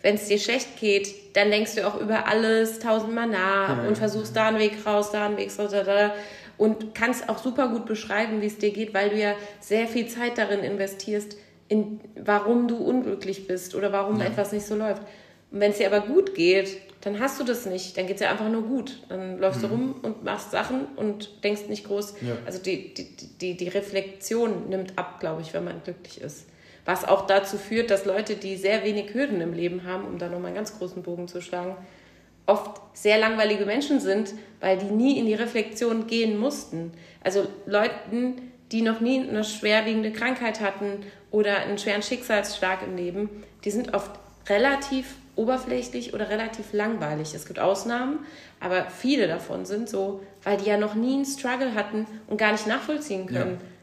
wenn 0.01 0.15
es 0.15 0.28
dir 0.28 0.38
schlecht 0.38 0.78
geht, 0.78 1.36
dann 1.38 1.49
denkst 1.49 1.76
du 1.76 1.88
auch 1.88 1.99
über 2.01 2.28
alles 2.28 2.80
tausendmal 2.80 3.28
nach 3.28 3.88
und 3.88 3.97
versuchst 3.97 4.36
da 4.36 4.49
einen 4.49 4.59
Weg 4.59 4.86
raus, 4.86 5.11
da 5.11 5.26
einen 5.26 5.38
Weg 5.38 5.57
raus, 5.57 5.71
da, 5.71 5.84
da, 5.84 6.13
und 6.57 6.93
kannst 6.93 7.30
auch 7.30 7.38
super 7.38 7.69
gut 7.69 7.86
beschreiben, 7.86 8.41
wie 8.41 8.47
es 8.47 8.57
dir 8.57 8.71
geht, 8.71 8.93
weil 8.93 9.09
du 9.09 9.17
ja 9.17 9.36
sehr 9.61 9.88
viel 9.88 10.07
Zeit 10.07 10.38
darin 10.38 10.59
investierst, 10.59 11.38
in 11.69 12.01
warum 12.21 12.67
du 12.67 12.76
unglücklich 12.76 13.47
bist 13.47 13.73
oder 13.73 13.93
warum 13.93 14.19
etwas 14.19 14.51
nicht 14.51 14.65
so 14.65 14.76
läuft. 14.76 15.01
Und 15.51 15.61
wenn 15.61 15.71
es 15.71 15.78
dir 15.78 15.88
aber 15.88 16.05
gut 16.05 16.36
geht, 16.36 16.78
dann 17.05 17.19
hast 17.19 17.39
du 17.39 17.43
das 17.43 17.65
nicht. 17.65 17.97
Dann 17.97 18.07
geht 18.07 18.15
es 18.15 18.21
dir 18.21 18.30
einfach 18.30 18.49
nur 18.49 18.63
gut. 18.63 18.99
Dann 19.09 19.39
läufst 19.39 19.63
du 19.63 19.67
rum 19.67 19.95
und 20.01 20.23
machst 20.23 20.51
Sachen 20.51 20.86
und 20.95 21.43
denkst 21.43 21.67
nicht 21.69 21.86
groß. 21.86 22.15
Ja. 22.21 22.36
Also 22.45 22.59
die, 22.59 22.93
die, 22.93 23.15
die, 23.39 23.55
die 23.55 23.67
Reflexion 23.69 24.69
nimmt 24.69 24.97
ab, 24.97 25.19
glaube 25.19 25.41
ich, 25.41 25.53
wenn 25.53 25.63
man 25.63 25.82
glücklich 25.84 26.19
ist. 26.19 26.47
Was 26.86 27.04
auch 27.04 27.26
dazu 27.26 27.58
führt, 27.58 27.90
dass 27.90 28.06
Leute, 28.06 28.36
die 28.36 28.58
sehr 28.58 28.84
wenig 28.84 29.14
Hürden 29.14 29.42
im 29.42 29.54
Leben 29.54 29.84
haben, 29.84 30.06
um 30.06 30.18
da 30.18 30.28
nochmal 30.28 30.48
einen 30.48 30.56
ganz 30.56 30.78
großen 30.78 31.02
Bogen 31.02 31.28
zu 31.28 31.42
schlagen, 31.42 31.76
oft 32.46 32.80
sehr 32.94 33.18
langweilige 33.18 33.66
Menschen 33.66 34.00
sind, 34.00 34.34
weil 34.60 34.78
die 34.78 34.86
nie 34.86 35.18
in 35.18 35.26
die 35.26 35.34
Reflexion 35.34 36.08
gehen 36.08 36.38
mussten. 36.38 36.92
Also 37.24 37.48
Leuten, 37.66 38.52
die 38.72 38.82
noch 38.82 39.00
nie 39.00 39.28
eine 39.28 39.44
schwerwiegende 39.44 40.12
Krankheit 40.12 40.62
hatten 40.62 41.04
oder 41.32 41.58
einen 41.58 41.78
schweren 41.78 42.04
Schicksalsschlag 42.04 42.84
im 42.84 42.96
Leben, 42.96 43.30
die 43.64 43.72
sind 43.72 43.94
oft 43.94 44.12
relativ 44.48 45.16
oberflächlich 45.36 46.14
oder 46.14 46.30
relativ 46.30 46.72
langweilig. 46.72 47.34
Es 47.34 47.46
gibt 47.46 47.60
Ausnahmen, 47.60 48.20
aber 48.60 48.86
viele 48.86 49.28
davon 49.28 49.66
sind 49.66 49.90
so, 49.90 50.22
weil 50.44 50.58
die 50.58 50.70
ja 50.70 50.78
noch 50.78 50.96
nie 50.96 51.16
einen 51.16 51.26
Struggle 51.26 51.74
hatten 51.76 52.06
und 52.28 52.38
gar 52.38 52.52
nicht 52.52 52.68
nachvollziehen 52.68 53.26
können, 53.26 53.56
äh, 53.56 53.74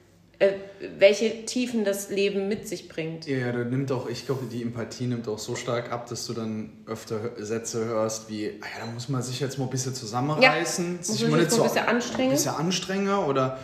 welche 0.98 1.44
Tiefen 1.44 1.84
das 1.84 2.10
Leben 2.10 2.48
mit 2.48 2.66
sich 2.66 2.88
bringt. 2.88 3.26
Ja, 3.26 3.36
ja, 3.38 3.52
da 3.52 3.64
nimmt 3.64 3.92
auch, 3.92 4.08
ich 4.08 4.26
glaube, 4.26 4.46
die 4.50 4.62
Empathie 4.62 5.06
nimmt 5.06 5.28
auch 5.28 5.38
so 5.38 5.54
stark 5.54 5.92
ab, 5.92 6.08
dass 6.08 6.26
du 6.26 6.32
dann 6.32 6.70
öfter 6.86 7.20
Sätze 7.38 7.84
hörst 7.84 8.28
wie, 8.28 8.58
ah 8.60 8.66
ja, 8.78 8.86
da 8.86 8.92
muss 8.92 9.08
man 9.08 9.22
sich 9.22 9.40
jetzt 9.40 9.58
mal 9.58 9.64
ein 9.64 9.70
bisschen 9.70 9.94
zusammenreißen, 9.94 10.96
muss 10.96 11.06
sich 11.06 11.28
mal 11.28 11.38
nicht 11.38 11.38
mal 11.38 11.44
ein 11.44 11.50
so 11.50 11.62
bisschen 11.62 11.86
anstrengen. 11.86 12.30
ein 12.30 12.36
bisschen 12.36 12.54
anstrengen 12.54 13.18
oder 13.18 13.58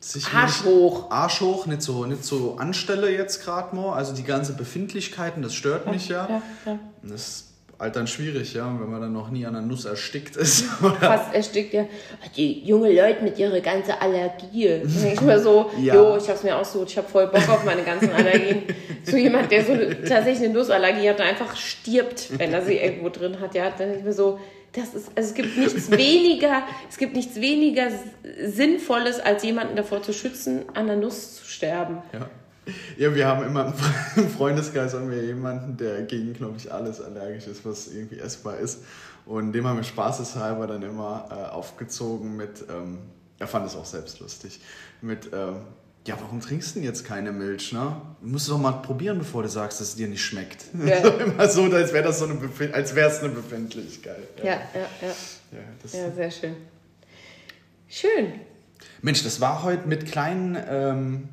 sich 0.00 0.26
Arsch 0.32 0.64
hoch. 0.64 1.10
Arsch 1.10 1.40
hoch, 1.40 1.66
nicht 1.66 1.82
so, 1.82 2.06
nicht 2.06 2.24
so 2.24 2.56
anstelle 2.56 3.10
jetzt 3.10 3.44
gerade 3.44 3.76
mal. 3.76 3.94
Also 3.94 4.14
die 4.14 4.24
ganze 4.24 4.54
Befindlichkeiten, 4.54 5.42
das 5.42 5.54
stört 5.54 5.86
mich 5.90 6.08
ja. 6.08 6.28
Ja, 6.28 6.42
ja. 6.64 6.78
Das 7.02 7.49
ist 7.86 7.96
dann 7.96 8.06
schwierig, 8.06 8.54
ja, 8.54 8.66
wenn 8.78 8.90
man 8.90 9.00
dann 9.00 9.12
noch 9.12 9.30
nie 9.30 9.46
an 9.46 9.56
einer 9.56 9.66
Nuss 9.66 9.84
erstickt 9.84 10.36
ist. 10.36 10.64
Oder 10.82 10.96
fast 10.96 11.34
erstickt 11.34 11.72
ja. 11.72 11.86
Die 12.36 12.64
junge 12.64 12.92
Leute 12.92 13.22
mit 13.22 13.38
ihrer 13.38 13.60
ganzen 13.60 13.92
Allergie. 13.92 14.82
Ich 15.12 15.20
mir 15.20 15.40
so, 15.40 15.70
Ja. 15.80 15.94
jo, 15.94 16.16
ich 16.16 16.28
hab's 16.28 16.42
mir 16.42 16.56
ausgesucht, 16.56 16.90
ich 16.90 16.98
hab 16.98 17.10
voll 17.10 17.26
Bock 17.28 17.48
auf 17.48 17.64
meine 17.64 17.82
ganzen 17.82 18.12
Allergien. 18.12 18.62
so 19.04 19.16
jemand, 19.16 19.50
der 19.50 19.64
so 19.64 19.72
tatsächlich 20.08 20.44
eine 20.44 20.54
Nussallergie 20.54 21.08
hat 21.08 21.20
einfach 21.20 21.56
stirbt, 21.56 22.38
wenn 22.38 22.52
er 22.52 22.62
sie 22.62 22.76
irgendwo 22.76 23.08
drin 23.08 23.40
hat, 23.40 23.54
ja, 23.54 23.70
dann 23.70 23.94
ich 23.96 24.04
mir 24.04 24.12
so, 24.12 24.38
das 24.72 24.94
ist, 24.94 25.10
also 25.16 25.30
es 25.30 25.34
gibt 25.34 25.56
nichts 25.56 25.90
weniger, 25.90 26.62
es 26.88 26.96
gibt 26.96 27.16
nichts 27.16 27.40
weniger 27.40 27.88
Sinnvolles, 28.44 29.18
als 29.18 29.42
jemanden 29.42 29.74
davor 29.74 30.02
zu 30.02 30.12
schützen, 30.12 30.64
an 30.74 30.86
der 30.86 30.96
Nuss 30.96 31.36
zu 31.36 31.44
sterben. 31.44 32.02
Ja. 32.12 32.28
Ja, 32.96 33.14
wir 33.14 33.26
haben 33.26 33.44
immer 33.44 33.72
im 34.16 34.28
Freundeskreis 34.28 34.94
haben 34.94 35.10
wir 35.10 35.24
jemanden, 35.24 35.76
der 35.76 36.02
gegen, 36.02 36.32
glaube 36.32 36.56
ich, 36.56 36.72
alles 36.72 37.00
allergisch 37.00 37.46
ist, 37.46 37.64
was 37.64 37.88
irgendwie 37.88 38.18
essbar 38.18 38.58
ist. 38.58 38.80
Und 39.26 39.52
dem 39.52 39.66
haben 39.66 39.76
wir 39.76 39.84
spaßeshalber 39.84 40.66
dann 40.66 40.82
immer 40.82 41.28
äh, 41.30 41.50
aufgezogen 41.50 42.36
mit, 42.36 42.64
ähm, 42.68 42.98
er 43.38 43.46
fand 43.46 43.66
es 43.66 43.76
auch 43.76 43.84
selbst 43.84 44.20
lustig, 44.20 44.60
mit, 45.00 45.30
ähm, 45.32 45.56
ja, 46.06 46.16
warum 46.18 46.40
trinkst 46.40 46.70
du 46.70 46.80
denn 46.80 46.84
jetzt 46.84 47.04
keine 47.04 47.30
Milch, 47.30 47.72
ne? 47.72 48.00
Du 48.22 48.28
musst 48.28 48.48
doch 48.48 48.58
mal 48.58 48.72
probieren, 48.72 49.18
bevor 49.18 49.42
du 49.42 49.48
sagst, 49.48 49.80
dass 49.80 49.88
es 49.88 49.96
dir 49.96 50.08
nicht 50.08 50.24
schmeckt. 50.24 50.64
Ja. 50.84 51.02
So 51.02 51.08
immer 51.24 51.48
so, 51.48 51.64
als 51.64 51.92
wäre 51.92 52.04
das 52.04 52.18
so 52.18 52.24
eine, 52.24 52.34
Befind 52.34 52.74
als 52.74 52.94
wäre 52.94 53.10
es 53.10 53.20
eine 53.20 53.28
Befindlichkeit. 53.28 54.28
Ja, 54.38 54.44
ja, 54.44 54.60
ja. 55.02 55.08
ja, 55.52 55.58
das 55.82 55.92
Ja, 55.92 56.10
sehr 56.10 56.30
schön. 56.30 56.56
Schön. 57.88 58.32
Mensch, 59.02 59.22
das 59.22 59.40
war 59.40 59.62
heute 59.62 59.86
mit 59.88 60.06
kleinen 60.06 60.56
ähm, 60.68 61.28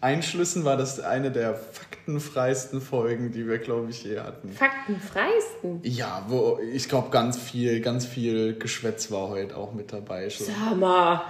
Einschlüssen, 0.00 0.64
war 0.64 0.76
das 0.76 1.00
eine 1.00 1.30
der 1.32 1.54
faktenfreisten 1.54 2.80
Folgen, 2.80 3.32
die 3.32 3.48
wir, 3.48 3.58
glaube 3.58 3.90
ich, 3.90 4.04
je 4.04 4.20
hatten. 4.20 4.50
Faktenfreisten. 4.52 5.80
Ja, 5.82 6.24
wo 6.28 6.58
ich 6.72 6.88
glaube, 6.88 7.10
ganz 7.10 7.36
viel, 7.38 7.80
ganz 7.80 8.06
viel 8.06 8.56
Geschwätz 8.58 9.10
war 9.10 9.28
heute 9.28 9.56
auch 9.56 9.72
mit 9.72 9.92
dabei 9.92 10.30
schon 10.30 10.46
Sag 10.46 10.76
mal. 10.76 11.22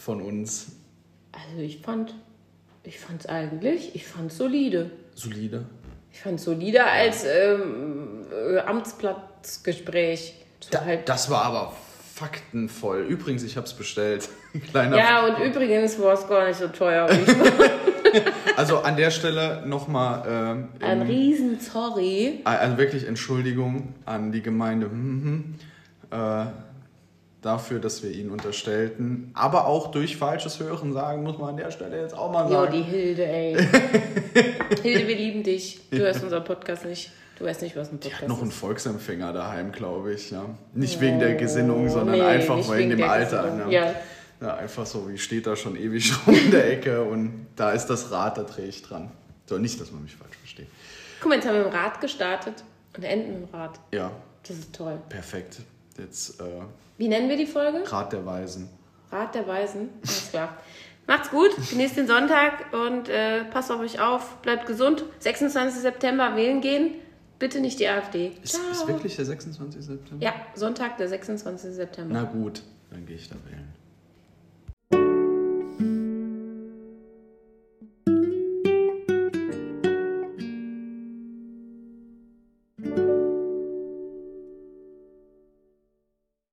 von 0.00 0.20
uns. 0.20 0.72
Also 1.32 1.62
ich 1.62 1.80
fand, 1.82 2.14
ich 2.82 2.98
fand's 2.98 3.26
eigentlich, 3.26 3.94
ich 3.94 4.06
fand's 4.06 4.36
solide. 4.38 4.90
Solide. 5.14 5.64
Ich 6.12 6.20
fand's 6.20 6.44
solider 6.44 6.86
als 6.86 7.24
ähm, 7.24 8.24
äh, 8.32 8.58
Amtsplatzgespräch. 8.60 10.34
Das 10.60 10.72
war 10.72 10.80
Da, 10.80 10.86
halt, 10.86 11.08
das 11.08 11.30
war 11.30 11.42
aber 11.44 11.72
faktenvoll. 12.14 13.02
Übrigens, 13.02 13.42
ich 13.42 13.56
habe 13.56 13.66
es 13.66 13.74
bestellt. 13.74 14.28
Kleiner 14.70 14.96
ja, 14.96 15.26
und 15.26 15.38
übrigens 15.44 16.00
war 16.00 16.14
es 16.14 16.26
gar 16.26 16.46
nicht 16.48 16.58
so 16.58 16.68
teuer. 16.68 17.08
Also 18.56 18.78
an 18.78 18.96
der 18.96 19.10
Stelle 19.10 19.62
nochmal 19.66 20.22
ähm, 20.28 20.68
Ein 20.80 21.02
riesen 21.02 21.58
Sorry. 21.60 22.40
Also 22.44 22.78
wirklich 22.78 23.06
Entschuldigung 23.06 23.94
an 24.04 24.32
die 24.32 24.42
Gemeinde 24.42 24.86
hm, 24.86 25.54
hm, 26.10 26.18
äh, 26.18 26.46
dafür, 27.42 27.78
dass 27.78 28.02
wir 28.02 28.10
ihnen 28.10 28.30
unterstellten, 28.30 29.30
aber 29.34 29.66
auch 29.66 29.90
durch 29.90 30.16
falsches 30.16 30.58
Hören 30.58 30.92
sagen, 30.92 31.22
muss 31.22 31.38
man 31.38 31.50
an 31.50 31.56
der 31.58 31.70
Stelle 31.70 32.00
jetzt 32.00 32.16
auch 32.16 32.32
mal 32.32 32.44
Jo, 32.46 32.62
sagen. 32.64 32.72
die 32.72 32.82
Hilde, 32.82 33.24
ey. 33.26 33.56
Hilde, 34.82 35.06
wir 35.06 35.16
lieben 35.16 35.42
dich. 35.42 35.80
Du 35.90 35.98
hörst 35.98 36.22
unseren 36.24 36.44
Podcast 36.44 36.84
nicht. 36.84 37.12
Du 37.38 37.44
weißt 37.44 37.60
nicht, 37.62 37.76
was 37.76 37.92
ein 37.92 37.98
Podcast 37.98 38.22
hat 38.22 38.28
noch 38.28 38.40
einen 38.40 38.50
ist. 38.50 38.56
Volksempfänger 38.58 39.32
daheim, 39.34 39.70
glaube 39.70 40.14
ich. 40.14 40.30
Ja. 40.30 40.46
Nicht 40.72 41.00
wegen 41.02 41.20
der 41.20 41.34
Gesinnung, 41.34 41.88
sondern 41.90 42.14
Oh, 42.14 42.18
Nee, 42.18 42.24
einfach 42.24 42.56
wegen 42.56 42.78
wegen 42.78 42.90
dem 42.90 43.02
Alter. 43.02 43.50
Ne? 43.54 43.72
Ja. 43.72 43.94
Ja, 44.40 44.54
einfach 44.56 44.84
so, 44.86 45.08
wie 45.08 45.18
steht 45.18 45.46
da 45.46 45.56
schon 45.56 45.76
ewig 45.76 46.12
rum 46.26 46.34
in 46.34 46.50
der 46.50 46.70
Ecke 46.72 47.02
und 47.02 47.46
da 47.56 47.70
ist 47.72 47.86
das 47.86 48.10
Rad, 48.10 48.36
da 48.38 48.42
drehe 48.42 48.66
ich 48.66 48.82
dran. 48.82 49.10
So, 49.46 49.58
nicht, 49.58 49.80
dass 49.80 49.92
man 49.92 50.02
mich 50.02 50.14
falsch 50.16 50.36
versteht. 50.36 50.66
Guck 51.20 51.28
mal, 51.30 51.36
jetzt 51.36 51.46
haben 51.46 51.54
wir 51.56 51.64
dem 51.64 51.72
Rad 51.72 52.00
gestartet 52.00 52.64
und 52.96 53.04
enden 53.04 53.32
dem 53.42 53.44
Rad. 53.54 53.78
Ja, 53.92 54.10
Das 54.46 54.58
ist 54.58 54.74
toll. 54.74 54.98
perfekt. 55.08 55.60
Jetzt 55.98 56.40
äh, 56.40 56.44
Wie 56.98 57.08
nennen 57.08 57.28
wir 57.28 57.36
die 57.36 57.46
Folge? 57.46 57.90
Rat 57.90 58.12
der 58.12 58.26
Weisen. 58.26 58.68
Rat 59.10 59.34
der 59.34 59.46
Weisen. 59.46 59.88
Alles 60.02 60.30
klar. 60.30 60.56
Macht's 61.06 61.30
gut, 61.30 61.50
genießt 61.70 61.96
den 61.96 62.08
Sonntag 62.08 62.72
und 62.74 63.08
äh, 63.08 63.44
passt 63.44 63.70
auf 63.70 63.80
euch 63.80 64.00
auf, 64.00 64.36
bleibt 64.42 64.66
gesund. 64.66 65.04
26. 65.20 65.80
September 65.80 66.34
wählen 66.36 66.60
gehen. 66.60 66.94
Bitte 67.38 67.60
nicht 67.60 67.78
die 67.78 67.86
AfD. 67.86 68.32
Ist, 68.42 68.58
ist 68.72 68.88
wirklich 68.88 69.14
der 69.14 69.24
26. 69.26 69.84
September? 69.84 70.24
Ja, 70.24 70.34
Sonntag, 70.54 70.96
der 70.98 71.08
26. 71.08 71.74
September. 71.74 72.12
Na 72.12 72.22
gut, 72.24 72.62
dann 72.90 73.06
gehe 73.06 73.16
ich 73.16 73.28
da 73.28 73.36
wählen. 73.48 73.72